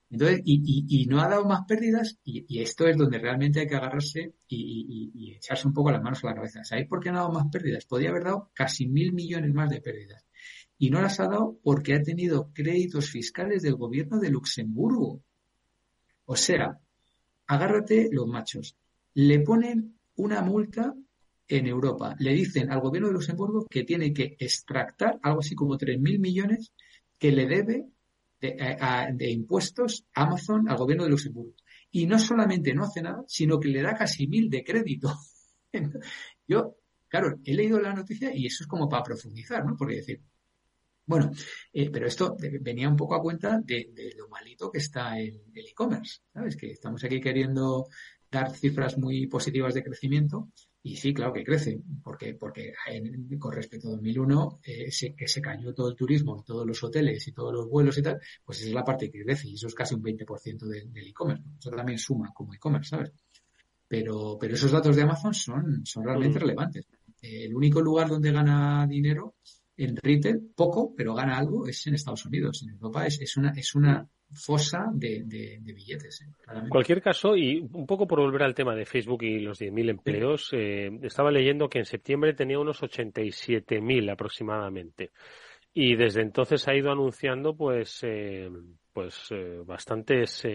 Entonces, 0.08 0.40
y, 0.44 0.86
y, 0.88 1.06
no 1.06 1.20
ha 1.20 1.28
dado 1.28 1.44
más 1.44 1.66
pérdidas, 1.66 2.18
y, 2.24 2.60
esto 2.60 2.86
es 2.86 2.96
donde 2.96 3.18
realmente 3.18 3.60
hay 3.60 3.66
que 3.66 3.74
agarrarse 3.74 4.34
y, 4.48 5.34
echarse 5.36 5.66
un 5.68 5.74
poco 5.74 5.90
las 5.90 6.02
manos 6.02 6.24
a 6.24 6.28
la 6.28 6.36
cabeza. 6.36 6.64
¿Sabéis 6.64 6.88
por 6.88 7.00
qué 7.00 7.10
no 7.10 7.18
ha 7.18 7.22
dado 7.22 7.32
más 7.32 7.48
pérdidas? 7.50 7.84
Podría 7.84 8.10
haber 8.10 8.24
dado 8.24 8.50
casi 8.54 8.86
mil 8.86 9.12
millones 9.12 9.52
más 9.52 9.68
de 9.68 9.82
pérdidas. 9.82 10.24
Y 10.78 10.90
no 10.90 11.02
las 11.02 11.20
ha 11.20 11.24
dado 11.24 11.58
porque 11.62 11.94
ha 11.94 12.02
tenido 12.02 12.50
créditos 12.54 13.10
fiscales 13.10 13.62
del 13.62 13.74
gobierno 13.74 14.18
de 14.20 14.30
Luxemburgo. 14.30 15.22
O 16.26 16.36
sea, 16.36 16.78
agárrate 17.46 18.08
los 18.12 18.26
machos. 18.26 18.76
Le 19.14 19.40
ponen 19.40 19.98
una 20.16 20.42
multa 20.42 20.94
en 21.48 21.66
Europa. 21.66 22.16
Le 22.18 22.32
dicen 22.32 22.70
al 22.70 22.80
gobierno 22.80 23.08
de 23.08 23.14
Luxemburgo 23.14 23.66
que 23.66 23.84
tiene 23.84 24.12
que 24.12 24.36
extractar 24.38 25.18
algo 25.22 25.40
así 25.40 25.54
como 25.54 25.76
3.000 25.76 26.18
millones 26.18 26.72
que 27.18 27.32
le 27.32 27.46
debe 27.46 27.86
de, 28.40 29.30
impuestos 29.30 30.06
Amazon 30.14 30.68
al 30.68 30.76
gobierno 30.76 31.04
de 31.04 31.10
Luxemburgo. 31.10 31.54
Y 31.90 32.06
no 32.06 32.18
solamente 32.18 32.74
no 32.74 32.84
hace 32.84 33.02
nada, 33.02 33.22
sino 33.26 33.60
que 33.60 33.68
le 33.68 33.82
da 33.82 33.94
casi 33.94 34.26
mil 34.26 34.50
de 34.50 34.64
crédito. 34.64 35.14
Yo, 36.48 36.76
claro, 37.08 37.38
he 37.44 37.54
leído 37.54 37.80
la 37.80 37.94
noticia 37.94 38.34
y 38.34 38.46
eso 38.46 38.64
es 38.64 38.68
como 38.68 38.88
para 38.88 39.04
profundizar, 39.04 39.64
¿no? 39.64 39.76
Porque 39.76 39.96
decir, 39.96 40.20
bueno, 41.06 41.30
eh, 41.72 41.90
pero 41.90 42.06
esto 42.06 42.36
venía 42.60 42.88
un 42.88 42.96
poco 42.96 43.14
a 43.14 43.22
cuenta 43.22 43.60
de, 43.62 44.14
lo 44.16 44.28
malito 44.28 44.70
que 44.70 44.78
está 44.78 45.18
el 45.18 45.42
e-commerce, 45.54 46.20
¿sabes? 46.32 46.56
Que 46.56 46.70
estamos 46.70 47.02
aquí 47.04 47.20
queriendo 47.20 47.88
dar 48.30 48.54
cifras 48.54 48.98
muy 48.98 49.26
positivas 49.26 49.74
de 49.74 49.84
crecimiento 49.84 50.48
y 50.86 50.96
sí, 50.96 51.14
claro 51.14 51.32
que 51.32 51.44
crece, 51.44 51.80
porque, 52.02 52.34
porque 52.34 52.74
con 53.38 53.52
respecto 53.52 53.88
a 53.88 53.92
2001, 53.92 54.60
eh, 54.64 54.90
se, 54.90 55.14
que 55.14 55.26
se 55.26 55.40
cayó 55.40 55.72
todo 55.72 55.88
el 55.88 55.96
turismo, 55.96 56.44
todos 56.46 56.66
los 56.66 56.84
hoteles 56.84 57.26
y 57.26 57.32
todos 57.32 57.54
los 57.54 57.70
vuelos 57.70 57.96
y 57.96 58.02
tal, 58.02 58.20
pues 58.44 58.58
esa 58.58 58.68
es 58.68 58.74
la 58.74 58.84
parte 58.84 59.10
que 59.10 59.24
crece 59.24 59.48
y 59.48 59.54
eso 59.54 59.66
es 59.66 59.74
casi 59.74 59.94
un 59.94 60.02
20% 60.02 60.66
del 60.66 61.06
e-commerce. 61.06 61.42
Eso 61.58 61.70
también 61.70 61.98
suma 61.98 62.30
como 62.34 62.52
e-commerce, 62.52 62.90
¿sabes? 62.90 63.12
Pero, 63.88 64.36
pero 64.38 64.54
esos 64.54 64.72
datos 64.72 64.94
de 64.94 65.02
Amazon 65.02 65.32
son, 65.32 65.86
son 65.86 66.04
realmente 66.04 66.38
relevantes. 66.38 66.86
el 67.22 67.54
único 67.54 67.80
lugar 67.80 68.10
donde 68.10 68.30
gana 68.30 68.86
dinero 68.86 69.36
en 69.76 69.96
retail, 69.96 70.52
poco, 70.54 70.94
pero 70.96 71.14
gana 71.14 71.36
algo, 71.36 71.66
es 71.66 71.86
en 71.86 71.94
Estados 71.94 72.24
Unidos. 72.26 72.62
En 72.62 72.70
Europa 72.70 73.06
es, 73.06 73.20
es 73.20 73.36
una, 73.36 73.50
es 73.50 73.74
una 73.74 74.08
fosa 74.30 74.90
de, 74.92 75.24
billetes. 75.62 76.22
¿eh? 76.22 76.26
En 76.54 76.68
cualquier 76.68 77.02
caso, 77.02 77.36
y 77.36 77.60
un 77.72 77.86
poco 77.86 78.06
por 78.06 78.20
volver 78.20 78.42
al 78.42 78.54
tema 78.54 78.74
de 78.74 78.84
Facebook 78.86 79.22
y 79.22 79.40
los 79.40 79.60
10.000 79.60 79.90
empleos, 79.90 80.50
eh, 80.52 80.90
estaba 81.02 81.30
leyendo 81.30 81.68
que 81.68 81.78
en 81.78 81.84
septiembre 81.84 82.34
tenía 82.34 82.58
unos 82.58 82.82
87.000 82.82 84.12
aproximadamente. 84.12 85.12
Y 85.72 85.96
desde 85.96 86.22
entonces 86.22 86.68
ha 86.68 86.74
ido 86.74 86.92
anunciando 86.92 87.56
pues, 87.56 88.00
eh, 88.02 88.48
pues 88.92 89.28
bastantes 89.66 90.46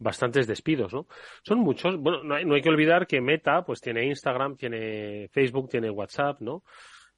bastantes 0.00 0.46
despidos, 0.46 0.94
¿no? 0.94 1.06
Son 1.42 1.58
muchos. 1.58 1.96
Bueno, 1.98 2.22
no 2.24 2.34
hay, 2.34 2.44
no 2.44 2.54
hay, 2.54 2.62
que 2.62 2.70
olvidar 2.70 3.06
que 3.06 3.20
Meta, 3.20 3.62
pues 3.64 3.82
tiene 3.82 4.06
Instagram, 4.06 4.56
tiene 4.56 5.28
Facebook, 5.28 5.68
tiene 5.68 5.90
WhatsApp, 5.90 6.40
¿no? 6.40 6.64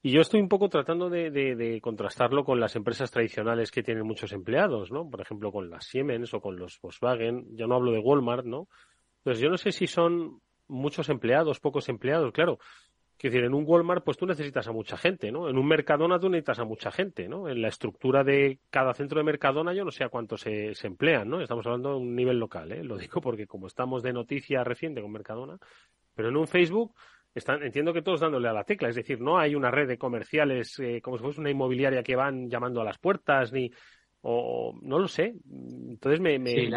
Y 0.05 0.11
yo 0.11 0.21
estoy 0.21 0.41
un 0.41 0.49
poco 0.49 0.69
tratando 0.69 1.09
de, 1.09 1.79
contrastarlo 1.81 2.45
con 2.45 2.59
las 2.59 2.75
empresas 2.75 3.13
tradicionales 3.13 3.71
que 3.71 3.85
tienen 3.85 4.05
muchos 4.05 4.33
empleados, 4.33 4.91
¿no? 4.91 5.09
Por 5.09 5.21
ejemplo, 5.21 5.53
con 5.53 5.71
las 5.71 5.85
Siemens 5.85 6.35
o 6.35 6.41
con 6.41 6.57
los 6.57 6.81
Volkswagen. 6.81 7.57
Ya 7.57 7.69
no 7.69 7.77
hablo 7.77 7.93
de 7.93 8.01
Walmart, 8.01 8.45
¿no? 8.45 8.67
Entonces, 9.19 9.41
yo 9.41 9.49
no 9.49 9.57
sé 9.57 9.71
si 9.71 9.87
son 9.87 10.41
muchos 10.67 11.09
empleados, 11.09 11.61
pocos 11.61 11.89
empleados, 11.89 12.33
claro. 12.33 12.59
Quiero 13.17 13.35
decir, 13.35 13.45
en 13.45 13.55
un 13.55 13.63
Walmart, 13.65 14.03
pues 14.05 14.17
tú 14.17 14.27
necesitas 14.27 14.67
a 14.67 14.73
mucha 14.73 14.97
gente, 14.97 15.31
¿no? 15.31 15.49
En 15.49 15.57
un 15.57 15.69
Mercadona 15.69 16.19
tú 16.19 16.29
necesitas 16.29 16.59
a 16.59 16.65
mucha 16.65 16.91
gente, 16.91 17.29
¿no? 17.29 17.49
En 17.49 17.63
la 17.63 17.69
estructura 17.69 18.25
de 18.25 18.59
cada 18.71 18.95
centro 18.95 19.19
de 19.21 19.25
Mercadona 19.25 19.73
yo 19.73 19.85
no 19.85 19.93
sé 19.93 20.03
a 20.03 20.09
cuántos 20.09 20.41
se, 20.41 20.75
se 20.75 20.89
emplean, 20.89 21.29
¿no? 21.29 21.41
Estamos 21.41 21.65
hablando 21.65 21.91
de 21.91 21.97
un 21.99 22.17
nivel 22.17 22.41
local, 22.41 22.73
¿eh? 22.73 22.83
Lo 22.83 22.97
digo 22.97 23.21
porque 23.21 23.47
como 23.47 23.69
estamos 23.69 24.03
de 24.03 24.13
noticia 24.13 24.65
reciente 24.65 25.01
con 25.01 25.13
Mercadona, 25.13 25.59
pero 26.17 26.31
en 26.31 26.37
un 26.37 26.49
Facebook 26.49 26.93
están, 27.35 27.63
entiendo 27.63 27.93
que 27.93 28.03
todos 28.03 28.21
dándole 28.21 28.49
a 28.49 28.53
la 28.53 28.65
tecla, 28.65 28.89
es 28.89 28.97
decir, 28.97 29.21
no 29.21 29.39
hay 29.39 29.55
una 29.55 29.71
red 29.71 29.89
de 29.89 29.99
comerciales 29.99 30.79
eh, 30.79 31.01
como 31.01 31.17
si 31.17 31.25
fuese 31.25 31.41
una 31.41 31.51
inmobiliaria 31.51 32.03
que 32.03 32.17
van 32.17 32.49
llamando 32.49 32.81
a 32.81 32.85
las 32.85 32.99
puertas, 32.99 33.53
ni, 33.53 33.71
o 34.23 34.79
no 34.83 34.99
lo 34.99 35.09
sé. 35.09 35.35
Entonces 35.89 36.21
me, 36.21 36.39
me 36.39 36.69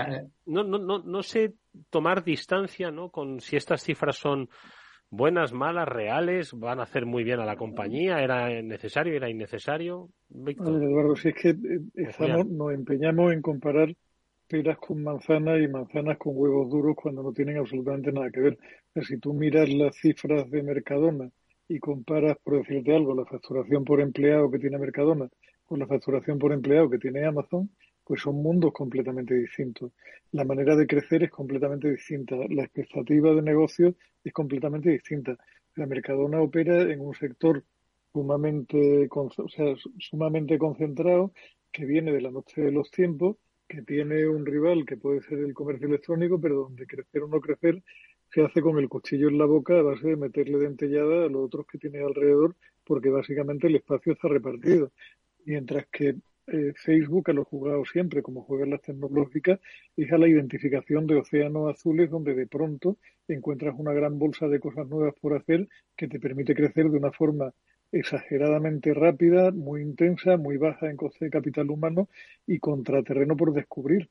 no, 0.46 0.64
no, 0.64 0.78
no, 0.78 1.00
no 1.00 1.24
sé 1.24 1.54
tomar 1.90 2.24
distancia, 2.24 2.92
¿no? 2.92 3.10
Con 3.10 3.40
si 3.40 3.56
estas 3.56 3.84
cifras 3.84 4.18
son 4.18 4.50
buenas, 5.10 5.54
malas, 5.54 5.88
reales, 5.88 6.54
van 6.54 6.80
a 6.80 6.84
hacer 6.84 7.06
muy 7.06 7.24
bien 7.24 7.40
a 7.40 7.46
la 7.46 7.56
compañía, 7.56 8.22
era 8.22 8.50
necesario, 8.62 9.14
era 9.14 9.30
innecesario. 9.30 10.10
Eduardo, 10.48 11.16
si 11.16 11.30
es 11.30 11.36
que 11.36 11.50
eh, 11.50 12.46
nos 12.50 12.74
empeñamos 12.74 13.32
en 13.32 13.42
comparar 13.42 13.96
peras 14.48 14.78
con 14.78 15.04
manzanas 15.04 15.60
y 15.62 15.68
manzanas 15.68 16.18
con 16.18 16.34
huevos 16.36 16.70
duros 16.70 16.96
cuando 16.96 17.24
no 17.24 17.34
tienen 17.34 17.58
absolutamente 17.58 18.12
nada 18.12 18.30
que 18.32 18.42
ver. 18.42 18.58
si 19.04 19.18
tú 19.18 19.34
miras 19.34 19.70
las 19.70 19.96
cifras 19.96 20.50
de 20.50 20.64
Mercadona 20.64 21.30
y 21.68 21.80
comparas, 21.80 22.38
por 22.44 22.58
decirte 22.58 22.96
algo, 22.96 23.16
la 23.16 23.26
facturación 23.26 23.84
por 23.84 24.02
empleado 24.02 24.52
que 24.52 24.60
tiene 24.60 24.78
Mercadona 24.78 25.30
con 25.66 25.80
la 25.80 25.88
facturación 25.88 26.38
por 26.38 26.54
empleado 26.54 26.90
que 26.90 27.00
tiene 27.00 27.26
Amazon, 27.26 27.72
pues 28.04 28.22
son 28.22 28.36
mundos 28.36 28.72
completamente 28.72 29.34
distintos. 29.34 29.92
La 30.32 30.46
manera 30.46 30.76
de 30.76 30.86
crecer 30.86 31.24
es 31.24 31.32
completamente 31.32 31.90
distinta. 31.90 32.36
La 32.50 32.64
expectativa 32.64 33.34
de 33.34 33.42
negocio 33.42 33.96
es 34.24 34.32
completamente 34.32 34.92
distinta. 34.92 35.36
La 35.76 35.88
Mercadona 35.88 36.40
opera 36.40 36.84
en 36.84 37.02
un 37.02 37.16
sector 37.16 37.64
sumamente, 38.14 39.10
o 39.12 39.50
sea, 39.50 39.76
sumamente 40.00 40.60
concentrado 40.60 41.34
que 41.72 41.86
viene 41.86 42.14
de 42.14 42.22
la 42.22 42.32
noche 42.32 42.62
de 42.62 42.72
los 42.72 42.92
tiempos 42.92 43.38
que 43.68 43.82
tiene 43.82 44.28
un 44.28 44.46
rival 44.46 44.86
que 44.86 44.98
puede 44.98 45.22
ser 45.22 45.40
el 45.40 45.54
comercio 45.54 45.88
electrónico, 45.88 46.40
pero 46.40 46.56
donde 46.56 46.86
crecer 46.86 47.24
o 47.24 47.28
no 47.28 47.42
crecer 47.42 47.82
se 48.34 48.42
hace 48.42 48.62
con 48.62 48.78
el 48.80 48.90
cuchillo 48.90 49.30
en 49.30 49.38
la 49.38 49.46
boca 49.46 49.78
a 49.78 49.82
base 49.82 50.10
de 50.10 50.16
meterle 50.16 50.58
dentellada 50.58 51.26
a 51.26 51.30
los 51.30 51.46
otros 51.46 51.66
que 51.68 51.78
tiene 51.78 52.00
alrededor 52.00 52.56
porque 52.84 53.10
básicamente 53.10 53.68
el 53.68 53.78
espacio 53.78 54.14
está 54.14 54.28
repartido. 54.28 54.92
Mientras 55.46 55.88
que 55.88 56.16
eh, 56.48 56.74
Facebook, 56.76 57.30
a 57.30 57.34
lo 57.34 57.44
jugado 57.44 57.84
siempre, 57.86 58.22
como 58.22 58.44
juegan 58.44 58.70
las 58.70 58.82
tecnológicas, 58.82 59.60
es 59.98 60.12
a 60.12 60.18
la 60.18 60.28
identificación 60.28 61.08
de 61.08 61.16
océanos 61.16 61.74
azules 61.74 62.10
donde 62.12 62.36
de 62.36 62.46
pronto 62.46 62.98
encuentras 63.28 63.76
una 63.78 63.94
gran 63.94 64.20
bolsa 64.20 64.48
de 64.48 64.60
cosas 64.60 64.88
nuevas 64.88 65.16
por 65.20 65.36
hacer 65.36 65.68
que 65.98 66.08
te 66.08 66.20
permite 66.20 66.54
crecer 66.54 66.90
de 66.90 66.98
una 66.98 67.12
forma 67.12 67.52
exageradamente 67.92 68.94
rápida, 68.94 69.52
muy 69.52 69.82
intensa, 69.82 70.38
muy 70.38 70.58
baja 70.58 70.90
en 70.90 70.98
coste 70.98 71.26
de 71.26 71.32
capital 71.32 71.70
humano 71.70 72.10
y 72.46 72.60
contraterreno 72.60 73.36
por 73.38 73.54
descubrir. 73.54 74.10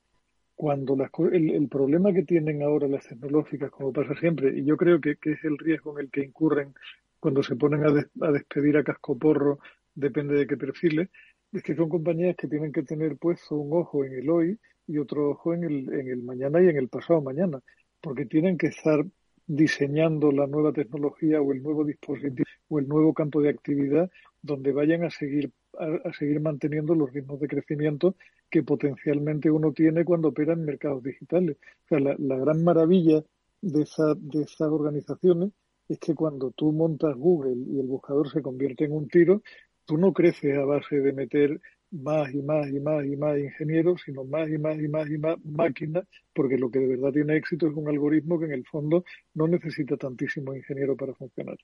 Cuando 0.56 0.96
el, 1.32 1.68
problema 1.68 2.12
que 2.12 2.22
tienen 2.22 2.62
ahora 2.62 2.86
las 2.86 3.06
tecnológicas, 3.06 3.70
como 3.70 3.92
pasa 3.92 4.14
siempre, 4.14 4.56
y 4.56 4.64
yo 4.64 4.76
creo 4.76 5.00
que, 5.00 5.10
es 5.20 5.44
el 5.44 5.58
riesgo 5.58 5.98
en 5.98 6.04
el 6.04 6.10
que 6.10 6.22
incurren 6.22 6.74
cuando 7.18 7.42
se 7.42 7.56
ponen 7.56 7.84
a, 7.84 8.26
a 8.26 8.32
despedir 8.32 8.76
a 8.76 8.84
cascoporro, 8.84 9.58
depende 9.94 10.34
de 10.34 10.46
qué 10.46 10.56
perfiles, 10.56 11.08
es 11.52 11.62
que 11.62 11.74
son 11.74 11.88
compañías 11.88 12.36
que 12.36 12.48
tienen 12.48 12.72
que 12.72 12.82
tener 12.82 13.16
puesto 13.16 13.56
un 13.56 13.72
ojo 13.78 14.04
en 14.04 14.14
el 14.14 14.28
hoy 14.30 14.58
y 14.86 14.98
otro 14.98 15.30
ojo 15.30 15.54
en 15.54 15.64
el, 15.64 15.92
en 15.92 16.08
el 16.08 16.22
mañana 16.22 16.60
y 16.62 16.68
en 16.68 16.76
el 16.76 16.88
pasado 16.88 17.20
mañana, 17.20 17.60
porque 18.00 18.26
tienen 18.26 18.58
que 18.58 18.68
estar 18.68 19.04
diseñando 19.46 20.32
la 20.32 20.46
nueva 20.46 20.72
tecnología 20.72 21.40
o 21.40 21.52
el 21.52 21.62
nuevo 21.62 21.84
dispositivo 21.84 22.46
o 22.68 22.78
el 22.78 22.88
nuevo 22.88 23.12
campo 23.12 23.42
de 23.42 23.50
actividad 23.50 24.10
donde 24.42 24.72
vayan 24.72 25.04
a 25.04 25.10
seguir 25.10 25.52
a, 25.78 26.12
seguir 26.12 26.40
manteniendo 26.40 26.94
los 26.94 27.12
ritmos 27.12 27.40
de 27.40 27.48
crecimiento 27.48 28.16
que 28.50 28.62
potencialmente 28.62 29.50
uno 29.50 29.72
tiene 29.72 30.04
cuando 30.04 30.28
opera 30.28 30.52
en 30.52 30.64
mercados 30.64 31.02
digitales. 31.02 31.56
O 31.84 31.88
sea, 31.88 32.00
la, 32.00 32.14
la 32.18 32.36
gran 32.38 32.62
maravilla 32.62 33.24
de, 33.60 33.82
esa, 33.82 34.14
de 34.14 34.42
esas 34.42 34.68
organizaciones 34.68 35.50
es 35.88 35.98
que 35.98 36.14
cuando 36.14 36.50
tú 36.52 36.72
montas 36.72 37.16
Google 37.16 37.56
y 37.66 37.80
el 37.80 37.86
buscador 37.86 38.30
se 38.30 38.42
convierte 38.42 38.84
en 38.84 38.92
un 38.92 39.08
tiro, 39.08 39.42
tú 39.84 39.98
no 39.98 40.12
creces 40.12 40.56
a 40.56 40.64
base 40.64 41.00
de 41.00 41.12
meter 41.12 41.60
más 41.94 42.32
y 42.34 42.42
más 42.42 42.68
y 42.68 42.80
más 42.80 43.04
y 43.06 43.16
más 43.16 43.38
ingenieros, 43.38 44.02
sino 44.04 44.24
más 44.24 44.48
y 44.50 44.58
más 44.58 44.78
y 44.78 44.88
más 44.88 45.08
y 45.08 45.18
más 45.18 45.36
máquinas, 45.44 46.04
porque 46.32 46.58
lo 46.58 46.70
que 46.70 46.80
de 46.80 46.88
verdad 46.88 47.12
tiene 47.12 47.36
éxito 47.36 47.68
es 47.68 47.74
un 47.74 47.88
algoritmo 47.88 48.38
que 48.38 48.46
en 48.46 48.52
el 48.52 48.64
fondo 48.66 49.04
no 49.34 49.46
necesita 49.46 49.96
tantísimo 49.96 50.54
ingeniero 50.54 50.96
para 50.96 51.14
funcionar. 51.14 51.56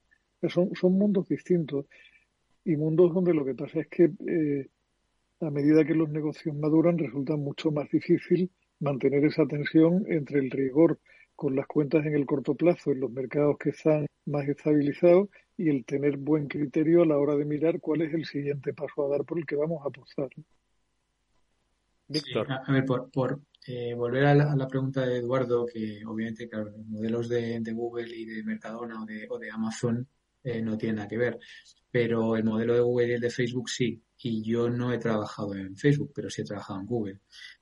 Son, 0.49 0.75
son 0.75 0.93
mundos 0.93 1.29
distintos 1.29 1.87
y 2.65 2.77
mundos 2.77 3.13
donde 3.13 3.35
lo 3.35 3.45
que 3.45 3.55
pasa 3.55 3.81
es 3.81 3.89
que 3.89 4.11
eh, 4.27 4.69
a 5.41 5.51
medida 5.51 5.85
que 5.85 5.95
los 5.95 6.09
negocios 6.11 6.55
maduran 6.55 6.99
resulta 6.99 7.37
mucho 7.37 7.71
más 7.71 7.91
difícil 7.91 8.51
mantener 8.79 9.25
esa 9.25 9.47
tensión 9.47 10.05
entre 10.09 10.39
el 10.39 10.51
rigor 10.51 10.99
con 11.41 11.57
las 11.57 11.67
cuentas 11.67 12.05
en 12.05 12.15
el 12.15 12.27
corto 12.27 12.55
plazo 12.55 12.93
en 12.93 13.01
los 13.01 13.11
mercados 13.11 13.57
que 13.59 13.71
están 13.71 14.05
más 14.27 14.47
estabilizados 14.47 15.31
y 15.57 15.71
el 15.71 15.87
tener 15.87 16.19
buen 16.19 16.49
criterio 16.49 17.01
a 17.01 17.07
la 17.07 17.17
hora 17.17 17.35
de 17.35 17.47
mirar 17.47 17.81
cuál 17.81 18.03
es 18.03 18.13
el 18.13 18.27
siguiente 18.27 18.75
paso 18.75 19.07
a 19.07 19.09
dar 19.09 19.25
por 19.25 19.39
el 19.39 19.47
que 19.47 19.57
vamos 19.57 19.83
a 19.83 19.89
apostar. 19.89 20.29
Víctor. 22.07 22.47
a, 22.53 22.71
ver, 22.71 22.85
por, 22.85 23.41
eh, 23.67 23.95
volver 23.95 24.27
a 24.27 24.35
la, 24.35 24.69
pregunta 24.69 25.07
de 25.07 25.17
Eduardo, 25.17 25.65
que 25.65 26.03
obviamente, 26.05 26.47
claro, 26.47 26.73
los 26.73 26.87
modelos 26.87 27.27
de, 27.31 27.63
Google 27.73 28.15
y 28.15 28.27
de 28.27 28.43
Mercadona 28.43 29.03
o 29.03 29.07
de, 29.07 29.27
o 29.31 29.39
de 29.39 29.51
Amazon 29.51 30.07
eh, 30.45 30.61
no 30.61 30.77
tienen 30.77 30.97
nada 30.97 31.09
que 31.09 31.17
ver, 31.17 31.39
pero 31.91 32.37
el 32.37 32.45
modelo 32.45 32.75
de 32.75 32.81
Google 32.81 33.09
y 33.09 33.13
el 33.13 33.21
de 33.23 33.31
Facebook 33.31 33.71
sí. 33.71 33.99
Y 34.23 34.43
yo 34.43 34.69
no 34.69 34.93
he 34.93 34.99
trabajado 34.99 35.55
en 35.55 35.75
Facebook, 35.75 36.13
pero 36.15 36.29
sí 36.29 36.43
he 36.43 36.45
trabajado 36.45 36.81
en 36.81 36.87
Google. 36.87 37.21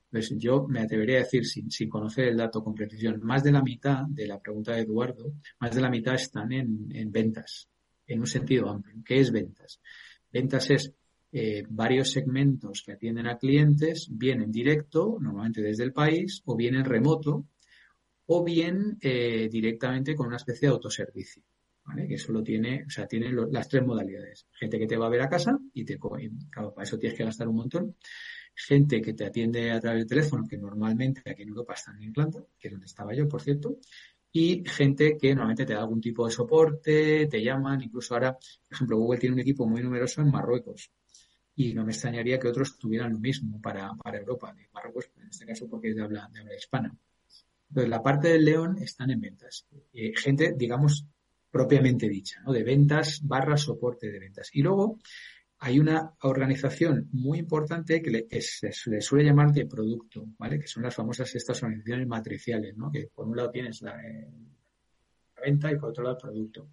Pues 0.09 0.33
yo 0.37 0.67
me 0.67 0.79
atrevería 0.79 1.17
a 1.17 1.23
decir, 1.23 1.45
sin, 1.45 1.89
conocer 1.89 2.29
el 2.29 2.37
dato 2.37 2.63
con 2.63 2.73
precisión, 2.73 3.19
más 3.21 3.43
de 3.43 3.51
la 3.51 3.61
mitad 3.61 4.05
de 4.07 4.27
la 4.27 4.39
pregunta 4.39 4.73
de 4.73 4.81
Eduardo, 4.81 5.33
más 5.59 5.75
de 5.75 5.81
la 5.81 5.89
mitad 5.89 6.15
están 6.15 6.51
en, 6.51 6.87
en 6.91 7.11
ventas 7.11 7.69
en 8.07 8.19
un 8.19 8.27
sentido 8.27 8.69
amplio. 8.69 8.95
¿Qué 9.05 9.19
es 9.19 9.31
ventas? 9.31 9.79
Ventas 10.31 10.69
es 10.71 10.93
eh, 11.31 11.63
varios 11.69 12.11
segmentos 12.11 12.81
que 12.83 12.93
atienden 12.93 13.27
a 13.27 13.37
clientes, 13.37 14.07
bien 14.11 14.41
en 14.41 14.51
directo, 14.51 15.17
normalmente 15.21 15.61
desde 15.61 15.83
el 15.83 15.93
país, 15.93 16.41
o 16.45 16.55
bien 16.55 16.75
en 16.75 16.85
remoto, 16.85 17.45
o 18.25 18.43
bien 18.43 18.97
eh, 19.01 19.47
directamente 19.51 20.15
con 20.15 20.27
una 20.27 20.37
especie 20.37 20.67
de 20.67 20.73
autoservicio. 20.73 21.43
¿vale? 21.85 22.07
Que 22.07 22.15
eso 22.15 22.31
lo 22.31 22.43
tiene, 22.43 22.83
o 22.85 22.89
sea, 22.89 23.07
tiene 23.07 23.31
las 23.51 23.67
tres 23.67 23.85
modalidades. 23.85 24.47
Gente 24.53 24.79
que 24.79 24.87
te 24.87 24.97
va 24.97 25.05
a 25.05 25.09
ver 25.09 25.21
a 25.21 25.29
casa 25.29 25.57
y 25.73 25.85
te 25.85 25.97
claro, 25.97 26.73
para 26.73 26.83
eso 26.83 26.97
tienes 26.97 27.17
que 27.17 27.25
gastar 27.25 27.47
un 27.47 27.55
montón. 27.55 27.95
Gente 28.67 29.01
que 29.01 29.13
te 29.13 29.25
atiende 29.25 29.71
a 29.71 29.79
través 29.79 30.01
del 30.01 30.07
teléfono, 30.07 30.45
que 30.47 30.57
normalmente 30.57 31.21
aquí 31.29 31.43
en 31.43 31.49
Europa 31.49 31.73
están 31.73 31.95
en 31.97 32.09
Irlanda, 32.09 32.43
que 32.59 32.67
es 32.67 32.71
donde 32.73 32.87
estaba 32.87 33.13
yo, 33.13 33.27
por 33.27 33.41
cierto, 33.41 33.77
y 34.31 34.63
gente 34.65 35.17
que 35.17 35.29
normalmente 35.29 35.65
te 35.65 35.73
da 35.73 35.79
algún 35.79 36.01
tipo 36.01 36.25
de 36.25 36.31
soporte, 36.31 37.27
te 37.27 37.41
llaman, 37.41 37.81
incluso 37.81 38.13
ahora, 38.13 38.33
por 38.33 38.73
ejemplo, 38.75 38.97
Google 38.97 39.19
tiene 39.19 39.35
un 39.35 39.39
equipo 39.39 39.65
muy 39.65 39.81
numeroso 39.81 40.21
en 40.21 40.29
Marruecos 40.29 40.91
y 41.55 41.73
no 41.73 41.85
me 41.85 41.91
extrañaría 41.91 42.39
que 42.39 42.47
otros 42.47 42.77
tuvieran 42.77 43.13
lo 43.13 43.19
mismo 43.19 43.59
para, 43.61 43.93
para 43.95 44.17
Europa, 44.17 44.53
de 44.53 44.67
Marruecos, 44.73 45.09
en 45.17 45.29
este 45.29 45.45
caso 45.45 45.67
porque 45.67 45.89
es 45.89 45.95
de 45.95 46.03
habla, 46.03 46.25
habla 46.25 46.55
hispana. 46.55 46.95
Entonces, 47.69 47.89
la 47.89 48.01
parte 48.01 48.29
del 48.29 48.45
león 48.45 48.77
están 48.81 49.11
en 49.11 49.21
ventas. 49.21 49.67
Eh, 49.93 50.13
gente, 50.15 50.53
digamos, 50.57 51.05
propiamente 51.51 52.07
dicha, 52.07 52.41
¿no? 52.41 52.53
De 52.53 52.63
ventas 52.63 53.21
barra 53.23 53.57
soporte 53.57 54.09
de 54.09 54.19
ventas. 54.19 54.49
Y 54.53 54.61
luego, 54.61 54.99
hay 55.61 55.79
una 55.79 56.13
organización 56.21 57.09
muy 57.11 57.39
importante 57.39 58.01
que, 58.01 58.09
le, 58.09 58.41
se, 58.41 58.71
suele 59.01 59.25
llamar 59.25 59.51
de 59.51 59.65
producto, 59.65 60.25
¿vale? 60.37 60.57
Que 60.57 60.67
son 60.67 60.83
las 60.83 60.95
famosas 60.95 61.35
estas 61.35 61.61
organizaciones 61.61 62.07
matriciales, 62.07 62.77
¿no? 62.77 62.89
Que 62.89 63.07
por 63.13 63.27
un 63.27 63.35
lado 63.35 63.51
tienes 63.51 63.81
la, 63.81 64.01
eh, 64.01 64.27
venta 65.43 65.71
y 65.71 65.77
por 65.77 65.89
otro 65.89 66.03
lado 66.03 66.15
el 66.15 66.21
producto. 66.21 66.69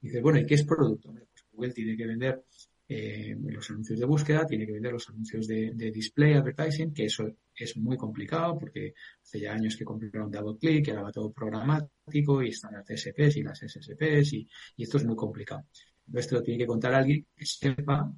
Dices, 0.00 0.20
bueno, 0.22 0.38
¿y 0.38 0.46
qué 0.46 0.54
es 0.54 0.64
producto? 0.64 1.12
Pues 1.12 1.46
Google 1.50 1.72
tiene 1.72 1.96
que 1.96 2.06
vender 2.06 2.44
eh, 2.88 3.34
los 3.40 3.70
anuncios 3.70 3.98
de 3.98 4.04
búsqueda, 4.04 4.46
tiene 4.46 4.66
que 4.66 4.72
vender 4.72 4.92
los 4.92 5.08
anuncios 5.08 5.46
de, 5.46 5.72
display 5.90 6.34
advertising, 6.34 6.92
que 6.92 7.06
eso 7.06 7.26
es 7.54 7.76
muy 7.78 7.96
complicado 7.96 8.58
porque 8.58 8.92
hace 9.22 9.40
ya 9.40 9.54
años 9.54 9.76
que 9.76 9.84
compraron 9.84 10.30
DoubleClick, 10.30 10.84
que 10.84 10.90
era 10.90 11.10
todo 11.10 11.32
programático 11.32 12.42
y 12.42 12.50
están 12.50 12.74
las 12.74 12.84
CSPs 12.84 13.38
y 13.38 13.42
las 13.42 13.58
SSPs 13.60 14.34
y, 14.34 14.48
y 14.76 14.82
esto 14.82 14.98
es 14.98 15.06
muy 15.06 15.16
complicado. 15.16 15.64
Entonces 16.06 16.28
te 16.28 16.34
lo 16.34 16.42
tiene 16.42 16.58
que 16.58 16.66
contar 16.66 16.94
alguien 16.94 17.26
que 17.34 17.46
sepa 17.46 18.12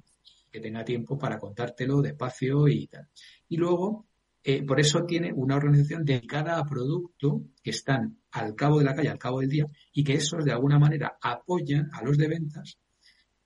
que 0.51 0.59
tenga 0.59 0.83
tiempo 0.83 1.17
para 1.17 1.39
contártelo 1.39 2.01
despacio 2.01 2.67
y 2.67 2.87
tal. 2.87 3.07
Y 3.47 3.57
luego, 3.57 4.07
eh, 4.43 4.63
por 4.63 4.79
eso 4.79 5.03
tiene 5.05 5.31
una 5.33 5.55
organización 5.55 6.03
dedicada 6.03 6.57
a 6.57 6.65
producto 6.65 7.43
que 7.61 7.69
están 7.71 8.17
al 8.31 8.55
cabo 8.55 8.79
de 8.79 8.85
la 8.85 8.95
calle, 8.95 9.09
al 9.09 9.19
cabo 9.19 9.39
del 9.39 9.49
día, 9.49 9.65
y 9.93 10.03
que 10.03 10.13
esos 10.13 10.43
de 10.43 10.51
alguna 10.51 10.79
manera 10.79 11.17
apoyan 11.21 11.89
a 11.93 12.03
los 12.03 12.17
de 12.17 12.27
ventas, 12.27 12.77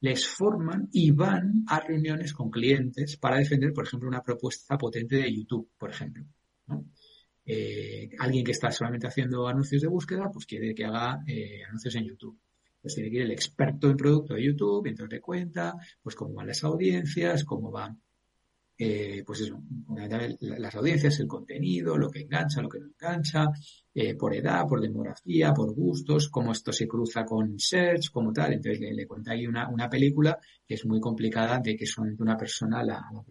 les 0.01 0.27
forman 0.27 0.89
y 0.91 1.11
van 1.11 1.63
a 1.67 1.79
reuniones 1.79 2.33
con 2.33 2.49
clientes 2.49 3.17
para 3.17 3.37
defender, 3.37 3.71
por 3.71 3.85
ejemplo, 3.85 4.09
una 4.09 4.21
propuesta 4.21 4.77
potente 4.77 5.17
de 5.17 5.33
YouTube, 5.33 5.69
por 5.77 5.91
ejemplo. 5.91 6.25
Eh, 7.45 8.09
alguien 8.19 8.43
que 8.43 8.51
está 8.51 8.71
solamente 8.71 9.07
haciendo 9.07 9.47
anuncios 9.47 9.81
de 9.81 9.87
búsqueda, 9.87 10.29
pues 10.31 10.45
quiere 10.45 10.73
que 10.75 10.85
haga 10.85 11.23
eh, 11.27 11.63
anuncios 11.67 11.95
en 11.95 12.05
YouTube 12.05 12.37
pues 12.83 12.95
tiene 12.95 13.09
que 13.09 13.15
ir 13.15 13.21
el 13.23 13.31
experto 13.31 13.89
en 13.89 13.95
producto 13.95 14.33
de 14.33 14.43
YouTube, 14.43 14.87
entonces 14.87 15.17
te 15.17 15.21
cuenta, 15.21 15.73
pues 16.01 16.15
cómo 16.17 16.33
van 16.33 16.47
las 16.47 16.65
audiencias, 16.65 17.45
cómo 17.45 17.71
van, 17.71 17.97
eh, 18.77 19.23
pues 19.25 19.39
eso, 19.39 19.63
las 20.41 20.75
audiencias, 20.75 21.17
el 21.21 21.27
contenido, 21.27 21.97
lo 21.97 22.09
que 22.09 22.19
engancha, 22.19 22.61
lo 22.61 22.67
que 22.67 22.81
no 22.81 22.87
engancha, 22.87 23.47
eh, 23.93 24.15
por 24.15 24.35
edad, 24.35 24.67
por 24.67 24.81
demografía, 24.81 25.53
por 25.53 25.73
gustos, 25.73 26.27
cómo 26.27 26.51
esto 26.51 26.73
se 26.73 26.85
cruza 26.85 27.23
con 27.23 27.57
search, 27.57 28.11
como 28.11 28.33
tal. 28.33 28.51
Entonces 28.51 28.81
le, 28.81 29.07
cuenta 29.07 29.31
ahí 29.31 29.47
una, 29.47 29.69
una, 29.69 29.89
película 29.89 30.37
que 30.67 30.73
es 30.73 30.85
muy 30.85 30.99
complicada 30.99 31.59
de 31.59 31.77
que 31.77 31.85
solamente 31.85 32.21
una 32.21 32.35
persona 32.35 32.83
la, 32.83 32.95
la 32.95 33.23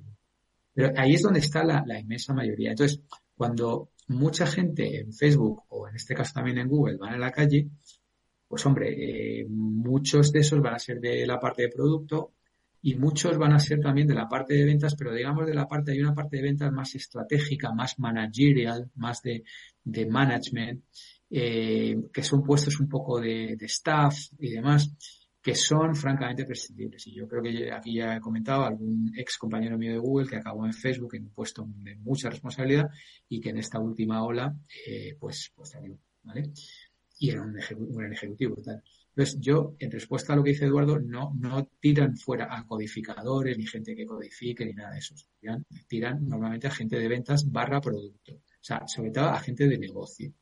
Pero 0.73 0.93
ahí 0.97 1.13
es 1.13 1.23
donde 1.23 1.41
está 1.41 1.63
la, 1.63 1.85
la 1.87 2.01
inmensa 2.01 2.33
mayoría. 2.33 2.71
Entonces, 2.71 3.03
cuando 3.35 3.91
mucha 4.09 4.47
gente 4.47 5.01
en 5.01 5.13
Facebook 5.13 5.65
o 5.69 5.89
en 5.89 5.97
este 5.97 6.15
caso 6.15 6.33
también 6.35 6.59
en 6.59 6.69
Google 6.69 6.97
van 6.97 7.15
a 7.15 7.19
la 7.19 7.31
calle, 7.31 7.69
pues 8.53 8.67
hombre, 8.67 8.91
eh, 9.41 9.47
muchos 9.49 10.31
de 10.31 10.41
esos 10.41 10.61
van 10.61 10.75
a 10.75 10.79
ser 10.79 11.01
de 11.01 11.27
la 11.27 11.41
parte 11.41 11.63
de 11.63 11.69
producto 11.71 12.35
y 12.83 12.97
muchos 12.97 13.39
van 13.39 13.55
a 13.55 13.59
ser 13.59 13.81
también 13.81 14.07
de 14.07 14.13
la 14.13 14.29
parte 14.29 14.53
de 14.53 14.67
ventas, 14.67 14.95
pero 14.95 15.15
digamos 15.15 15.47
de 15.47 15.55
la 15.55 15.67
parte, 15.67 15.93
hay 15.93 16.03
una 16.03 16.15
parte 16.15 16.37
de 16.37 16.43
ventas 16.43 16.71
más 16.71 16.95
estratégica, 16.95 17.73
más 17.73 17.99
managerial, 17.99 18.91
más 18.97 19.23
de, 19.23 19.45
de 19.83 20.05
management, 20.05 20.85
eh, 21.31 21.97
que 22.13 22.23
son 22.23 22.43
puestos 22.43 22.79
un 22.79 22.91
poco 22.91 23.19
de, 23.19 23.57
de 23.57 23.65
staff 23.65 24.19
y 24.39 24.51
demás 24.51 24.93
que 25.41 25.55
son 25.55 25.97
francamente 25.97 26.45
prescindibles. 26.45 27.07
Y 27.07 27.15
yo 27.15 27.27
creo 27.27 27.43
que 27.43 27.73
aquí 27.73 27.95
ya 27.95 28.17
he 28.17 28.21
comentado 28.21 28.67
algún 28.67 29.15
ex 29.17 29.39
compañero 29.39 29.79
mío 29.79 29.93
de 29.93 29.99
Google 29.99 30.29
que 30.29 30.37
acabó 30.37 30.67
en 30.67 30.75
Facebook 30.75 31.15
en 31.15 31.25
un 31.25 31.31
puesto 31.31 31.67
de 31.67 31.97
mucha 31.97 32.29
responsabilidad 32.29 32.91
y 33.31 33.41
que 33.41 33.49
en 33.49 33.57
esta 33.57 33.79
última 33.79 34.23
ola, 34.23 34.55
eh, 34.87 35.17
pues, 35.19 35.51
pues 35.57 35.71
salió, 35.71 35.99
¿vale? 36.23 36.53
Y 37.23 37.31
era 37.31 37.41
un, 37.41 37.53
gran 37.53 38.13
ejecutivo 38.13 38.55
brutal. 38.55 38.83
Entonces, 39.11 39.39
yo, 39.39 39.77
en 39.79 39.93
respuesta 39.93 40.33
a 40.33 40.37
lo 40.37 40.43
que 40.43 40.51
dice 40.51 40.65
Eduardo, 40.65 40.99
no, 40.99 41.33
no 41.39 41.69
tiran 41.79 42.17
fuera 42.17 42.49
a 42.51 42.67
codificadores, 42.67 43.57
ni 43.57 43.65
gente 43.65 43.95
que 43.95 44.05
codifique, 44.05 44.67
ni 44.67 44.73
nada 44.73 44.91
de 44.91 44.99
eso. 44.99 45.15
Tiran, 45.87 46.29
normalmente 46.29 46.67
a 46.67 46.73
gente 46.73 46.99
de 46.99 47.07
ventas 47.07 47.49
barra 47.49 47.81
producto. 47.81 48.33
O 48.35 48.41
sea, 48.61 48.89
sobre 48.89 49.13
todo 49.13 49.27
a 49.27 49.39
gente 49.39 49.69
de 49.69 49.79
negocio. 49.79 50.33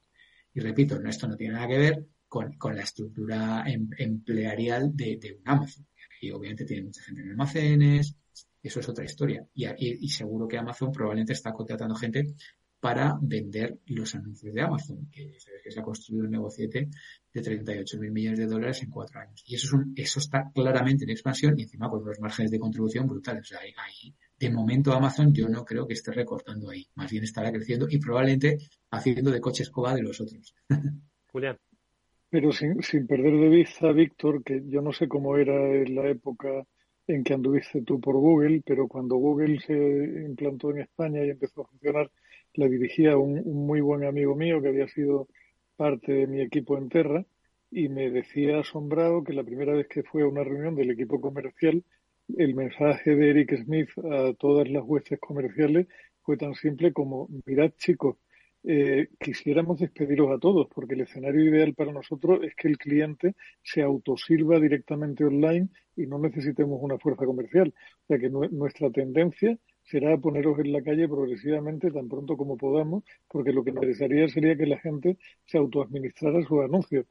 Y 0.55 0.61
repito, 0.61 0.99
esto 1.05 1.28
no 1.28 1.37
tiene 1.37 1.53
nada 1.53 1.68
que 1.68 1.78
ver 1.78 2.07
con, 2.26 2.57
la 2.74 2.83
estructura 2.83 3.62
em, 3.66 3.91
emplearial 3.99 4.97
de, 4.97 5.37
un 5.39 5.43
Amazon. 5.51 5.87
y 6.22 6.31
obviamente 6.31 6.64
tiene 6.64 6.85
mucha 6.85 7.03
gente 7.03 7.20
en 7.20 7.28
almacenes, 7.28 8.16
eso 8.62 8.81
es 8.81 8.89
otra 8.89 9.05
historia. 9.05 9.47
Y, 9.53 9.66
y, 9.76 10.09
seguro 10.09 10.49
que 10.49 10.57
Amazon 10.57 10.91
probablemente 10.93 11.35
está 11.35 11.53
contratando 11.53 11.95
gente 11.95 12.24
para 12.81 13.18
vender 13.20 13.78
los 13.87 14.14
anuncios 14.14 14.55
de 14.55 14.62
Amazon, 14.62 15.07
que, 15.12 15.37
que 15.62 15.70
se 15.70 15.81
ha 15.81 15.83
construido 15.83 16.24
un 16.24 16.31
negociete 16.31 16.89
de 17.33 17.43
38 17.43 17.99
mil 17.99 18.11
millones 18.11 18.39
de 18.39 18.47
dólares 18.47 18.83
en 18.83 18.91
cuatro 18.91 19.20
años. 19.20 19.45
Y 19.47 19.55
eso, 19.55 19.66
es 19.66 19.72
un, 19.74 19.93
eso 19.95 20.18
está 20.18 20.51
claramente 20.55 21.05
en 21.05 21.11
expansión 21.11 21.59
y 21.59 21.62
encima 21.62 21.91
con 21.91 22.03
unos 22.03 22.18
márgenes 22.20 22.51
de 22.51 22.59
contribución 22.59 23.07
brutales. 23.07 23.43
O 23.43 23.49
sea, 23.49 23.61
ahí, 23.61 24.14
de 24.39 24.51
momento 24.51 24.93
Amazon 24.93 25.33
yo 25.35 25.49
no 25.49 25.64
creo 25.64 25.87
que 25.87 25.93
esté 25.93 26.11
recortando 26.12 26.70
ahí. 26.70 26.87
Más 26.95 27.11
bien 27.11 27.24
estará 27.24 27.53
creciendo 27.53 27.87
y 27.89 27.99
probablemente 27.99 28.57
haciendo 28.91 29.31
de 29.31 29.41
coche 29.41 29.62
escoba 29.62 29.95
de 29.95 30.03
los 30.03 30.20
otros. 30.20 30.55
Julián. 31.31 31.59
Pero 32.31 32.53
sin, 32.53 32.81
sin 32.83 33.07
perder 33.07 33.41
de 33.41 33.49
vista, 33.49 33.93
Víctor, 33.93 34.43
que 34.43 34.62
yo 34.66 34.81
no 34.81 34.93
sé 34.93 35.09
cómo 35.09 35.37
era 35.37 35.74
en 35.74 35.95
la 35.97 36.09
época 36.09 36.64
en 37.09 37.24
que 37.24 37.35
anduviste 37.35 37.83
tú 37.83 38.01
por 38.01 38.14
Google, 38.16 38.62
pero 38.64 38.87
cuando 38.87 39.16
Google 39.16 39.59
se 39.61 39.74
implantó 39.74 40.70
en 40.70 40.78
España 40.78 41.24
y 41.24 41.31
empezó 41.31 41.62
a 41.62 41.66
funcionar, 41.66 42.11
la 42.55 42.69
dirigía 42.69 43.17
un, 43.17 43.41
un 43.45 43.67
muy 43.67 43.81
buen 43.81 44.05
amigo 44.05 44.35
mío 44.37 44.61
que 44.61 44.69
había 44.69 44.89
sido 44.89 45.29
parte 45.77 46.13
de 46.13 46.27
mi 46.27 46.41
equipo 46.41 46.77
en 46.77 46.89
Terra 46.89 47.25
y 47.71 47.89
me 47.89 48.11
decía 48.11 48.61
asombrado 48.61 49.23
que 49.23 49.33
la 49.33 49.45
primera 49.45 49.73
vez 49.73 49.87
que 49.89 50.03
fue 50.03 50.23
a 50.23 50.27
una 50.27 50.45
reunión 50.45 50.75
del 50.75 50.91
equipo 50.91 51.21
comercial, 51.21 51.85
el 52.37 52.55
mensaje 52.55 53.15
de 53.15 53.31
Eric 53.31 53.57
Smith 53.65 53.89
a 53.99 54.35
todas 54.35 54.69
las 54.69 54.83
huestes 54.85 55.19
comerciales 55.21 55.87
fue 56.23 56.37
tan 56.37 56.55
simple 56.55 56.93
como, 56.93 57.29
mirad 57.47 57.71
chicos, 57.77 58.17
eh, 58.63 59.09
quisiéramos 59.19 59.81
despediros 59.81 60.31
a 60.31 60.39
todos, 60.39 60.69
porque 60.75 60.95
el 60.95 61.03
escenario 61.03 61.45
ideal 61.45 61.75
para 61.75 61.93
nosotros 61.93 62.41
es 62.43 62.55
que 62.55 62.69
el 62.69 62.77
cliente 62.77 63.35
se 63.63 63.83
autosirva 63.83 64.61
directamente 64.61 65.25
online 65.25 65.69
y 65.97 66.07
no 66.07 66.19
necesitemos 66.19 66.79
una 66.83 66.99
fuerza 66.99 67.25
comercial. 67.25 67.73
O 68.03 68.07
sea 68.07 68.19
que 68.19 68.29
nuestra 68.29 68.91
tendencia 68.91 69.57
será 69.91 70.16
poneros 70.16 70.59
en 70.61 70.72
la 70.72 70.82
calle 70.82 71.09
progresivamente 71.09 71.91
tan 71.91 72.09
pronto 72.09 72.36
como 72.36 72.57
podamos, 72.57 73.03
porque 73.28 73.53
lo 73.53 73.64
que 73.64 73.70
interesaría 73.70 74.28
sería 74.28 74.57
que 74.57 74.66
la 74.66 74.78
gente 74.78 75.18
se 75.47 75.59
autoadministrara 75.59 76.43
sus 76.43 76.62
anuncios. 76.62 77.07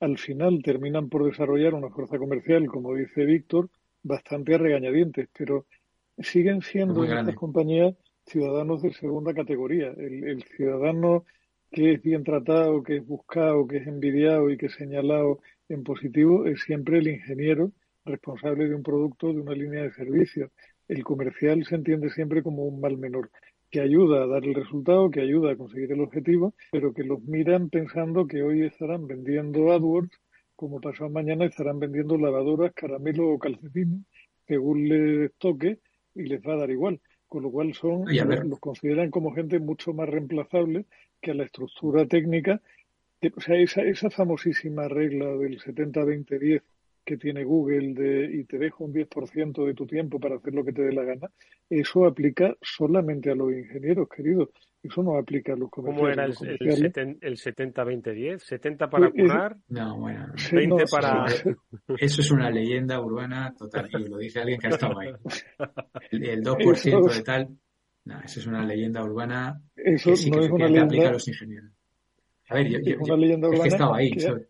Al 0.00 0.16
final 0.16 0.62
terminan 0.62 1.08
por 1.08 1.24
desarrollar 1.24 1.74
una 1.74 1.90
fuerza 1.90 2.18
comercial, 2.18 2.66
como 2.66 2.94
dice 2.94 3.24
Víctor, 3.24 3.68
bastante 4.02 4.54
a 4.54 4.58
regañadientes, 4.58 5.28
pero 5.36 5.66
siguen 6.18 6.62
siendo 6.62 7.04
en 7.04 7.18
estas 7.18 7.34
compañías 7.34 7.94
ciudadanos 8.26 8.82
de 8.82 8.92
segunda 8.92 9.34
categoría. 9.34 9.88
El, 9.96 10.24
el, 10.24 10.42
ciudadano 10.44 11.24
que 11.70 11.92
es 11.92 12.02
bien 12.02 12.24
tratado, 12.24 12.82
que 12.82 12.96
es 12.96 13.06
buscado, 13.06 13.66
que 13.66 13.78
es 13.78 13.86
envidiado 13.86 14.50
y 14.50 14.56
que 14.56 14.66
es 14.66 14.74
señalado 14.74 15.40
en 15.68 15.82
positivo 15.84 16.46
es 16.46 16.62
siempre 16.62 16.98
el 16.98 17.08
ingeniero 17.08 17.72
responsable 18.04 18.68
de 18.68 18.74
un 18.74 18.82
producto, 18.82 19.32
de 19.32 19.40
una 19.40 19.52
línea 19.52 19.82
de 19.82 19.92
servicio. 19.92 20.50
El 20.88 21.02
comercial 21.04 21.64
se 21.64 21.76
entiende 21.76 22.10
siempre 22.10 22.42
como 22.42 22.64
un 22.64 22.80
mal 22.80 22.98
menor, 22.98 23.30
que 23.70 23.80
ayuda 23.80 24.22
a 24.22 24.26
dar 24.26 24.44
el 24.44 24.54
resultado, 24.54 25.10
que 25.10 25.20
ayuda 25.20 25.52
a 25.52 25.56
conseguir 25.56 25.92
el 25.92 26.00
objetivo, 26.00 26.54
pero 26.70 26.92
que 26.92 27.04
los 27.04 27.22
miran 27.22 27.70
pensando 27.70 28.26
que 28.26 28.42
hoy 28.42 28.62
estarán 28.62 29.06
vendiendo 29.06 29.72
AdWords, 29.72 30.20
como 30.56 30.80
pasado 30.80 31.10
mañana 31.10 31.46
estarán 31.46 31.80
vendiendo 31.80 32.16
lavadoras, 32.16 32.72
caramelos 32.74 33.26
o 33.28 33.38
calcetines, 33.38 34.06
según 34.46 34.88
les 34.88 35.32
toque, 35.38 35.80
y 36.14 36.22
les 36.24 36.40
va 36.42 36.54
a 36.54 36.58
dar 36.58 36.70
igual 36.70 37.00
con 37.34 37.42
lo 37.42 37.50
cual 37.50 37.74
son 37.74 38.04
los 38.48 38.60
consideran 38.60 39.10
como 39.10 39.34
gente 39.34 39.58
mucho 39.58 39.92
más 39.92 40.08
reemplazable 40.08 40.86
que 41.20 41.32
a 41.32 41.34
la 41.34 41.42
estructura 41.42 42.06
técnica. 42.06 42.62
o 43.36 43.40
sea, 43.40 43.56
esa, 43.56 43.82
esa 43.82 44.08
famosísima 44.08 44.86
regla 44.86 45.26
del 45.36 45.58
70-20-10 45.58 46.62
que 47.04 47.16
tiene 47.16 47.44
Google 47.44 47.94
de, 47.94 48.30
y 48.32 48.44
te 48.44 48.58
dejo 48.58 48.84
un 48.84 48.92
10% 48.92 49.66
de 49.66 49.74
tu 49.74 49.86
tiempo 49.86 50.18
para 50.18 50.36
hacer 50.36 50.54
lo 50.54 50.64
que 50.64 50.72
te 50.72 50.82
dé 50.82 50.92
la 50.92 51.04
gana, 51.04 51.30
eso 51.68 52.06
aplica 52.06 52.54
solamente 52.60 53.30
a 53.30 53.34
los 53.34 53.52
ingenieros, 53.52 54.08
queridos. 54.08 54.48
Eso 54.82 55.02
no 55.02 55.16
aplica 55.16 55.54
a 55.54 55.56
los 55.56 55.70
comerciales. 55.70 56.36
¿Cómo 56.36 56.50
era 56.50 56.62
el, 56.64 57.18
el 57.22 57.36
70-20-10? 57.38 58.42
¿70 58.42 58.90
para 58.90 59.10
pues, 59.10 59.22
curar? 59.22 59.56
No, 59.68 59.98
bueno. 59.98 60.26
20 60.52 60.84
para... 60.90 61.24
Eso 61.98 62.20
es 62.20 62.30
una 62.30 62.50
leyenda 62.50 63.00
urbana 63.00 63.54
total. 63.56 63.88
Y 63.98 64.08
lo 64.08 64.18
dice 64.18 64.40
alguien 64.40 64.60
que 64.60 64.66
ha 64.66 64.70
estado 64.70 64.98
ahí. 65.00 65.08
El, 66.10 66.44
2% 66.44 67.14
de 67.14 67.22
tal... 67.22 67.48
No, 68.04 68.20
eso 68.20 68.38
es 68.38 68.46
una 68.46 68.62
leyenda 68.62 69.02
urbana 69.02 69.62
eso 69.74 70.10
que 70.10 70.16
sí 70.18 70.30
no 70.30 70.40
que 70.40 70.44
es 70.44 70.52
una 70.52 70.66
leyenda, 70.66 70.84
aplica 70.84 71.08
a 71.08 71.12
los 71.12 71.26
ingenieros. 71.26 71.70
A 72.50 72.54
ver, 72.56 72.68
yo, 72.68 72.78
yo, 72.80 72.96
es 73.00 73.08
una 73.08 73.16
leyenda 73.16 73.48
urbana 73.48 73.64
es 73.64 73.68
que 73.70 73.74
estaba 73.74 73.96
ahí. 73.96 74.10
Que, 74.10 74.46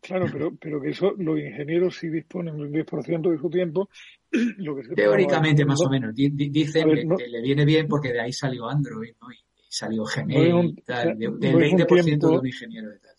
claro, 0.00 0.26
pero, 0.32 0.56
pero 0.56 0.80
que 0.80 0.90
eso 0.90 1.12
los 1.18 1.38
ingenieros 1.38 1.96
sí 1.96 2.08
disponen 2.08 2.56
del 2.56 2.70
10% 2.70 3.30
de 3.30 3.38
su 3.38 3.50
tiempo. 3.50 3.88
Lo 4.58 4.76
que 4.76 4.84
se 4.84 4.94
Teóricamente, 4.94 5.64
más 5.64 5.80
o 5.80 5.90
menos. 5.90 6.14
Dicen 6.14 6.88
ver, 6.88 7.06
no, 7.06 7.16
que, 7.16 7.28
le 7.28 7.40
viene 7.42 7.64
bien 7.64 7.88
porque 7.88 8.12
de 8.12 8.20
ahí 8.20 8.32
salió 8.32 8.68
Android, 8.68 9.12
¿no? 9.20 9.30
Y, 9.32 9.36
salió 9.70 10.04
Gmail, 10.04 10.50
no 10.50 10.60
un, 10.60 10.76
tal, 10.76 11.18
de, 11.18 11.28
del 11.38 11.62
es 11.62 11.72
un 11.72 11.78
20% 11.78 12.04
tiempo- 12.04 12.30
de 12.30 12.38
un 12.38 12.46
ingeniero 12.46 12.88
de 12.88 12.98
tal. 12.98 13.14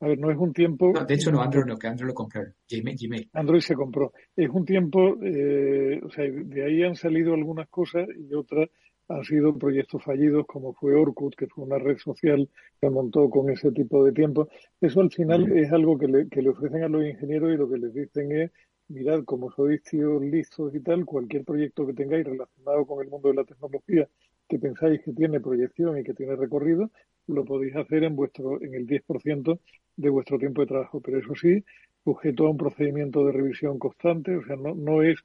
A 0.00 0.06
ver, 0.06 0.18
no 0.18 0.30
es 0.30 0.38
un 0.38 0.52
tiempo. 0.52 0.92
No, 0.92 1.04
de 1.04 1.14
hecho, 1.14 1.32
no, 1.32 1.42
Android 1.42 1.64
no, 1.64 1.76
que 1.76 1.88
Android 1.88 2.08
lo 2.08 2.14
compraron. 2.14 2.54
Gmail. 2.70 2.96
Gmail. 2.96 3.30
Android 3.32 3.60
se 3.60 3.74
compró. 3.74 4.12
Es 4.36 4.48
un 4.48 4.64
tiempo, 4.64 5.16
eh, 5.22 6.00
o 6.04 6.10
sea, 6.10 6.24
de 6.24 6.64
ahí 6.64 6.84
han 6.84 6.94
salido 6.94 7.34
algunas 7.34 7.68
cosas 7.68 8.06
y 8.16 8.32
otras 8.32 8.68
han 9.08 9.24
sido 9.24 9.56
proyectos 9.58 10.02
fallidos, 10.04 10.46
como 10.46 10.74
fue 10.74 10.94
Orkut, 10.94 11.34
que 11.34 11.46
fue 11.46 11.64
una 11.64 11.78
red 11.78 11.98
social 11.98 12.48
que 12.80 12.90
montó 12.90 13.30
con 13.30 13.50
ese 13.50 13.72
tipo 13.72 14.04
de 14.04 14.12
tiempo. 14.12 14.48
Eso 14.80 15.00
al 15.00 15.10
final 15.10 15.50
es 15.56 15.72
algo 15.72 15.98
que 15.98 16.08
le, 16.08 16.28
que 16.28 16.42
le 16.42 16.50
ofrecen 16.50 16.84
a 16.84 16.88
los 16.88 17.04
ingenieros 17.04 17.52
y 17.52 17.56
lo 17.56 17.68
que 17.68 17.78
les 17.78 17.94
dicen 17.94 18.32
es, 18.32 18.50
mirad, 18.88 19.24
como 19.24 19.50
sois 19.50 19.82
tíos 19.82 20.22
listos 20.22 20.74
y 20.74 20.80
tal, 20.80 21.04
cualquier 21.04 21.44
proyecto 21.44 21.86
que 21.86 21.94
tengáis 21.94 22.24
relacionado 22.24 22.86
con 22.86 23.02
el 23.02 23.10
mundo 23.10 23.28
de 23.28 23.34
la 23.34 23.44
tecnología 23.44 24.08
que 24.48 24.58
pensáis 24.58 25.00
que 25.02 25.12
tiene 25.12 25.40
proyección 25.40 25.98
y 25.98 26.04
que 26.04 26.14
tiene 26.14 26.34
recorrido, 26.34 26.90
lo 27.26 27.44
podéis 27.44 27.76
hacer 27.76 28.04
en 28.04 28.16
vuestro, 28.16 28.60
en 28.62 28.74
el 28.74 28.86
10% 28.86 29.60
de 29.96 30.08
vuestro 30.08 30.38
tiempo 30.38 30.62
de 30.62 30.68
trabajo. 30.68 31.00
Pero 31.00 31.18
eso 31.18 31.34
sí, 31.34 31.62
sujeto 32.04 32.46
a 32.46 32.50
un 32.50 32.56
procedimiento 32.56 33.24
de 33.26 33.32
revisión 33.32 33.78
constante, 33.78 34.36
o 34.36 34.44
sea, 34.44 34.56
no, 34.56 34.74
no 34.74 35.02
es 35.02 35.18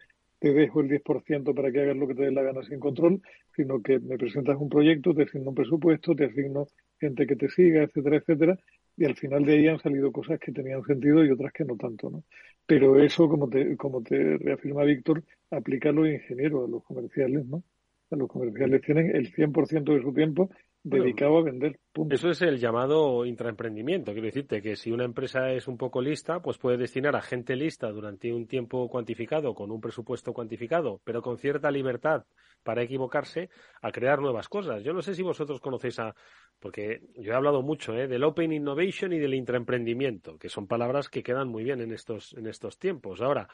te 0.44 0.52
dejo 0.52 0.82
el 0.82 0.90
10% 0.90 1.56
para 1.56 1.72
que 1.72 1.80
hagas 1.80 1.96
lo 1.96 2.06
que 2.06 2.16
te 2.16 2.24
dé 2.24 2.32
la 2.34 2.44
gana 2.44 2.62
sin 2.64 2.78
control, 2.78 3.22
sino 3.56 3.82
que 3.82 3.98
me 4.02 4.18
presentas 4.18 4.58
un 4.60 4.68
proyecto, 4.68 5.14
te 5.16 5.24
asigno 5.24 5.52
un 5.52 5.56
presupuesto, 5.56 6.14
te 6.18 6.26
asigno 6.26 6.68
gente 7.00 7.26
que 7.26 7.38
te 7.38 7.48
siga, 7.48 7.84
etcétera, 7.84 8.18
etcétera, 8.18 8.60
y 8.98 9.06
al 9.06 9.16
final 9.16 9.46
de 9.46 9.54
ahí 9.54 9.68
han 9.70 9.80
salido 9.80 10.12
cosas 10.12 10.42
que 10.42 10.52
tenían 10.52 10.84
sentido 10.84 11.24
y 11.24 11.32
otras 11.32 11.54
que 11.54 11.64
no 11.64 11.78
tanto, 11.78 12.10
¿no? 12.10 12.26
Pero 12.66 13.00
eso, 13.00 13.30
como 13.30 13.48
te, 13.48 13.78
como 13.78 14.04
te 14.04 14.38
reafirma 14.38 14.84
Víctor, 14.84 15.24
aplica 15.50 15.90
a 15.90 15.94
los 15.94 16.10
ingenieros, 16.10 16.68
a 16.68 16.72
los 16.72 16.84
comerciales, 16.84 17.46
¿no? 17.46 17.64
A 18.12 18.18
los 18.18 18.28
comerciales 18.28 18.82
tienen 18.82 19.16
el 19.16 19.34
100% 19.34 19.94
de 19.94 20.02
su 20.02 20.14
tiempo 20.14 20.50
dedicado 20.84 21.38
a 21.38 21.44
vender. 21.44 21.80
Punto. 21.92 22.16
Eso 22.16 22.30
es 22.30 22.42
el 22.42 22.60
llamado 22.60 23.26
intraemprendimiento. 23.26 24.12
Quiero 24.12 24.26
decirte 24.26 24.62
que 24.62 24.76
si 24.76 24.92
una 24.92 25.06
empresa 25.06 25.52
es 25.52 25.68
un 25.68 25.78
poco 25.78 26.02
lista, 26.02 26.42
pues 26.42 26.58
puede 26.58 26.78
destinar 26.78 27.16
a 27.16 27.22
gente 27.22 27.56
lista 27.56 27.90
durante 27.90 28.34
un 28.34 28.48
tiempo 28.48 28.90
cuantificado, 28.90 29.54
con 29.54 29.72
un 29.72 29.80
presupuesto 29.80 30.34
cuantificado, 30.34 31.02
pero 31.04 31.22
con 31.22 31.38
cierta 31.38 31.72
libertad 31.72 32.26
para 32.64 32.82
equivocarse, 32.82 33.50
a 33.82 33.92
crear 33.92 34.20
nuevas 34.20 34.48
cosas. 34.48 34.84
Yo 34.84 34.94
no 34.94 35.02
sé 35.02 35.14
si 35.14 35.22
vosotros 35.22 35.60
conocéis 35.60 36.00
a, 36.00 36.16
porque 36.60 37.02
yo 37.18 37.34
he 37.34 37.36
hablado 37.36 37.62
mucho 37.62 37.94
¿eh? 37.94 38.08
del 38.08 38.24
Open 38.24 38.54
Innovation 38.54 39.14
y 39.14 39.20
del 39.20 39.34
intraemprendimiento, 39.34 40.38
que 40.38 40.50
son 40.50 40.66
palabras 40.66 41.10
que 41.10 41.24
quedan 41.24 41.50
muy 41.50 41.64
bien 41.64 41.82
en 41.82 41.92
estos, 41.92 42.34
en 42.34 42.48
estos 42.48 42.80
tiempos. 42.80 43.22
Ahora, 43.22 43.50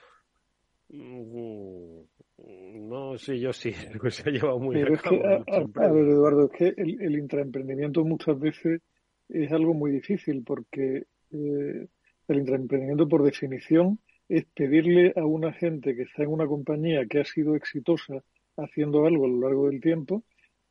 mm, 0.89 2.01
no 2.47 3.17
sé 3.17 3.39
yo 3.39 3.53
sí, 3.53 3.73
pues 4.01 4.15
se 4.15 4.29
ha 4.29 4.31
llevado 4.31 4.59
muy 4.59 4.75
Pero 4.75 4.95
es 4.95 5.01
que, 5.01 5.15
a, 5.15 5.87
ver, 5.91 6.07
Eduardo, 6.07 6.45
es 6.45 6.51
que 6.51 6.81
el, 6.81 7.01
el 7.01 7.17
intraemprendimiento 7.17 8.03
muchas 8.03 8.39
veces 8.39 8.81
es 9.29 9.51
algo 9.51 9.73
muy 9.73 9.91
difícil 9.91 10.43
porque 10.43 11.05
eh, 11.31 11.87
el 12.27 12.37
intraemprendimiento, 12.37 13.07
por 13.07 13.23
definición, 13.23 13.99
es 14.27 14.45
pedirle 14.45 15.13
a 15.15 15.25
una 15.25 15.53
gente 15.53 15.95
que 15.95 16.03
está 16.03 16.23
en 16.23 16.29
una 16.29 16.47
compañía 16.47 17.05
que 17.07 17.19
ha 17.19 17.25
sido 17.25 17.55
exitosa 17.55 18.23
haciendo 18.57 19.05
algo 19.05 19.25
a 19.25 19.29
lo 19.29 19.39
largo 19.39 19.69
del 19.69 19.81
tiempo 19.81 20.23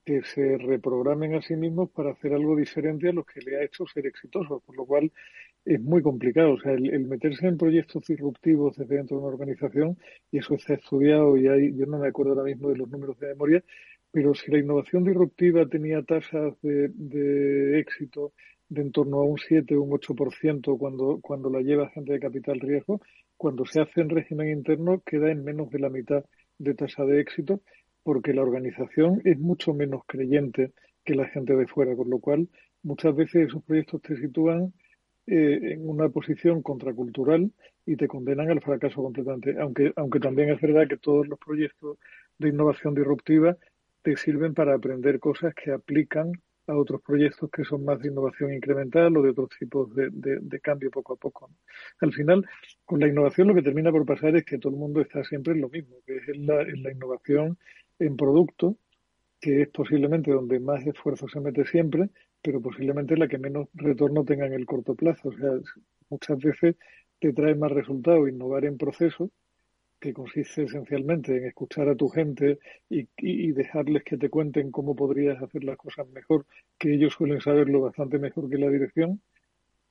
que 0.05 0.23
se 0.23 0.57
reprogramen 0.57 1.35
a 1.35 1.43
sí 1.43 1.55
mismos 1.55 1.91
para 1.91 2.13
hacer 2.13 2.33
algo 2.33 2.57
diferente 2.57 3.09
a 3.09 3.13
lo 3.13 3.25
que 3.25 3.41
le 3.41 3.59
ha 3.59 3.65
hecho 3.65 3.85
ser 3.87 4.07
exitoso, 4.07 4.63
por 4.65 4.77
lo 4.77 4.87
cual 4.87 5.13
es 5.69 5.81
muy 5.83 6.03
complicado. 6.03 6.55
O 6.55 6.61
sea, 6.61 6.73
el, 6.73 7.07
meterse 7.07 7.47
en 7.47 7.59
proyectos 7.59 8.03
disruptivos 8.07 8.77
desde 8.77 8.97
dentro 8.97 9.19
de 9.19 9.25
una 9.25 9.35
organización, 9.35 9.99
y 10.33 10.39
eso 10.39 10.55
está 10.55 10.75
estudiado 10.75 11.37
y 11.37 11.47
hay, 11.47 11.77
yo 11.77 11.87
no 11.87 11.99
me 11.99 12.09
acuerdo 12.09 12.33
ahora 12.33 12.45
mismo 12.45 12.71
de 12.71 12.77
los 12.79 12.89
números 12.89 13.19
de 13.21 13.29
memoria, 13.29 13.63
pero 14.11 14.35
si 14.35 14.51
la 14.51 14.59
innovación 14.59 15.05
disruptiva 15.05 15.67
tenía 15.67 16.03
tasas 16.03 16.55
de, 16.63 16.89
de 16.95 17.79
éxito 17.79 18.33
de 18.71 18.83
en 18.83 18.93
torno 18.93 19.19
a 19.19 19.25
un 19.25 19.39
7 19.39 19.77
o 19.77 19.83
un 19.83 19.91
8% 19.91 20.79
cuando, 20.79 21.21
cuando 21.21 21.51
la 21.51 21.61
lleva 21.61 21.91
gente 21.91 22.13
de 22.13 22.21
capital 22.21 22.61
riesgo, 22.61 23.01
cuando 23.37 23.65
se 23.67 23.81
hace 23.81 24.01
en 24.01 24.09
régimen 24.11 24.51
interno 24.51 25.03
queda 25.05 25.31
en 25.31 25.45
menos 25.45 25.71
de 25.71 25.79
la 25.79 25.91
mitad 25.91 26.25
de 26.59 26.75
tasa 26.75 27.05
de 27.05 27.21
éxito 27.21 27.61
porque 28.03 28.33
la 28.33 28.43
organización 28.43 29.21
es 29.25 29.39
mucho 29.39 29.75
menos 29.75 30.03
creyente 30.07 30.73
que 31.05 31.15
la 31.15 31.29
gente 31.29 31.55
de 31.55 31.67
fuera, 31.67 31.95
con 31.95 32.09
lo 32.11 32.19
cual 32.21 32.49
muchas 32.83 33.15
veces 33.15 33.49
esos 33.49 33.63
proyectos 33.65 34.01
te 34.03 34.17
sitúan 34.17 34.73
eh, 35.31 35.73
en 35.73 35.89
una 35.89 36.09
posición 36.09 36.63
contracultural 36.63 37.53
y 37.85 37.97
te 37.97 38.09
condenan 38.09 38.51
al 38.51 38.63
fracaso 38.63 39.03
completamente. 39.03 39.57
Aunque, 39.61 39.93
aunque 39.97 40.21
también 40.21 40.51
es 40.51 40.61
verdad 40.61 40.89
que 40.89 40.97
todos 40.97 41.29
los 41.29 41.39
proyectos 41.39 41.99
de 42.39 42.49
innovación 42.49 42.95
disruptiva 42.95 43.57
te 44.03 44.17
sirven 44.17 44.55
para 44.55 44.75
aprender 44.75 45.19
cosas 45.21 45.55
que 45.55 45.71
aplican 45.73 46.33
a 46.67 46.77
otros 46.77 47.03
proyectos 47.03 47.51
que 47.51 47.65
son 47.65 47.85
más 47.85 47.99
de 48.01 48.09
innovación 48.09 48.55
incremental 48.55 49.17
o 49.17 49.23
de 49.23 49.31
otros 49.31 49.51
tipos 49.59 49.95
de, 49.95 50.09
de, 50.11 50.61
cambio 50.61 50.91
poco 50.91 51.15
a 51.15 51.17
poco. 51.17 51.51
Al 52.01 52.13
final, 52.13 52.47
con 52.87 53.01
la 53.01 53.09
innovación 53.09 53.49
lo 53.49 53.55
que 53.55 53.63
termina 53.63 53.91
por 53.91 54.07
pasar 54.07 54.35
es 54.37 54.45
que 54.45 54.59
todo 54.59 54.73
el 54.73 54.79
mundo 54.79 55.01
está 55.01 55.25
siempre 55.25 55.53
en 55.53 55.61
lo 55.61 55.69
mismo, 55.69 55.97
que 56.07 56.17
es 56.17 56.39
la, 56.39 56.63
en 56.63 56.83
la 56.83 56.93
innovación 56.93 57.59
en 57.99 58.17
producto, 58.17 58.77
que 59.41 59.63
es 59.63 59.69
posiblemente 59.69 60.31
donde 60.31 60.59
más 60.59 60.87
esfuerzo 60.87 61.29
se 61.29 61.41
mete 61.41 61.65
siempre, 61.65 62.11
pero 62.43 62.61
posiblemente 62.61 63.17
la 63.17 63.29
que 63.29 63.39
menos 63.39 63.69
retorno 63.75 64.25
tenga 64.25 64.47
en 64.47 64.53
el 64.53 64.67
corto 64.67 64.95
plazo. 64.95 65.29
O 65.29 65.33
sea, 65.33 65.51
muchas 66.11 66.39
veces 66.39 66.77
te 67.19 67.33
trae 67.33 67.55
más 67.55 67.73
resultado 67.73 68.29
innovar 68.29 68.65
en 68.65 68.79
procesos 68.79 69.31
que 70.01 70.13
consiste 70.13 70.65
esencialmente 70.65 71.37
en 71.37 71.47
escuchar 71.47 71.89
a 71.89 71.97
tu 71.97 72.09
gente 72.09 72.59
y, 72.89 73.53
dejarles 73.53 74.05
que 74.05 74.17
te 74.17 74.31
cuenten 74.31 74.71
cómo 74.71 74.95
podrías 74.95 75.43
hacer 75.43 75.65
las 75.65 75.77
cosas 75.77 76.09
mejor, 76.11 76.47
que 76.79 76.95
ellos 76.95 77.15
suelen 77.15 77.41
saberlo 77.41 77.81
bastante 77.81 78.19
mejor 78.19 78.49
que 78.49 78.59
la 78.59 78.71
dirección, 78.71 79.21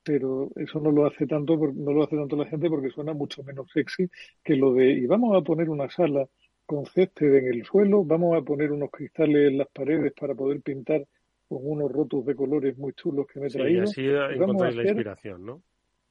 pero 0.04 0.50
eso 0.56 0.80
no 0.80 0.92
lo 0.92 1.06
hace 1.06 1.28
tanto, 1.28 1.58
no 1.58 1.92
lo 1.92 2.04
hace 2.04 2.16
tanto 2.16 2.38
la 2.38 2.46
gente 2.46 2.70
porque 2.70 2.90
suena 2.90 3.14
mucho 3.14 3.44
menos 3.44 3.68
sexy 3.74 4.10
que 4.44 4.56
lo 4.56 4.74
de 4.74 4.92
y 4.92 5.06
vamos 5.06 5.36
a 5.36 5.42
poner 5.44 5.70
una 5.70 5.90
sala 5.90 6.26
con 6.66 6.86
césped 6.86 7.36
en 7.36 7.48
el 7.48 7.66
suelo, 7.66 8.04
vamos 8.06 8.38
a 8.38 8.42
poner 8.42 8.72
unos 8.72 8.92
cristales 8.92 9.50
en 9.50 9.58
las 9.58 9.68
paredes 9.70 10.14
para 10.14 10.36
poder 10.36 10.62
pintar 10.62 11.06
con 11.48 11.60
unos 11.64 11.92
rotos 11.92 12.26
de 12.26 12.36
colores 12.36 12.78
muy 12.78 12.94
chulos 12.94 13.26
que 13.28 13.40
me 13.40 13.48
he 13.48 13.50
traído. 13.50 13.88
Sí, 13.88 14.08
así 14.10 14.36
encontráis 14.36 14.76
la 14.76 14.84
inspiración, 14.84 15.46
¿no? 15.46 15.64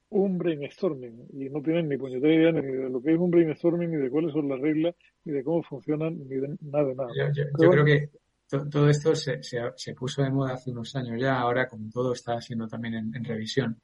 un 0.08 0.38
brainstorming 0.38 1.26
y 1.32 1.48
no 1.50 1.60
tienen 1.62 1.88
ni 1.88 1.96
puñetera 1.96 2.32
idea 2.32 2.52
ni 2.52 2.60
de 2.60 2.88
lo 2.88 3.02
que 3.02 3.12
es 3.12 3.18
un 3.18 3.30
brainstorming, 3.30 3.90
ni 3.90 3.96
de 3.96 4.10
cuáles 4.10 4.32
son 4.32 4.48
las 4.48 4.60
reglas, 4.60 4.94
ni 5.24 5.32
de 5.32 5.42
cómo 5.42 5.62
funcionan, 5.62 6.16
ni 6.18 6.36
de 6.36 6.56
nada 6.60 6.84
de 6.84 6.94
nada. 6.94 7.10
Yo, 7.58 7.70
creo 7.70 7.84
que 7.84 8.10
todo 8.48 8.88
esto 8.88 9.14
se, 9.16 9.40
se, 9.42 9.94
puso 9.94 10.22
de 10.22 10.30
moda 10.30 10.54
hace 10.54 10.70
unos 10.70 10.94
años 10.94 11.20
ya, 11.20 11.38
ahora 11.38 11.68
como 11.68 11.90
todo 11.90 12.12
está 12.12 12.40
siendo 12.40 12.68
también 12.68 12.94
en, 12.94 13.24
revisión. 13.24 13.80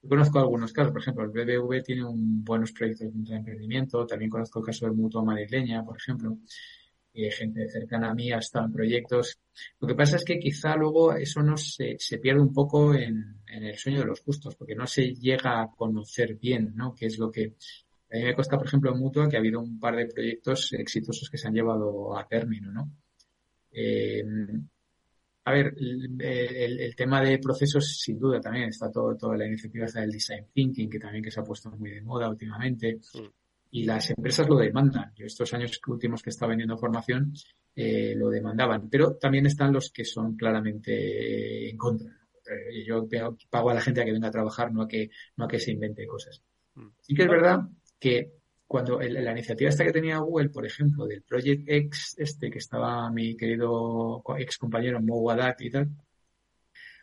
Yo 0.00 0.08
conozco 0.08 0.38
algunos 0.38 0.72
casos, 0.72 0.92
por 0.92 1.00
ejemplo, 1.00 1.24
el 1.24 1.30
BBV 1.30 1.82
tiene 1.82 2.04
un, 2.04 2.44
buenos 2.44 2.72
proyectos 2.72 3.08
de 3.12 3.36
emprendimiento, 3.36 4.06
también 4.06 4.30
conozco 4.30 4.60
el 4.60 4.66
caso 4.66 4.86
del 4.86 4.94
Mutuo 4.94 5.24
Madrileña, 5.24 5.84
por 5.84 5.96
ejemplo, 5.96 6.38
y 7.14 7.30
gente 7.30 7.68
cercana 7.68 8.10
a 8.10 8.14
mí 8.14 8.32
hasta 8.32 8.64
en 8.64 8.72
proyectos. 8.72 9.38
Lo 9.80 9.86
que 9.86 9.94
pasa 9.94 10.16
es 10.16 10.24
que 10.24 10.38
quizá 10.38 10.74
luego 10.74 11.14
eso 11.14 11.42
no 11.42 11.56
se, 11.56 11.96
se 11.98 12.18
pierde 12.18 12.40
un 12.40 12.52
poco 12.52 12.92
en, 12.92 13.40
en, 13.46 13.62
el 13.62 13.78
sueño 13.78 14.00
de 14.00 14.06
los 14.06 14.24
gustos, 14.24 14.56
porque 14.56 14.74
no 14.74 14.86
se 14.86 15.14
llega 15.14 15.62
a 15.62 15.70
conocer 15.70 16.34
bien, 16.34 16.72
¿no? 16.74 16.94
qué 16.94 17.06
es 17.06 17.18
lo 17.18 17.30
que... 17.30 17.54
A 18.10 18.16
mí 18.16 18.24
me 18.24 18.34
consta, 18.34 18.58
por 18.58 18.66
ejemplo, 18.66 18.92
en 18.92 18.98
Mutua 18.98 19.28
que 19.28 19.36
ha 19.36 19.40
habido 19.40 19.60
un 19.60 19.78
par 19.78 19.96
de 19.96 20.06
proyectos 20.06 20.72
exitosos 20.72 21.30
que 21.30 21.38
se 21.38 21.48
han 21.48 21.54
llevado 21.54 22.16
a 22.16 22.26
término, 22.26 22.70
¿no? 22.70 22.90
Eh, 23.72 24.22
a 25.46 25.52
ver, 25.52 25.74
el, 25.76 26.80
el, 26.80 26.96
tema 26.96 27.22
de 27.22 27.38
procesos, 27.38 27.98
sin 27.98 28.18
duda, 28.18 28.40
también 28.40 28.68
está 28.68 28.90
todo, 28.90 29.16
toda 29.16 29.36
la 29.36 29.46
iniciativa 29.46 29.86
del 29.86 30.12
design 30.12 30.46
thinking, 30.52 30.88
que 30.88 30.98
también 30.98 31.24
que 31.24 31.30
se 31.30 31.40
ha 31.40 31.44
puesto 31.44 31.70
muy 31.72 31.90
de 31.90 32.02
moda 32.02 32.28
últimamente. 32.28 33.00
Mm 33.14 33.43
y 33.74 33.82
las 33.82 34.08
empresas 34.10 34.48
lo 34.48 34.56
demandan. 34.58 35.12
Yo 35.16 35.26
estos 35.26 35.52
años 35.52 35.80
últimos 35.88 36.22
que 36.22 36.30
estaba 36.30 36.50
vendiendo 36.50 36.78
formación 36.78 37.32
eh, 37.74 38.14
lo 38.16 38.30
demandaban, 38.30 38.88
pero 38.88 39.16
también 39.16 39.46
están 39.46 39.72
los 39.72 39.90
que 39.90 40.04
son 40.04 40.36
claramente 40.36 41.68
en 41.68 41.76
contra. 41.76 42.08
Yo 42.86 43.08
pago 43.50 43.70
a 43.70 43.74
la 43.74 43.80
gente 43.80 44.00
a 44.00 44.04
que 44.04 44.12
venga 44.12 44.28
a 44.28 44.30
trabajar, 44.30 44.72
no 44.72 44.82
a 44.82 44.86
que, 44.86 45.10
no 45.36 45.46
a 45.46 45.48
que 45.48 45.58
se 45.58 45.72
invente 45.72 46.06
cosas. 46.06 46.40
Mm. 46.76 46.86
Sí 47.00 47.14
que 47.16 47.22
es 47.22 47.28
verdad 47.28 47.62
que 47.98 48.34
cuando 48.64 49.00
la 49.00 49.32
iniciativa 49.32 49.70
esta 49.70 49.84
que 49.84 49.92
tenía 49.92 50.18
Google, 50.18 50.50
por 50.50 50.64
ejemplo, 50.64 51.04
del 51.04 51.22
Project 51.22 51.64
X, 51.66 52.14
este 52.16 52.52
que 52.52 52.58
estaba 52.58 53.10
mi 53.10 53.36
querido 53.36 54.22
ex 54.38 54.56
compañero 54.56 55.02
Mo 55.02 55.16
Wadat 55.16 55.60
y 55.62 55.70
tal, 55.70 55.90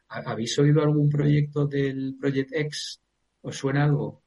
¿habéis 0.08 0.58
oído 0.58 0.82
algún 0.82 1.10
proyecto 1.10 1.68
del 1.68 2.16
Project 2.18 2.54
X? 2.54 3.02
¿Os 3.42 3.58
suena 3.58 3.84
algo 3.84 4.24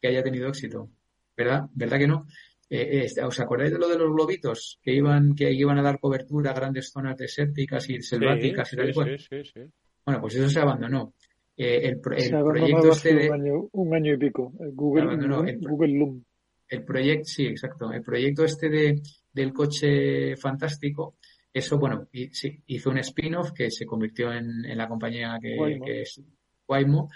que 0.00 0.06
haya 0.06 0.22
tenido 0.22 0.48
éxito? 0.48 0.90
¿Verdad? 1.36 1.66
¿Verdad 1.74 1.98
que 1.98 2.06
no? 2.06 2.26
Eh, 2.68 3.04
este, 3.04 3.22
¿Os 3.22 3.38
acordáis 3.38 3.72
de 3.72 3.78
lo 3.78 3.88
de 3.88 3.98
los 3.98 4.12
globitos 4.12 4.80
que 4.82 4.92
iban, 4.92 5.34
que 5.34 5.52
iban 5.52 5.78
a 5.78 5.82
dar 5.82 6.00
cobertura 6.00 6.50
a 6.50 6.54
grandes 6.54 6.90
zonas 6.90 7.16
desérticas 7.16 7.88
y 7.90 8.02
selváticas 8.02 8.72
y 8.72 8.76
tal 8.76 9.18
sí, 9.18 9.44
sí, 9.44 9.60
Bueno, 10.04 10.20
pues 10.20 10.34
eso 10.34 10.48
se 10.48 10.60
abandonó. 10.60 11.14
Eh, 11.56 11.88
el, 11.88 12.00
proyecto 12.00 12.90
este 12.90 13.14
de... 13.14 13.30
un, 13.72 13.94
año, 13.94 14.14
y 14.14 14.18
pico. 14.18 14.52
Google, 14.74 15.14
el, 15.14 15.58
Google 15.60 15.98
Loom. 15.98 16.24
El 16.68 16.84
proyecto, 16.84 17.24
sí, 17.24 17.46
exacto. 17.46 17.92
El 17.92 18.02
proyecto 18.02 18.44
este 18.44 18.68
de, 18.68 19.00
del 19.32 19.52
coche 19.52 20.36
fantástico, 20.36 21.14
eso, 21.52 21.78
bueno, 21.78 22.08
sí, 22.32 22.62
hizo 22.66 22.90
un 22.90 22.98
spin-off 22.98 23.52
que 23.52 23.70
se 23.70 23.86
convirtió 23.86 24.32
en, 24.32 24.64
en 24.66 24.76
la 24.76 24.88
compañía 24.88 25.38
que, 25.40 25.80
que 25.82 26.02
es 26.02 26.20
Waymo 26.68 27.08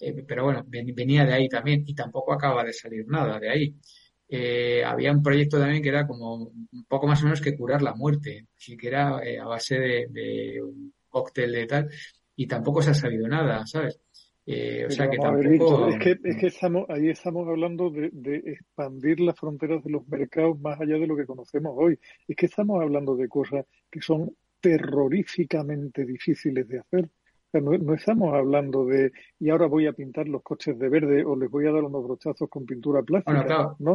eh, 0.00 0.24
pero 0.26 0.44
bueno, 0.44 0.64
venía 0.66 1.24
de 1.24 1.32
ahí 1.32 1.48
también 1.48 1.82
y 1.86 1.94
tampoco 1.94 2.32
acaba 2.32 2.64
de 2.64 2.72
salir 2.72 3.06
nada 3.08 3.38
de 3.38 3.50
ahí. 3.50 3.74
Eh, 4.28 4.84
había 4.84 5.10
un 5.10 5.22
proyecto 5.22 5.58
también 5.58 5.82
que 5.82 5.88
era 5.88 6.06
como 6.06 6.34
un 6.34 6.84
poco 6.86 7.06
más 7.06 7.20
o 7.22 7.24
menos 7.24 7.40
que 7.40 7.56
curar 7.56 7.82
la 7.82 7.94
muerte, 7.94 8.46
así 8.56 8.76
que 8.76 8.88
era 8.88 9.20
eh, 9.24 9.38
a 9.38 9.46
base 9.46 10.06
de, 10.10 10.62
un 10.62 10.92
cóctel 11.08 11.52
de 11.52 11.66
tal, 11.66 11.88
y 12.36 12.46
tampoco 12.46 12.82
se 12.82 12.90
ha 12.90 12.94
sabido 12.94 13.26
nada, 13.26 13.66
¿sabes? 13.66 14.00
o 14.46 14.90
sea 14.90 15.10
que 15.10 15.18
tampoco... 15.18 15.88
es, 15.88 15.98
que, 15.98 16.16
es 16.24 16.36
que 16.38 16.46
estamos, 16.46 16.88
ahí 16.88 17.10
estamos 17.10 17.46
hablando 17.48 17.90
de, 17.90 18.08
de, 18.12 18.36
expandir 18.46 19.20
las 19.20 19.38
fronteras 19.38 19.84
de 19.84 19.90
los 19.90 20.08
mercados 20.08 20.58
más 20.60 20.80
allá 20.80 20.98
de 20.98 21.06
lo 21.06 21.16
que 21.16 21.26
conocemos 21.26 21.74
hoy. 21.76 21.98
Es 22.26 22.34
que 22.34 22.46
estamos 22.46 22.80
hablando 22.80 23.14
de 23.14 23.28
cosas 23.28 23.66
que 23.90 24.00
son 24.00 24.34
terroríficamente 24.60 26.06
difíciles 26.06 26.66
de 26.66 26.78
hacer 26.78 27.10
no, 27.52 27.94
estamos 27.94 28.34
hablando 28.34 28.84
de 28.84 29.12
y 29.40 29.50
ahora 29.50 29.66
voy 29.66 29.86
a 29.86 29.92
pintar 29.92 30.28
los 30.28 30.42
coches 30.42 30.78
de 30.78 30.88
verde 30.88 31.24
o 31.24 31.36
les 31.36 31.50
voy 31.50 31.66
a 31.66 31.72
dar 31.72 31.82
unos 31.82 32.04
brochazos 32.04 32.48
con 32.50 32.66
pintura 32.66 33.02
plástica. 33.02 33.74
¿no? 33.78 33.92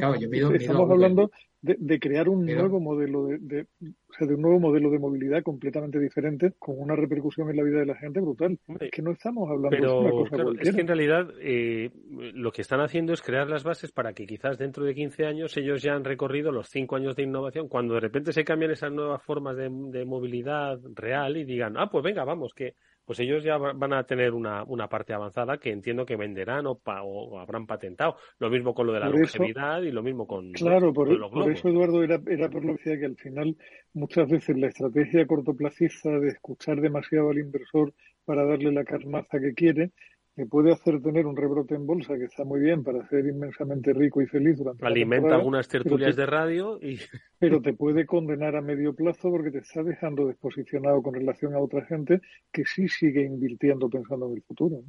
estamos 0.54 0.90
hablando 0.90 1.32
de, 1.62 2.00
crear 2.00 2.28
un 2.28 2.46
nuevo 2.46 2.80
modelo 2.80 3.28
de, 3.28 3.68
o 3.82 4.14
sea, 4.18 4.28
de 4.28 4.36
un 4.36 4.42
nuevo 4.42 4.60
modelo 4.60 4.90
de 4.90 5.00
movilidad 5.00 5.44
completamente 5.44 6.00
diferente 6.00 6.54
con 6.60 6.80
una 6.80 6.96
repercusión 6.96 7.50
en 7.50 7.58
la 7.58 7.64
vida 7.64 7.80
de 7.80 7.86
la 7.86 7.96
gente 7.96 8.20
brutal. 8.20 8.60
es 8.80 8.92
que 8.92 9.02
no 9.02 9.12
estamos 9.12 9.50
hablando 9.50 9.78
de 9.78 10.08
una 10.08 10.12
cosa 10.12 10.60
Es 10.60 10.76
que 10.76 10.82
en 10.82 10.88
realidad 10.88 11.30
eh, 11.40 11.92
lo 12.34 12.52
que 12.52 12.62
están 12.62 12.82
haciendo 12.82 13.14
es 13.14 13.22
crear 13.22 13.48
las 13.48 13.64
bases 13.64 13.92
para 13.92 14.14
que 14.14 14.26
quizás 14.26 14.58
dentro 14.58 14.84
de 14.84 14.96
15 14.96 15.26
años 15.26 15.56
ellos 15.58 15.82
ya 15.82 15.94
han 15.94 16.04
recorrido 16.04 16.52
los 16.52 16.68
5 16.70 16.96
años 16.96 17.16
de 17.16 17.24
innovación, 17.24 17.70
cuando 17.70 17.94
de 17.94 18.02
repente 18.02 18.34
se 18.34 18.44
cambian 18.44 18.72
esas 18.72 18.92
nuevas 18.92 19.22
formas 19.24 19.56
de, 19.56 19.70
de 19.70 20.06
movilidad 20.06 20.80
real 20.96 21.38
y 21.38 21.46
digan, 21.46 21.78
ah, 21.78 21.90
pues 21.90 22.04
venga, 22.04 22.24
vamos, 22.24 22.54
que 22.54 22.76
pues 23.06 23.20
ellos 23.20 23.44
ya 23.44 23.58
van 23.58 23.94
a 23.94 24.04
tener 24.06 24.34
una, 24.34 24.64
una 24.64 24.88
parte 24.88 25.14
avanzada 25.14 25.58
que 25.58 25.72
entiendo 25.72 26.06
que 26.06 26.16
venderán 26.16 26.66
o, 26.68 26.80
o 26.86 27.40
habrán 27.40 27.68
patentado. 27.68 28.16
Lo 28.40 28.50
mismo 28.50 28.74
con 28.74 28.88
lo 28.88 28.94
de 28.94 29.00
la 29.00 29.10
longevidad 29.10 29.82
y 29.82 29.92
lo 29.92 30.04
mismo 30.04 30.26
con, 30.26 30.52
claro, 30.54 30.94
por, 30.94 31.08
por 31.30 31.52
eso, 31.52 31.68
Eduardo, 31.70 32.04
era, 32.04 32.22
era 32.28 32.50
por 32.50 32.64
lo 32.64 32.76
que 32.76 32.84
decía 32.84 33.00
que 33.00 33.06
al 33.06 33.18
final 33.18 33.58
muchas 33.94 34.30
veces 34.30 34.58
la 34.58 34.68
estrategia 34.68 35.26
cortoplacista 35.26 36.10
de 36.20 36.30
escuchar 36.30 36.80
demasiado 36.82 37.30
al 37.30 37.40
inversor 37.40 37.94
para 38.26 38.46
darle 38.46 38.72
la 38.72 38.86
carmaza 38.86 39.40
que 39.40 39.54
quiere 39.54 39.92
que 40.36 40.46
puede 40.48 40.72
hacer 40.72 41.00
tener 41.02 41.28
un 41.28 41.36
rebrote 41.36 41.76
en 41.76 41.86
bolsa 41.86 42.16
que 42.18 42.26
está 42.26 42.44
muy 42.44 42.60
bien 42.60 42.84
para 42.84 43.08
ser 43.08 43.26
inmensamente 43.26 43.94
rico 43.94 44.22
y 44.22 44.26
feliz 44.26 44.58
durante 44.58 44.86
Alimenta 44.86 45.36
algunas 45.36 45.68
tertulias 45.68 46.16
de 46.16 46.26
radio 46.26 46.80
y... 46.82 46.98
Pero 47.40 47.62
te 47.62 47.74
puede 47.74 48.06
condenar 48.06 48.56
a 48.56 48.62
medio 48.62 48.96
plazo 48.96 49.30
porque 49.30 49.52
te 49.52 49.60
está 49.60 49.84
dejando 49.84 50.28
desposicionado 50.28 51.02
con 51.04 51.14
relación 51.14 51.54
a 51.54 51.60
otra 51.60 51.86
gente 51.86 52.22
que 52.52 52.64
sí 52.66 52.88
sigue 52.88 53.22
invirtiendo 53.26 53.90
pensando 53.90 54.28
en 54.28 54.38
el 54.38 54.42
futuro. 54.44 54.82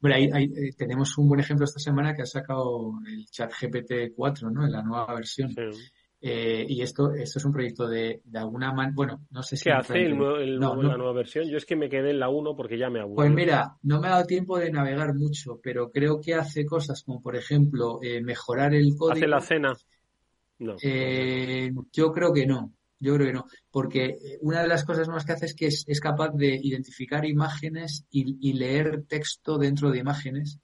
Bueno, 0.00 0.16
ahí, 0.16 0.44
eh, 0.44 0.72
tenemos 0.76 1.16
un 1.18 1.28
buen 1.28 1.40
ejemplo 1.40 1.64
esta 1.64 1.78
semana 1.78 2.14
que 2.14 2.22
ha 2.22 2.26
sacado 2.26 2.94
el 3.06 3.26
chat 3.26 3.52
GPT 3.52 4.12
4, 4.16 4.50
¿no? 4.50 4.66
En 4.66 4.72
la 4.72 4.82
nueva 4.82 5.14
versión. 5.14 5.54
Eh, 6.24 6.64
y 6.68 6.80
esto, 6.82 7.12
esto 7.12 7.40
es 7.40 7.44
un 7.44 7.52
proyecto 7.52 7.88
de, 7.88 8.22
de 8.24 8.38
alguna 8.38 8.72
manera, 8.72 8.94
bueno, 8.94 9.26
no 9.32 9.42
sé 9.42 9.56
si... 9.56 9.64
¿Qué 9.64 9.72
hace 9.72 10.04
el, 10.04 10.16
la 10.60 10.72
nueva 10.76 11.12
versión? 11.12 11.48
Yo 11.48 11.56
es 11.56 11.66
que 11.66 11.74
me 11.74 11.88
quedé 11.88 12.10
en 12.10 12.20
la 12.20 12.28
1 12.28 12.54
porque 12.54 12.78
ya 12.78 12.90
me 12.90 13.00
aburro. 13.00 13.16
Pues 13.16 13.32
mira, 13.32 13.76
no 13.82 14.00
me 14.00 14.06
ha 14.06 14.12
dado 14.12 14.26
tiempo 14.26 14.56
de 14.56 14.70
navegar 14.70 15.14
mucho, 15.14 15.58
pero 15.60 15.90
creo 15.90 16.20
que 16.20 16.34
hace 16.34 16.64
cosas 16.64 17.02
como, 17.02 17.20
por 17.20 17.34
ejemplo, 17.34 17.98
eh, 18.02 18.22
mejorar 18.22 18.72
el 18.72 18.94
código. 18.96 19.16
¿Hace 19.16 19.26
la 19.26 19.40
cena? 19.40 19.72
No. 20.60 20.76
Eh, 20.80 21.72
yo 21.92 22.12
creo 22.12 22.32
que 22.32 22.46
no. 22.46 22.72
Yo 23.00 23.16
creo 23.16 23.26
que 23.26 23.32
no. 23.32 23.46
Porque 23.68 24.38
una 24.42 24.62
de 24.62 24.68
las 24.68 24.84
cosas 24.84 25.08
más 25.08 25.24
que 25.24 25.32
hace 25.32 25.46
es 25.46 25.54
que 25.56 25.66
es, 25.66 26.00
capaz 26.00 26.30
de 26.34 26.56
identificar 26.62 27.24
imágenes 27.24 28.06
y, 28.12 28.52
leer 28.52 29.02
texto 29.08 29.58
dentro 29.58 29.90
de 29.90 29.98
imágenes 29.98 30.60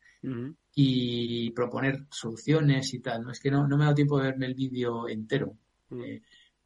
y 0.75 1.51
proponer 1.51 2.07
soluciones 2.11 2.93
y 2.95 3.01
tal. 3.01 3.23
No 3.23 3.33
es 3.33 3.41
que 3.41 3.51
no, 3.51 3.66
no 3.66 3.77
me 3.77 3.85
ha 3.85 3.87
dado 3.87 3.97
tiempo 3.97 4.19
de 4.19 4.31
verme 4.31 4.47
el 4.47 4.55
vídeo 4.55 5.09
entero. 5.09 5.55
Mm. 5.91 6.03
Eh, 6.03 6.23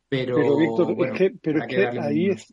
pero, 0.08 0.36
pero 0.36 0.56
Víctor, 0.58 1.06
es 1.06 1.12
que, 1.18 1.30
pero 1.42 1.58
es 1.60 1.66
que 1.66 1.86
ahí 1.86 2.26
es, 2.28 2.52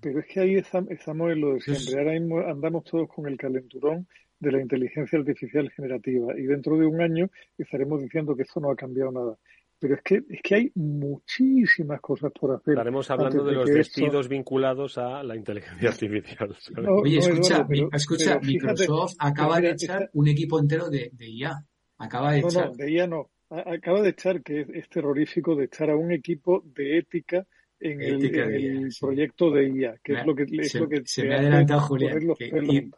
pero 0.00 0.20
es 0.20 0.26
que 0.26 0.40
ahí 0.40 0.54
estamos 0.54 1.32
en 1.32 1.40
lo 1.40 1.54
de 1.54 1.60
siempre. 1.60 2.00
Ahora 2.00 2.18
mismo 2.18 2.38
andamos 2.40 2.84
todos 2.84 3.08
con 3.08 3.26
el 3.26 3.36
calenturón 3.36 4.06
de 4.38 4.52
la 4.52 4.60
inteligencia 4.60 5.18
artificial 5.18 5.70
generativa 5.70 6.38
y 6.38 6.42
dentro 6.44 6.78
de 6.78 6.86
un 6.86 7.00
año 7.00 7.30
estaremos 7.58 8.02
diciendo 8.02 8.34
que 8.34 8.42
esto 8.42 8.60
no 8.60 8.70
ha 8.70 8.76
cambiado 8.76 9.12
nada. 9.12 9.38
Pero 9.84 9.96
es 9.96 10.02
que, 10.02 10.22
es 10.30 10.40
que 10.40 10.54
hay 10.54 10.72
muchísimas 10.76 12.00
cosas 12.00 12.32
por 12.32 12.52
hacer. 12.52 12.72
Estaremos 12.72 13.10
hablando 13.10 13.44
de, 13.44 13.52
los 13.52 13.68
despidos 13.68 14.28
vinculados 14.28 14.96
a 14.96 15.22
la 15.22 15.36
inteligencia 15.36 15.90
artificial. 15.90 16.48
Oye, 16.88 17.18
escucha, 17.18 17.66
escucha 17.92 18.40
Microsoft 18.40 19.16
acaba 19.18 19.60
de 19.60 19.72
echar 19.72 20.08
un 20.14 20.28
equipo 20.28 20.58
entero 20.58 20.88
de, 20.88 21.12
IA. 21.18 21.66
Acaba 21.98 22.32
de 22.32 22.38
echar. 22.38 22.70
No, 22.70 22.76
de 22.76 22.92
IA 22.92 23.06
no. 23.06 23.30
Acaba 23.50 24.00
de 24.00 24.08
echar, 24.08 24.42
que 24.42 24.64
es 24.72 24.88
terrorífico, 24.88 25.54
de 25.54 25.66
echar 25.66 25.90
a 25.90 25.96
un 25.96 26.12
equipo 26.12 26.62
de 26.64 26.96
ética 26.96 27.46
en 27.80 28.00
el, 28.00 28.90
proyecto 28.98 29.50
de 29.50 29.68
IA, 29.68 29.96
que 30.02 30.14
es 30.14 30.26
lo 30.26 30.34
que, 30.34 30.44
es 30.48 30.72
se, 30.72 30.78
lo 30.78 30.88
que 30.88 31.02
se 31.04 31.24
me 31.24 31.34
ha 31.34 31.38
adelantado 31.38 31.80
Julián. 31.80 32.20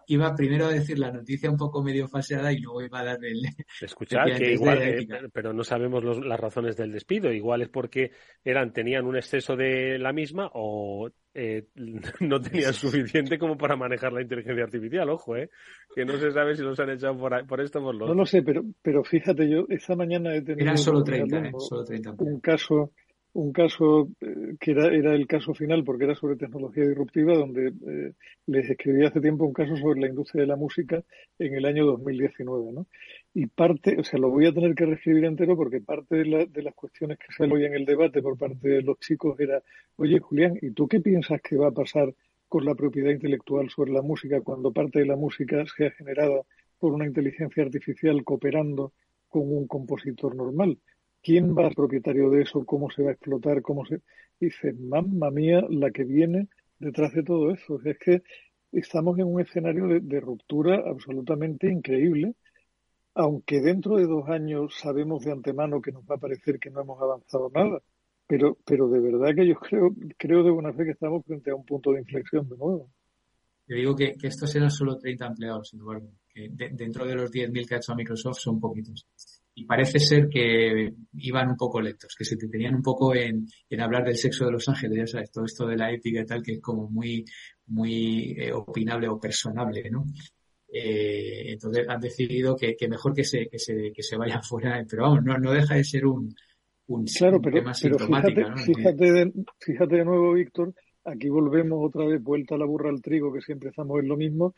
iba 0.07 0.35
primero 0.35 0.67
a 0.67 0.73
decir 0.73 0.99
la 0.99 1.11
noticia 1.11 1.51
un 1.51 1.57
poco 1.57 1.83
medio 1.83 2.07
falseada 2.09 2.53
y 2.53 2.59
luego 2.59 2.83
iba 2.83 3.01
a 3.01 3.05
darle 3.05 3.31
el. 3.31 3.43
Escuchar 3.81 4.37
que 4.37 4.53
igual, 4.53 4.83
eh, 4.83 5.09
pero 5.33 5.53
no 5.53 5.65
sabemos 5.65 6.05
las 6.05 6.41
razones 6.41 6.77
del 6.77 6.93
despido. 6.93 7.33
Igual 7.33 7.63
es 7.63 7.69
porque 7.69 8.13
eran 8.45 8.73
tenían 8.73 9.07
un 9.07 9.17
exceso 9.17 9.57
de 9.57 9.99
la 9.99 10.13
misma 10.13 10.51
o 10.55 11.11
eh, 11.39 11.67
no 12.21 12.41
tenían 12.41 12.73
suficiente 12.73 13.39
como 13.39 13.59
para 13.59 13.77
manejar 13.77 14.13
la 14.13 14.23
inteligencia 14.23 14.65
artificial. 14.65 15.09
Ojo, 15.11 15.37
eh, 15.37 15.51
que 15.95 16.05
no 16.05 16.17
se 16.17 16.31
sabe 16.31 16.57
si 16.57 16.63
los 16.63 16.81
han 16.81 16.91
echado 16.91 17.19
por, 17.19 17.47
por 17.47 17.61
esto 17.61 17.81
o 17.81 17.83
por 17.83 17.95
lo 17.95 18.07
No 18.07 18.15
lo 18.15 18.25
sé, 18.25 18.43
pero, 18.43 18.65
pero 18.81 19.05
fíjate, 19.05 19.49
yo 19.49 19.67
esta 19.69 19.95
mañana 19.95 20.35
he 20.35 20.41
tenido. 20.41 20.65
Eran 20.65 20.79
solo 20.79 21.05
30, 21.05 21.39
eh, 21.39 21.53
solo 21.59 21.85
30. 21.85 22.15
Un 22.19 22.41
caso 22.41 22.93
un 23.37 23.53
caso 23.53 24.09
eh, 24.23 24.57
que 24.59 24.71
era, 24.71 24.87
era 24.87 25.15
el 25.15 25.27
caso 25.27 25.53
final 25.53 25.85
porque 25.85 26.05
era 26.05 26.15
sobre 26.15 26.37
tecnología 26.37 26.85
disruptiva, 26.87 27.35
donde 27.37 27.69
eh, 27.69 28.13
les 28.47 28.71
escribí 28.71 29.05
hace 29.05 29.21
tiempo 29.21 29.45
un 29.45 29.53
caso 29.53 29.77
sobre 29.77 30.01
la 30.01 30.09
industria 30.09 30.43
de 30.43 30.47
la 30.49 30.57
música 30.57 31.03
en 31.39 31.55
el 31.55 31.67
año 31.67 31.85
2019, 31.85 32.73
¿no? 32.73 32.87
Y 33.35 33.47
parte, 33.47 33.97
o 34.01 34.05
sea, 34.05 34.19
lo 34.19 34.31
voy 34.31 34.47
a 34.47 34.55
tener 34.55 34.75
que 34.75 34.87
reescribir 34.87 35.27
entero 35.27 35.55
porque 35.55 35.83
parte 35.83 36.17
de, 36.17 36.25
la, 36.25 36.45
de 36.47 36.63
las 36.63 36.75
cuestiones 36.75 37.19
que 37.19 37.31
salen 37.37 37.53
hoy 37.53 37.67
en 37.67 37.75
el 37.75 37.85
debate 37.85 38.23
por 38.23 38.39
parte 38.39 38.69
de 38.69 38.81
los 38.81 38.99
chicos 39.01 39.39
era, 39.39 39.63
oye 39.97 40.19
Julián, 40.19 40.59
¿y 40.63 40.71
tú 40.71 40.89
qué 40.89 41.01
piensas 41.01 41.43
que 41.43 41.57
va 41.57 41.69
a 41.69 41.73
pasar 41.73 42.15
con 42.49 42.65
la 42.65 42.75
propiedad 42.75 43.11
intelectual 43.11 43.69
sobre 43.69 43.93
la 43.93 44.01
música 44.01 44.41
cuando 44.41 44.73
parte 44.73 45.01
de 45.01 45.07
la 45.07 45.17
música 45.17 45.63
sea 45.77 45.91
generada 45.91 46.41
por 46.79 46.95
una 46.95 47.07
inteligencia 47.07 47.63
artificial 47.63 48.25
cooperando 48.25 48.95
con 49.29 49.43
un 49.43 49.67
compositor 49.67 50.35
normal? 50.35 50.79
¿Quién 51.27 51.57
va 51.57 51.63
a 51.63 51.65
ser 51.67 51.75
propietario 51.75 52.31
de 52.31 52.43
eso? 52.43 52.65
¿Cómo 52.65 52.89
se 52.89 53.03
va 53.03 53.11
a 53.11 53.15
explotar? 53.15 53.61
¿Cómo 53.61 53.85
se...? 53.85 54.01
dice, 54.39 54.73
mamma 54.75 55.29
mía, 55.33 55.61
la 55.69 55.91
que 55.91 56.05
viene 56.05 56.47
detrás 56.79 57.13
de 57.15 57.25
todo 57.25 57.51
eso. 57.51 57.81
es 57.85 57.99
que 57.99 58.23
estamos 58.71 59.19
en 59.19 59.27
un 59.27 59.41
escenario 59.41 59.89
de, 59.89 60.21
ruptura 60.21 60.85
absolutamente 60.87 61.69
increíble, 61.69 62.37
aunque 63.15 63.61
dentro 63.61 63.97
de 63.97 64.07
dos 64.07 64.29
años 64.29 64.79
sabemos 64.81 65.25
de 65.25 65.33
antemano 65.33 65.83
que 65.83 65.91
nos 65.91 66.05
va 66.05 66.15
a 66.15 66.19
parecer 66.19 66.61
que 66.61 66.71
no 66.71 66.83
hemos 66.83 67.03
avanzado 67.03 67.51
nada. 67.53 67.83
Pero, 68.29 68.57
pero 68.65 68.89
de 68.89 69.01
verdad 69.01 69.35
que 69.35 69.49
yo 69.49 69.57
creo, 69.57 69.91
creo 70.17 70.45
de 70.45 70.53
buena 70.53 70.73
fe 70.75 70.85
que 70.85 70.93
estamos 70.93 71.25
frente 71.27 71.51
a 71.51 71.57
un 71.57 71.65
punto 71.65 71.91
de 71.91 72.03
inflexión 72.03 72.49
de 72.49 72.57
nuevo. 72.57 72.89
Yo 73.67 73.75
digo 73.75 73.97
que, 73.97 74.15
estos 74.23 74.55
eran 74.55 74.71
solo 74.71 74.97
30 74.97 75.27
empleados, 75.27 75.75
Eduardo, 75.75 76.09
que 76.29 76.51
dentro 76.53 77.05
de 77.05 77.17
los 77.17 77.33
10.000 77.33 77.67
que 77.67 77.75
ha 77.75 77.79
hecho 77.79 77.97
Microsoft 77.97 78.39
son 78.39 78.61
poquitos 78.61 79.09
y 79.59 79.65
parece 79.65 79.99
ser 79.99 80.29
que 80.29 80.93
iban 81.15 81.49
un 81.49 81.57
poco 81.57 81.81
lentos, 81.81 82.15
que 82.15 82.27
se 82.27 82.37
tenían 82.37 82.75
un 82.75 82.83
poco 82.83 83.15
en, 83.15 83.47
en, 83.71 83.81
hablar 83.81 84.05
del 84.05 84.19
sexo 84.19 84.45
de 84.45 84.53
los 84.53 84.69
ángeles, 84.69 84.99
ya 84.99 85.07
sabes, 85.07 85.31
todo 85.31 85.47
esto 85.47 85.67
de 85.67 85.79
la 85.79 85.91
ética 85.91 86.21
y 86.21 86.27
tal, 86.27 86.43
que 86.43 86.53
es 86.53 86.61
como 86.61 86.91
muy, 86.91 87.25
muy 87.69 88.37
eh, 88.39 88.53
opinable 88.53 89.09
o 89.09 89.19
personable, 89.19 89.89
¿no? 89.91 90.05
Eh, 90.69 91.53
entonces 91.53 91.89
han 91.89 92.01
decidido 92.01 92.55
que, 92.55 92.77
que, 92.77 92.87
mejor 92.87 93.15
que 93.15 93.25
se, 93.25 93.49
que 93.49 93.59
se, 93.59 93.93
que 93.95 94.03
se 94.03 94.19
vayan 94.19 94.43
fuera, 94.45 94.85
pero 94.89 95.05
vamos, 95.05 95.25
no, 95.25 95.39
no 95.39 95.53
deja 95.53 95.75
de 95.75 95.85
ser 95.85 96.05
un, 96.05 96.35
un, 96.89 97.07
claro, 97.07 97.41
pero, 97.41 97.57
tema 97.57 97.73
pero 97.81 97.99
fíjate, 97.99 98.35
¿no? 98.35 98.57
fíjate, 98.59 99.13
de, 99.13 99.33
fíjate 99.59 99.97
de 99.97 100.05
nuevo, 100.05 100.35
Víctor, 100.35 100.75
aquí 101.03 101.31
volvemos 101.31 101.79
otra 101.83 102.05
vez 102.05 102.23
vuelta 102.23 102.57
a 102.57 102.59
la 102.59 102.67
burra 102.67 102.91
al 102.91 103.01
trigo, 103.01 103.33
que 103.33 103.41
siempre 103.41 103.71
estamos 103.71 104.01
en 104.01 104.09
lo 104.09 104.19
mismo, 104.19 104.55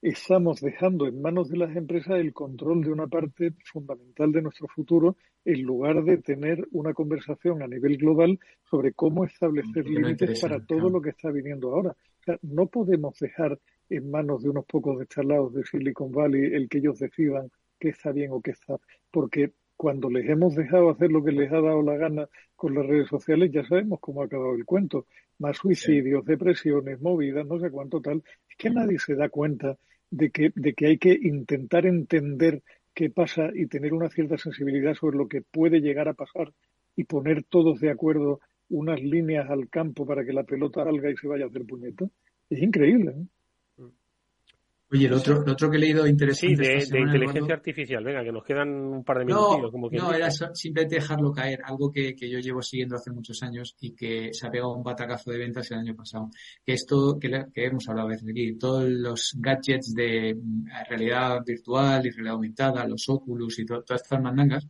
estamos 0.00 0.60
dejando 0.60 1.06
en 1.06 1.20
manos 1.20 1.48
de 1.48 1.56
las 1.56 1.74
empresas 1.74 2.18
el 2.18 2.32
control 2.32 2.82
de 2.82 2.92
una 2.92 3.06
parte 3.06 3.52
fundamental 3.64 4.30
de 4.32 4.42
nuestro 4.42 4.68
futuro 4.68 5.16
en 5.44 5.62
lugar 5.62 6.04
de 6.04 6.18
tener 6.18 6.66
una 6.72 6.94
conversación 6.94 7.62
a 7.62 7.66
nivel 7.66 7.96
global 7.96 8.38
sobre 8.70 8.92
cómo 8.92 9.24
establecer 9.24 9.86
límites 9.86 10.40
para 10.40 10.64
todo 10.64 10.88
lo 10.90 11.00
que 11.00 11.10
está 11.10 11.30
viniendo 11.30 11.74
ahora. 11.74 11.90
O 11.90 12.22
sea, 12.24 12.38
no 12.42 12.66
podemos 12.66 13.18
dejar 13.18 13.58
en 13.88 14.10
manos 14.10 14.42
de 14.42 14.50
unos 14.50 14.66
pocos 14.66 14.98
destalados 14.98 15.54
de 15.54 15.64
Silicon 15.64 16.12
Valley 16.12 16.54
el 16.54 16.68
que 16.68 16.78
ellos 16.78 16.98
decidan 16.98 17.50
qué 17.80 17.88
está 17.88 18.12
bien 18.12 18.30
o 18.32 18.40
qué 18.40 18.52
está, 18.52 18.78
porque 19.10 19.52
cuando 19.78 20.10
les 20.10 20.28
hemos 20.28 20.56
dejado 20.56 20.90
hacer 20.90 21.12
lo 21.12 21.22
que 21.22 21.30
les 21.30 21.52
ha 21.52 21.60
dado 21.60 21.82
la 21.82 21.96
gana 21.96 22.28
con 22.56 22.74
las 22.74 22.84
redes 22.84 23.08
sociales, 23.08 23.52
ya 23.52 23.64
sabemos 23.64 24.00
cómo 24.00 24.20
ha 24.20 24.24
acabado 24.24 24.56
el 24.56 24.64
cuento. 24.64 25.06
Más 25.38 25.56
suicidios, 25.56 26.24
depresiones, 26.24 27.00
movidas, 27.00 27.46
no 27.46 27.60
sé 27.60 27.70
cuánto 27.70 28.00
tal. 28.00 28.24
Es 28.50 28.56
que 28.56 28.70
nadie 28.70 28.98
se 28.98 29.14
da 29.14 29.28
cuenta 29.28 29.78
de 30.10 30.30
que, 30.30 30.50
de 30.56 30.74
que 30.74 30.86
hay 30.86 30.98
que 30.98 31.16
intentar 31.22 31.86
entender 31.86 32.64
qué 32.92 33.08
pasa 33.08 33.50
y 33.54 33.66
tener 33.66 33.94
una 33.94 34.10
cierta 34.10 34.36
sensibilidad 34.36 34.94
sobre 34.94 35.16
lo 35.16 35.28
que 35.28 35.42
puede 35.42 35.80
llegar 35.80 36.08
a 36.08 36.14
pasar 36.14 36.52
y 36.96 37.04
poner 37.04 37.44
todos 37.44 37.78
de 37.78 37.90
acuerdo 37.90 38.40
unas 38.70 39.00
líneas 39.00 39.48
al 39.48 39.68
campo 39.68 40.04
para 40.04 40.24
que 40.24 40.32
la 40.32 40.42
pelota 40.42 40.82
salga 40.82 41.08
y 41.08 41.16
se 41.16 41.28
vaya 41.28 41.44
a 41.44 41.48
hacer 41.48 41.64
puñeta. 41.64 42.04
Es 42.50 42.60
increíble. 42.60 43.12
¿eh? 43.12 43.26
Oye, 44.90 45.06
el 45.06 45.12
otro, 45.12 45.42
el 45.42 45.50
otro 45.50 45.70
que 45.70 45.76
he 45.76 45.80
leído 45.80 46.06
interesante. 46.06 46.80
Sí, 46.80 46.90
de, 46.90 47.00
inteligencia 47.00 47.54
artificial. 47.54 48.02
Venga, 48.02 48.24
que 48.24 48.32
nos 48.32 48.42
quedan 48.42 48.70
un 48.70 49.04
par 49.04 49.18
de 49.18 49.26
minutos. 49.26 49.70
No, 49.72 49.88
no 49.90 50.14
era 50.14 50.30
simplemente 50.30 50.94
dejarlo 50.94 51.30
caer. 51.30 51.60
Algo 51.64 51.90
que, 51.90 52.14
que, 52.14 52.30
yo 52.30 52.38
llevo 52.38 52.62
siguiendo 52.62 52.96
hace 52.96 53.10
muchos 53.10 53.42
años 53.42 53.76
y 53.80 53.94
que 53.94 54.30
se 54.32 54.46
ha 54.46 54.50
pegado 54.50 54.72
un 54.72 54.82
batacazo 54.82 55.30
de 55.30 55.38
ventas 55.38 55.70
el 55.70 55.78
año 55.78 55.94
pasado. 55.94 56.30
Que 56.64 56.72
esto 56.72 57.18
que, 57.20 57.28
que 57.52 57.66
hemos 57.66 57.86
hablado 57.88 58.08
a 58.08 58.10
veces 58.12 58.30
aquí, 58.30 58.56
todos 58.56 58.88
los 58.88 59.36
gadgets 59.38 59.92
de 59.94 60.34
mm, 60.34 60.68
realidad 60.88 61.40
virtual 61.44 62.06
y 62.06 62.10
realidad 62.10 62.34
aumentada, 62.34 62.86
los 62.86 63.06
Oculus 63.10 63.58
y 63.58 63.66
todas 63.66 64.02
estas 64.02 64.22
mandangas, 64.22 64.66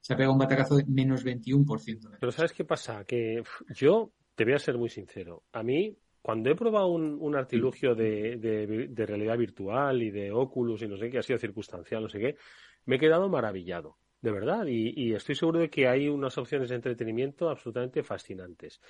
se 0.00 0.14
ha 0.14 0.16
pegado 0.16 0.32
un 0.32 0.40
batacazo 0.40 0.76
de 0.78 0.84
menos 0.86 1.24
21%. 1.24 2.16
Pero 2.18 2.32
¿sabes 2.32 2.52
qué 2.52 2.64
pasa? 2.64 3.04
Que 3.04 3.44
yo 3.76 4.10
te 4.34 4.44
voy 4.44 4.54
a 4.54 4.58
ser 4.58 4.76
muy 4.78 4.88
sincero. 4.88 5.44
A 5.52 5.62
mí 5.62 5.96
cuando 6.22 6.50
he 6.50 6.54
probado 6.54 6.88
un, 6.88 7.34
artilugio 7.34 7.94
de, 7.94 8.36
de, 8.36 9.06
realidad 9.06 9.38
virtual 9.38 10.02
y 10.02 10.10
de 10.10 10.30
Oculus 10.30 10.82
y 10.82 10.88
no 10.88 10.96
sé 10.96 11.10
qué, 11.10 11.18
ha 11.18 11.22
sido 11.22 11.38
circunstancial, 11.38 12.02
no 12.02 12.08
sé 12.08 12.18
qué, 12.18 12.36
me 12.84 12.96
he 12.96 12.98
quedado 12.98 13.28
maravillado, 13.28 13.96
de 14.20 14.30
verdad. 14.30 14.66
Y, 14.66 15.14
estoy 15.14 15.34
seguro 15.34 15.60
de 15.60 15.70
que 15.70 15.88
hay 15.88 16.08
unas 16.08 16.36
opciones 16.36 16.68
de 16.68 16.76
entretenimiento 16.76 17.48
absolutamente 17.48 18.02
fascinantes. 18.02 18.80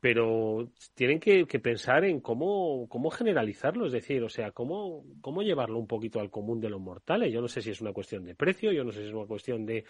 Pero 0.00 0.70
tienen 0.94 1.18
que, 1.18 1.44
pensar 1.58 2.04
en 2.04 2.20
cómo, 2.20 2.86
cómo 2.88 3.10
generalizarlo, 3.10 3.86
es 3.86 3.92
decir, 3.92 4.22
o 4.22 4.28
sea, 4.28 4.52
cómo, 4.52 5.04
cómo 5.20 5.42
llevarlo 5.42 5.78
un 5.78 5.88
poquito 5.88 6.20
al 6.20 6.30
común 6.30 6.60
de 6.60 6.70
los 6.70 6.80
mortales. 6.80 7.32
Yo 7.32 7.40
no 7.40 7.48
sé 7.48 7.62
si 7.62 7.70
es 7.70 7.80
una 7.80 7.92
cuestión 7.92 8.24
de 8.24 8.36
precio, 8.36 8.70
yo 8.70 8.84
no 8.84 8.92
sé 8.92 9.00
si 9.00 9.08
es 9.08 9.14
una 9.14 9.26
cuestión 9.26 9.66
de, 9.66 9.84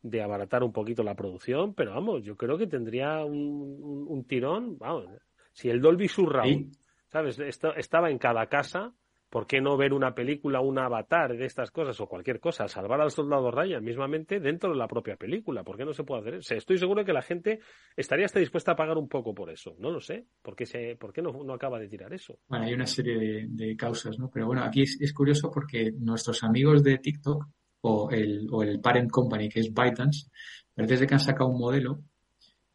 de 0.00 0.22
abaratar 0.22 0.62
un 0.62 0.72
poquito 0.72 1.02
la 1.02 1.14
producción, 1.14 1.74
pero 1.74 1.90
vamos, 1.90 2.22
yo 2.22 2.36
creo 2.36 2.56
que 2.56 2.66
tendría 2.66 3.22
un, 3.22 4.06
un 4.08 4.24
tirón, 4.24 4.78
vamos, 4.78 5.08
si 5.52 5.68
el 5.68 5.80
Dolby 5.80 6.08
Surround, 6.08 6.76
¿sabes? 7.08 7.38
estaba 7.38 8.10
en 8.10 8.18
cada 8.18 8.46
casa, 8.46 8.94
¿por 9.30 9.46
qué 9.46 9.60
no 9.60 9.76
ver 9.76 9.92
una 9.92 10.12
película, 10.14 10.60
un 10.60 10.78
avatar 10.78 11.36
de 11.36 11.44
estas 11.44 11.70
cosas 11.70 11.98
o 12.00 12.06
cualquier 12.06 12.40
cosa, 12.40 12.66
salvar 12.66 13.00
al 13.00 13.12
soldado 13.12 13.50
Ryan 13.50 13.82
mismamente 13.82 14.40
dentro 14.40 14.70
de 14.70 14.76
la 14.76 14.88
propia 14.88 15.16
película? 15.16 15.62
¿Por 15.62 15.76
qué 15.76 15.84
no 15.84 15.92
se 15.92 16.02
puede 16.02 16.20
hacer 16.20 16.34
eso? 16.34 16.54
estoy 16.54 16.78
seguro 16.78 17.04
que 17.04 17.12
la 17.12 17.22
gente 17.22 17.60
estaría 17.96 18.26
hasta 18.26 18.40
dispuesta 18.40 18.72
a 18.72 18.76
pagar 18.76 18.98
un 18.98 19.08
poco 19.08 19.32
por 19.32 19.50
eso. 19.50 19.76
No 19.78 19.90
lo 19.90 20.00
sé. 20.00 20.26
¿Por 20.42 20.56
qué, 20.56 20.66
se, 20.66 20.96
por 20.96 21.12
qué 21.12 21.22
no, 21.22 21.30
no 21.44 21.54
acaba 21.54 21.78
de 21.78 21.88
tirar 21.88 22.12
eso? 22.12 22.38
Bueno, 22.48 22.66
hay 22.66 22.74
una 22.74 22.86
serie 22.86 23.46
de, 23.48 23.76
causas, 23.76 24.18
¿no? 24.18 24.28
Pero 24.32 24.46
bueno, 24.46 24.64
aquí 24.64 24.82
es, 24.82 25.14
curioso 25.14 25.50
porque 25.50 25.92
nuestros 25.96 26.42
amigos 26.42 26.82
de 26.82 26.98
TikTok 26.98 27.46
o 27.82 28.10
el, 28.10 28.46
o 28.50 28.62
el 28.62 28.80
parent 28.80 29.10
company 29.10 29.48
que 29.48 29.60
es 29.60 29.72
ByteDance, 29.72 30.28
parece 30.74 31.06
que 31.06 31.14
han 31.14 31.20
sacado 31.20 31.50
un 31.50 31.58
modelo 31.58 32.00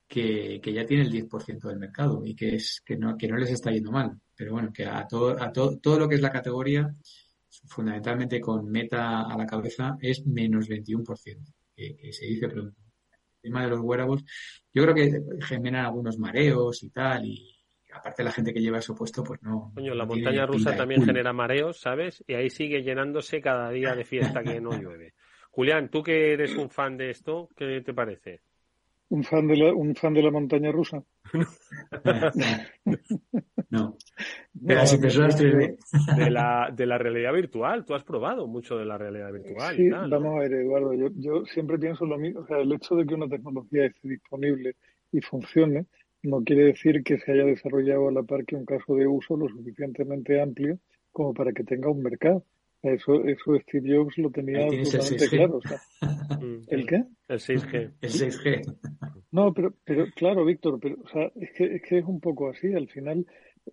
que, 0.08 0.62
ya 0.64 0.86
tiene 0.86 1.04
el 1.04 1.12
10% 1.12 1.68
del 1.68 1.80
mercado 1.80 2.22
y 2.26 2.36
que 2.36 2.56
es 2.56 2.82
que 2.86 2.98
no, 2.98 3.18
que 3.18 3.28
no 3.28 3.38
les 3.38 3.52
está 3.52 3.72
yendo 3.72 3.92
mal. 3.92 4.20
Pero 4.36 4.54
bueno, 4.54 4.72
que 4.74 4.86
a 4.86 5.08
todo, 5.08 5.42
a 5.42 5.52
todo, 5.52 5.78
todo 5.80 6.00
lo 6.00 6.10
que 6.10 6.16
es 6.16 6.22
la 6.22 6.32
categoría, 6.32 6.94
fundamentalmente 7.68 8.40
con 8.40 8.70
meta 8.70 9.22
a 9.22 9.38
la 9.38 9.46
cabeza, 9.46 9.98
es 10.00 10.26
menos 10.26 10.68
21%, 10.68 11.54
que, 11.76 11.96
que 11.96 12.14
se 12.14 12.26
dice, 12.26 12.48
pero 12.48 12.64
el 12.64 12.74
tema 13.42 13.64
de 13.64 13.70
los 13.70 13.80
wearables, 13.80 14.24
yo 14.74 14.84
creo 14.84 14.96
que 14.96 15.22
generan 15.46 15.86
algunos 15.86 16.18
mareos 16.18 16.84
y 16.84 16.90
tal, 16.90 17.26
y 17.26 17.56
aparte 17.94 18.24
la 18.24 18.32
gente 18.32 18.54
que 18.54 18.62
lleva 18.62 18.80
eso 18.80 18.94
puesto, 18.94 19.24
pues 19.24 19.42
no. 19.42 19.72
Coño, 19.74 19.94
la 19.94 20.06
montaña 20.06 20.46
rusa 20.46 20.76
también 20.76 21.06
genera 21.06 21.34
mareos, 21.34 21.80
¿sabes? 21.80 22.24
Y 22.28 22.34
ahí 22.34 22.50
sigue 22.50 22.84
llenándose 22.84 23.42
cada 23.42 23.70
día 23.72 23.96
de 23.96 24.04
fiesta 24.04 24.44
que 24.44 24.60
no 24.60 24.72
llueve. 24.72 25.14
Julián, 25.52 25.90
tú 25.90 26.04
que 26.04 26.34
eres 26.34 26.56
un 26.56 26.70
fan 26.70 26.98
de 26.98 27.12
esto, 27.12 27.50
¿qué 27.56 27.82
te 27.82 27.94
parece? 27.94 28.42
Un 29.16 29.24
fan 29.24 29.48
de 29.48 29.56
la, 29.56 29.74
un 29.74 29.96
fan 29.96 30.14
de 30.14 30.22
la 30.22 30.30
montaña 30.30 30.72
rusa. 30.72 31.04
no. 33.70 33.98
de 34.54 34.76
las 34.76 34.94
impresoras 34.94 35.40
3D. 35.40 35.78
De 36.18 36.30
la, 36.30 36.70
de 36.76 36.86
la 36.86 36.98
realidad 36.98 37.32
virtual. 37.34 37.86
Tú 37.86 37.96
has 37.96 38.04
probado 38.04 38.46
mucho 38.48 38.78
de 38.78 38.84
la 38.86 38.98
realidad 38.98 39.32
virtual. 39.32 39.78
Sí, 39.78 39.90
vamos 39.90 40.36
a 40.36 40.40
ver, 40.40 40.52
Eduardo. 40.54 40.94
Yo, 40.94 41.08
yo 41.16 41.46
siempre 41.46 41.80
pienso 41.80 42.06
lo 42.06 42.18
mismo. 42.18 42.42
O 42.42 42.46
sea, 42.46 42.60
el 42.60 42.74
hecho 42.74 42.96
de 42.96 43.06
que 43.06 43.14
una 43.14 43.30
tecnología 43.30 43.86
esté 43.86 44.10
disponible 44.10 44.76
y 45.12 45.22
funcione 45.22 45.86
no 46.24 46.44
quiere 46.44 46.66
decir 46.66 47.04
que 47.04 47.20
se 47.20 47.32
haya 47.32 47.46
desarrollado 47.46 48.10
a 48.10 48.12
la 48.12 48.24
par 48.24 48.44
que 48.46 48.56
un 48.56 48.66
caso 48.66 48.96
de 48.96 49.08
uso 49.08 49.38
lo 49.38 49.48
suficientemente 49.48 50.42
amplio 50.42 50.80
como 51.12 51.34
para 51.34 51.54
que 51.54 51.64
tenga 51.64 51.90
un 51.90 52.04
mercado. 52.04 52.44
Eso, 52.86 53.26
eso 53.26 53.60
Steve 53.62 53.98
Jobs 53.98 54.18
lo 54.18 54.30
tenía 54.30 54.68
totalmente 54.68 55.28
claro. 55.30 55.58
O 55.58 55.62
sea, 55.62 55.82
¿El 56.68 56.86
qué? 56.86 57.04
El 57.28 57.40
6G. 57.40 57.92
El 58.02 58.10
6G. 58.10 58.78
No, 59.32 59.54
pero, 59.54 59.74
pero 59.84 60.06
claro, 60.16 60.46
Víctor, 60.46 60.80
pero 60.80 60.98
o 61.04 61.08
sea, 61.10 61.32
es, 61.36 61.52
que, 61.54 61.76
es 61.76 61.82
que 61.82 61.98
es 61.98 62.06
un 62.06 62.20
poco 62.20 62.50
así. 62.50 62.74
Al 62.74 62.88
final, 62.88 63.26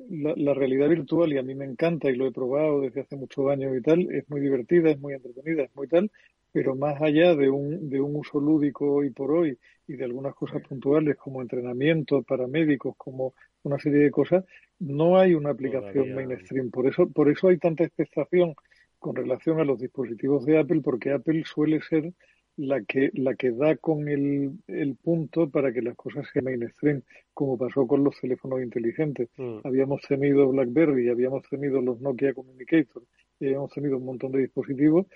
la, 0.09 0.33
la, 0.37 0.55
realidad 0.55 0.89
virtual, 0.89 1.33
y 1.33 1.39
a 1.39 1.43
mí 1.43 1.55
me 1.55 1.67
encanta 1.67 2.11
y 2.11 2.17
lo 2.17 2.27
he 2.27 2.33
probado 2.33 2.81
desde 2.81 3.03
hace 3.03 3.17
muchos 3.17 3.51
años 3.51 3.77
y 3.77 3.83
tal, 3.83 4.11
es 4.11 4.29
muy 4.31 4.41
divertida, 4.41 4.91
es 4.91 4.99
muy 4.99 5.13
entretenida, 5.13 5.65
es 5.65 5.77
muy 5.77 5.89
tal, 5.89 6.11
pero 6.51 6.75
más 6.75 7.01
allá 7.01 7.35
de 7.35 7.51
un, 7.51 7.91
de 7.91 8.01
un 8.01 8.17
uso 8.17 8.41
lúdico 8.41 8.93
hoy 8.93 9.11
por 9.11 9.31
hoy 9.31 9.59
y 9.87 9.95
de 9.95 10.05
algunas 10.05 10.35
cosas 10.35 10.63
puntuales 10.67 11.17
como 11.17 11.43
entrenamiento 11.43 12.23
para 12.23 12.47
médicos, 12.47 12.95
como 12.97 13.35
una 13.63 13.79
serie 13.79 14.01
de 14.01 14.11
cosas, 14.11 14.45
no 14.79 15.19
hay 15.19 15.35
una 15.35 15.51
aplicación 15.51 16.15
mainstream. 16.15 16.71
Por 16.71 16.87
eso, 16.87 17.09
por 17.09 17.31
eso 17.31 17.49
hay 17.49 17.59
tanta 17.59 17.85
expectación 17.85 18.55
con 19.03 19.17
relación 19.17 19.59
a 19.59 19.65
los 19.65 19.81
dispositivos 19.81 20.47
de 20.47 20.59
Apple, 20.59 20.81
porque 20.81 21.11
Apple 21.11 21.43
suele 21.45 21.83
ser 21.83 22.15
la 22.57 22.83
que, 22.85 23.11
la 23.15 23.35
que 23.35 23.51
da 23.51 23.77
con 23.77 24.09
el, 24.09 24.53
el 24.69 24.95
punto 24.95 25.51
para 25.51 25.73
que 25.73 25.83
las 25.83 25.97
cosas 25.97 26.27
sean 26.33 26.45
mainstream, 26.45 27.03
como 27.35 27.59
pasó 27.59 27.87
con 27.87 28.05
los 28.05 28.19
teléfonos 28.21 28.63
inteligentes. 28.63 29.29
Mm. 29.37 29.59
Habíamos 29.65 30.03
tenido 30.03 30.49
BlackBerry, 30.49 31.09
habíamos 31.09 31.43
tenido 31.51 31.81
los 31.81 32.01
Nokia 32.01 32.33
Communicator, 32.33 33.03
y 33.41 33.47
habíamos 33.47 33.73
tenido 33.73 33.97
un 33.99 34.05
montón 34.05 34.31
de 34.33 34.39
dispositivos 34.39 35.07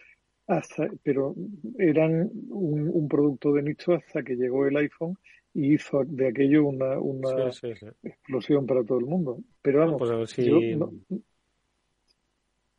hasta, 0.48 0.88
pero 1.04 1.34
eran 1.78 2.30
un, 2.48 2.90
un, 2.92 3.08
producto 3.08 3.52
de 3.52 3.62
nicho 3.62 3.92
hasta 3.94 4.22
que 4.22 4.34
llegó 4.34 4.66
el 4.66 4.76
iPhone 4.76 5.16
y 5.54 5.74
hizo 5.74 6.04
de 6.04 6.28
aquello 6.28 6.66
una, 6.66 6.98
una 6.98 7.52
sí, 7.52 7.68
sí, 7.72 7.76
sí. 7.80 7.86
explosión 8.02 8.66
para 8.66 8.84
todo 8.84 8.98
el 8.98 9.06
mundo. 9.06 9.38
Pero 9.62 9.80
vamos, 9.80 9.98
pues 9.98 10.30
si... 10.30 10.44
yo 10.44 10.60
no, 10.76 10.92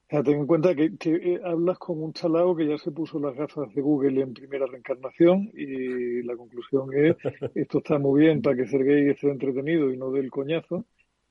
sea, 0.09 0.23
ten 0.23 0.39
en 0.39 0.47
cuenta 0.47 0.73
que, 0.73 0.95
que 0.97 1.15
eh, 1.15 1.41
hablas 1.43 1.77
con 1.79 2.01
un 2.01 2.13
chalao 2.13 2.55
que 2.55 2.67
ya 2.67 2.77
se 2.77 2.91
puso 2.91 3.19
las 3.19 3.35
gafas 3.35 3.73
de 3.73 3.81
Google 3.81 4.21
en 4.21 4.33
primera 4.33 4.65
reencarnación 4.65 5.51
y 5.53 6.23
la 6.23 6.35
conclusión 6.35 6.89
es 6.93 7.15
esto 7.55 7.79
está 7.79 7.99
muy 7.99 8.21
bien 8.21 8.41
para 8.41 8.55
que 8.55 8.67
Sergey 8.67 9.09
esté 9.09 9.29
entretenido 9.29 9.91
y 9.91 9.97
no 9.97 10.11
del 10.11 10.31
coñazo, 10.31 10.85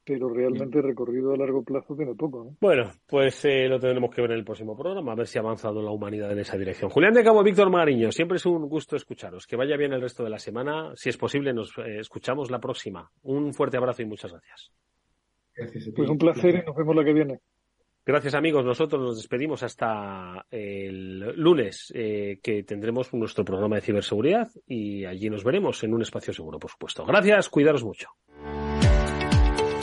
pero 0.05 0.29
realmente 0.29 0.81
recorrido 0.83 1.33
a 1.33 1.37
largo 1.37 1.65
plazo 1.65 1.97
tiene 1.97 2.15
poco. 2.15 2.45
¿no? 2.45 2.57
Bueno, 2.61 2.91
pues 3.09 3.45
eh, 3.45 3.67
lo 3.67 3.81
tendremos 3.81 4.15
que 4.15 4.21
ver 4.21 4.31
en 4.31 4.39
el 4.39 4.45
próximo 4.45 4.77
programa, 4.77 5.13
a 5.13 5.17
ver 5.17 5.27
si 5.27 5.39
ha 5.39 5.41
avanzado 5.41 5.83
la 5.83 5.91
humanidad 5.91 6.31
en 6.31 6.39
esa 6.39 6.59
dirección. 6.59 6.91
Julián 6.91 7.15
de 7.15 7.25
Cabo, 7.25 7.43
Víctor 7.43 7.71
Magariño, 7.71 8.13
siempre 8.13 8.37
es 8.37 8.47
un 8.47 8.69
gusto 8.69 8.95
escucharos. 8.95 9.47
Que 9.47 9.57
vaya 9.57 9.77
bien 9.77 9.93
el 9.93 10.01
resto 10.03 10.23
de 10.23 10.31
la 10.31 10.39
semana. 10.39 10.93
Si 10.95 11.09
es 11.09 11.17
posible, 11.17 11.53
nos 11.53 11.77
eh, 11.79 11.99
escuchamos 11.99 12.51
la 12.51 12.61
próxima. 12.61 13.11
Un 13.23 13.53
fuerte 13.53 13.79
abrazo 13.79 14.03
y 14.03 14.07
muchas 14.07 14.31
gracias. 14.31 14.71
Gracias 15.57 15.91
Pues 15.97 16.09
un 16.09 16.19
placer 16.19 16.63
y 16.63 16.67
nos 16.67 16.77
vemos 16.77 16.95
la 16.95 17.05
que 17.05 17.13
viene. 17.13 17.41
Gracias 18.09 18.35
amigos, 18.35 18.65
nosotros 18.65 19.03
nos 19.03 19.17
despedimos 19.17 19.65
hasta 19.65 20.47
el 20.49 21.19
lunes 21.35 21.93
eh, 21.93 22.39
que 22.41 22.63
tendremos 22.63 23.13
nuestro 23.13 23.45
programa 23.45 23.75
de 23.75 23.83
ciberseguridad 23.83 24.49
y 24.65 25.05
allí 25.05 25.29
nos 25.29 25.43
veremos 25.43 25.83
en 25.83 25.93
un 25.93 26.03
espacio 26.03 26.33
seguro, 26.33 26.61
por 26.61 26.71
supuesto. 26.71 27.05
Gracias, 27.05 27.49
cuidaros 27.49 27.83
mucho. 27.83 28.11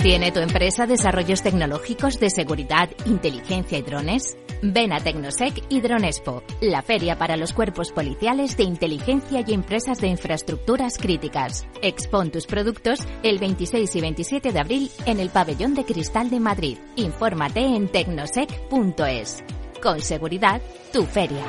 ¿Tiene 0.02 0.32
tu 0.32 0.40
empresa 0.40 0.88
desarrollos 0.88 1.44
tecnológicos 1.44 2.18
de 2.18 2.30
seguridad, 2.30 2.90
inteligencia 3.06 3.78
y 3.78 3.82
drones? 3.82 4.38
Ven 4.66 4.94
a 4.94 5.02
Tecnosec 5.02 5.62
y 5.68 5.82
Dronespo, 5.82 6.42
la 6.62 6.82
feria 6.82 7.18
para 7.18 7.36
los 7.36 7.52
cuerpos 7.52 7.92
policiales 7.92 8.56
de 8.56 8.64
inteligencia 8.64 9.44
y 9.46 9.54
empresas 9.54 10.00
de 10.00 10.08
infraestructuras 10.08 10.98
críticas. 10.98 11.68
Expon 11.82 12.32
tus 12.32 12.46
productos 12.46 13.02
el 13.24 13.40
26 13.40 13.94
y 13.94 14.02
27 14.02 14.54
de 14.54 14.60
abril 14.60 14.90
en 15.06 15.20
el 15.20 15.32
Pabellón 15.32 15.74
de 15.74 15.84
Cristal 15.84 16.30
de 16.30 16.40
Madrid. 16.40 16.78
Infórmate 16.96 17.60
en 17.60 17.90
tecnosec.es. 17.90 19.44
Con 19.82 20.00
seguridad, 20.00 20.62
tu 20.94 21.04
feria. 21.04 21.44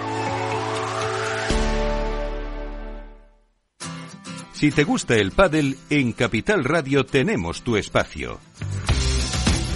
Si 4.54 4.72
te 4.72 4.82
gusta 4.82 5.14
el 5.14 5.30
pádel, 5.30 5.76
en 5.88 6.12
Capital 6.14 6.64
Radio 6.64 7.06
tenemos 7.06 7.62
tu 7.62 7.76
espacio. 7.76 8.40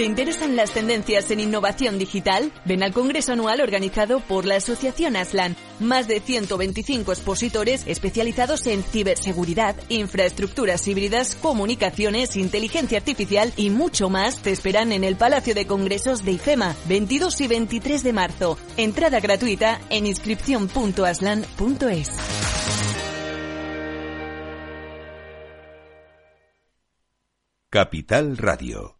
¿Te 0.00 0.06
interesan 0.06 0.56
las 0.56 0.72
tendencias 0.72 1.30
en 1.30 1.40
innovación 1.40 1.98
digital? 1.98 2.50
Ven 2.64 2.82
al 2.82 2.94
Congreso 2.94 3.34
Anual 3.34 3.60
organizado 3.60 4.20
por 4.20 4.46
la 4.46 4.56
Asociación 4.56 5.14
Aslan. 5.14 5.56
Más 5.78 6.08
de 6.08 6.20
125 6.20 7.12
expositores 7.12 7.86
especializados 7.86 8.66
en 8.66 8.82
ciberseguridad, 8.82 9.76
infraestructuras 9.90 10.88
híbridas, 10.88 11.34
comunicaciones, 11.34 12.36
inteligencia 12.36 12.96
artificial 12.96 13.52
y 13.58 13.68
mucho 13.68 14.08
más 14.08 14.40
te 14.40 14.52
esperan 14.52 14.92
en 14.92 15.04
el 15.04 15.16
Palacio 15.16 15.54
de 15.54 15.66
Congresos 15.66 16.24
de 16.24 16.32
IFEMA, 16.32 16.74
22 16.88 17.38
y 17.42 17.46
23 17.46 18.02
de 18.02 18.12
marzo. 18.14 18.56
Entrada 18.78 19.20
gratuita 19.20 19.82
en 19.90 20.06
inscripción.aslan.es. 20.06 22.08
Capital 27.68 28.38
Radio. 28.38 28.99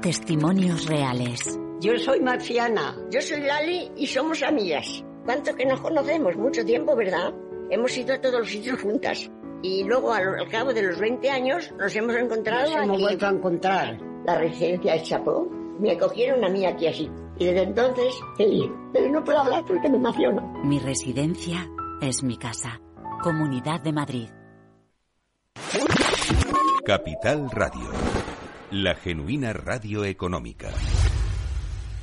Testimonios 0.00 0.86
reales. 0.86 1.58
Yo 1.80 1.96
soy 1.98 2.20
Marciana. 2.20 2.96
Yo 3.10 3.22
soy 3.22 3.40
Lali 3.40 3.90
y 3.96 4.06
somos 4.06 4.42
amigas. 4.42 5.04
¿Cuánto 5.24 5.54
que 5.54 5.64
nos 5.64 5.80
conocemos? 5.80 6.36
Mucho 6.36 6.64
tiempo, 6.64 6.96
¿verdad? 6.96 7.32
Hemos 7.70 7.96
ido 7.96 8.14
a 8.14 8.20
todos 8.20 8.40
los 8.40 8.50
sitios 8.50 8.82
juntas. 8.82 9.30
Y 9.62 9.84
luego, 9.84 10.12
al, 10.12 10.40
al 10.40 10.48
cabo 10.48 10.74
de 10.74 10.82
los 10.82 10.98
20 10.98 11.30
años, 11.30 11.72
nos 11.78 11.94
hemos 11.96 12.16
encontrado 12.16 12.70
Nos 12.74 12.84
hemos 12.84 13.00
vuelto 13.00 13.26
a 13.26 13.30
encontrar. 13.30 13.98
La 14.26 14.36
residencia 14.38 14.94
de 14.94 15.02
Chapó. 15.02 15.48
Me 15.78 15.92
acogieron 15.92 16.44
a 16.44 16.48
mí 16.48 16.66
aquí 16.66 16.88
así. 16.88 17.08
Y 17.38 17.46
desde 17.46 17.62
entonces, 17.62 18.14
feliz. 18.36 18.70
Pero 18.92 19.10
no 19.10 19.24
puedo 19.24 19.38
hablar 19.38 19.64
porque 19.64 19.88
me 19.88 19.96
emociono. 19.96 20.42
Mi 20.64 20.80
residencia 20.80 21.66
es 22.02 22.22
mi 22.22 22.36
casa. 22.36 22.80
Comunidad 23.22 23.80
de 23.80 23.92
Madrid. 23.92 24.28
Capital 26.84 27.48
Radio. 27.50 28.13
La 28.76 28.96
genuina 28.96 29.52
radio 29.52 30.04
económica. 30.04 30.68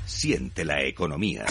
Siente 0.05 0.63
la 0.63 0.81
economía. 0.81 1.45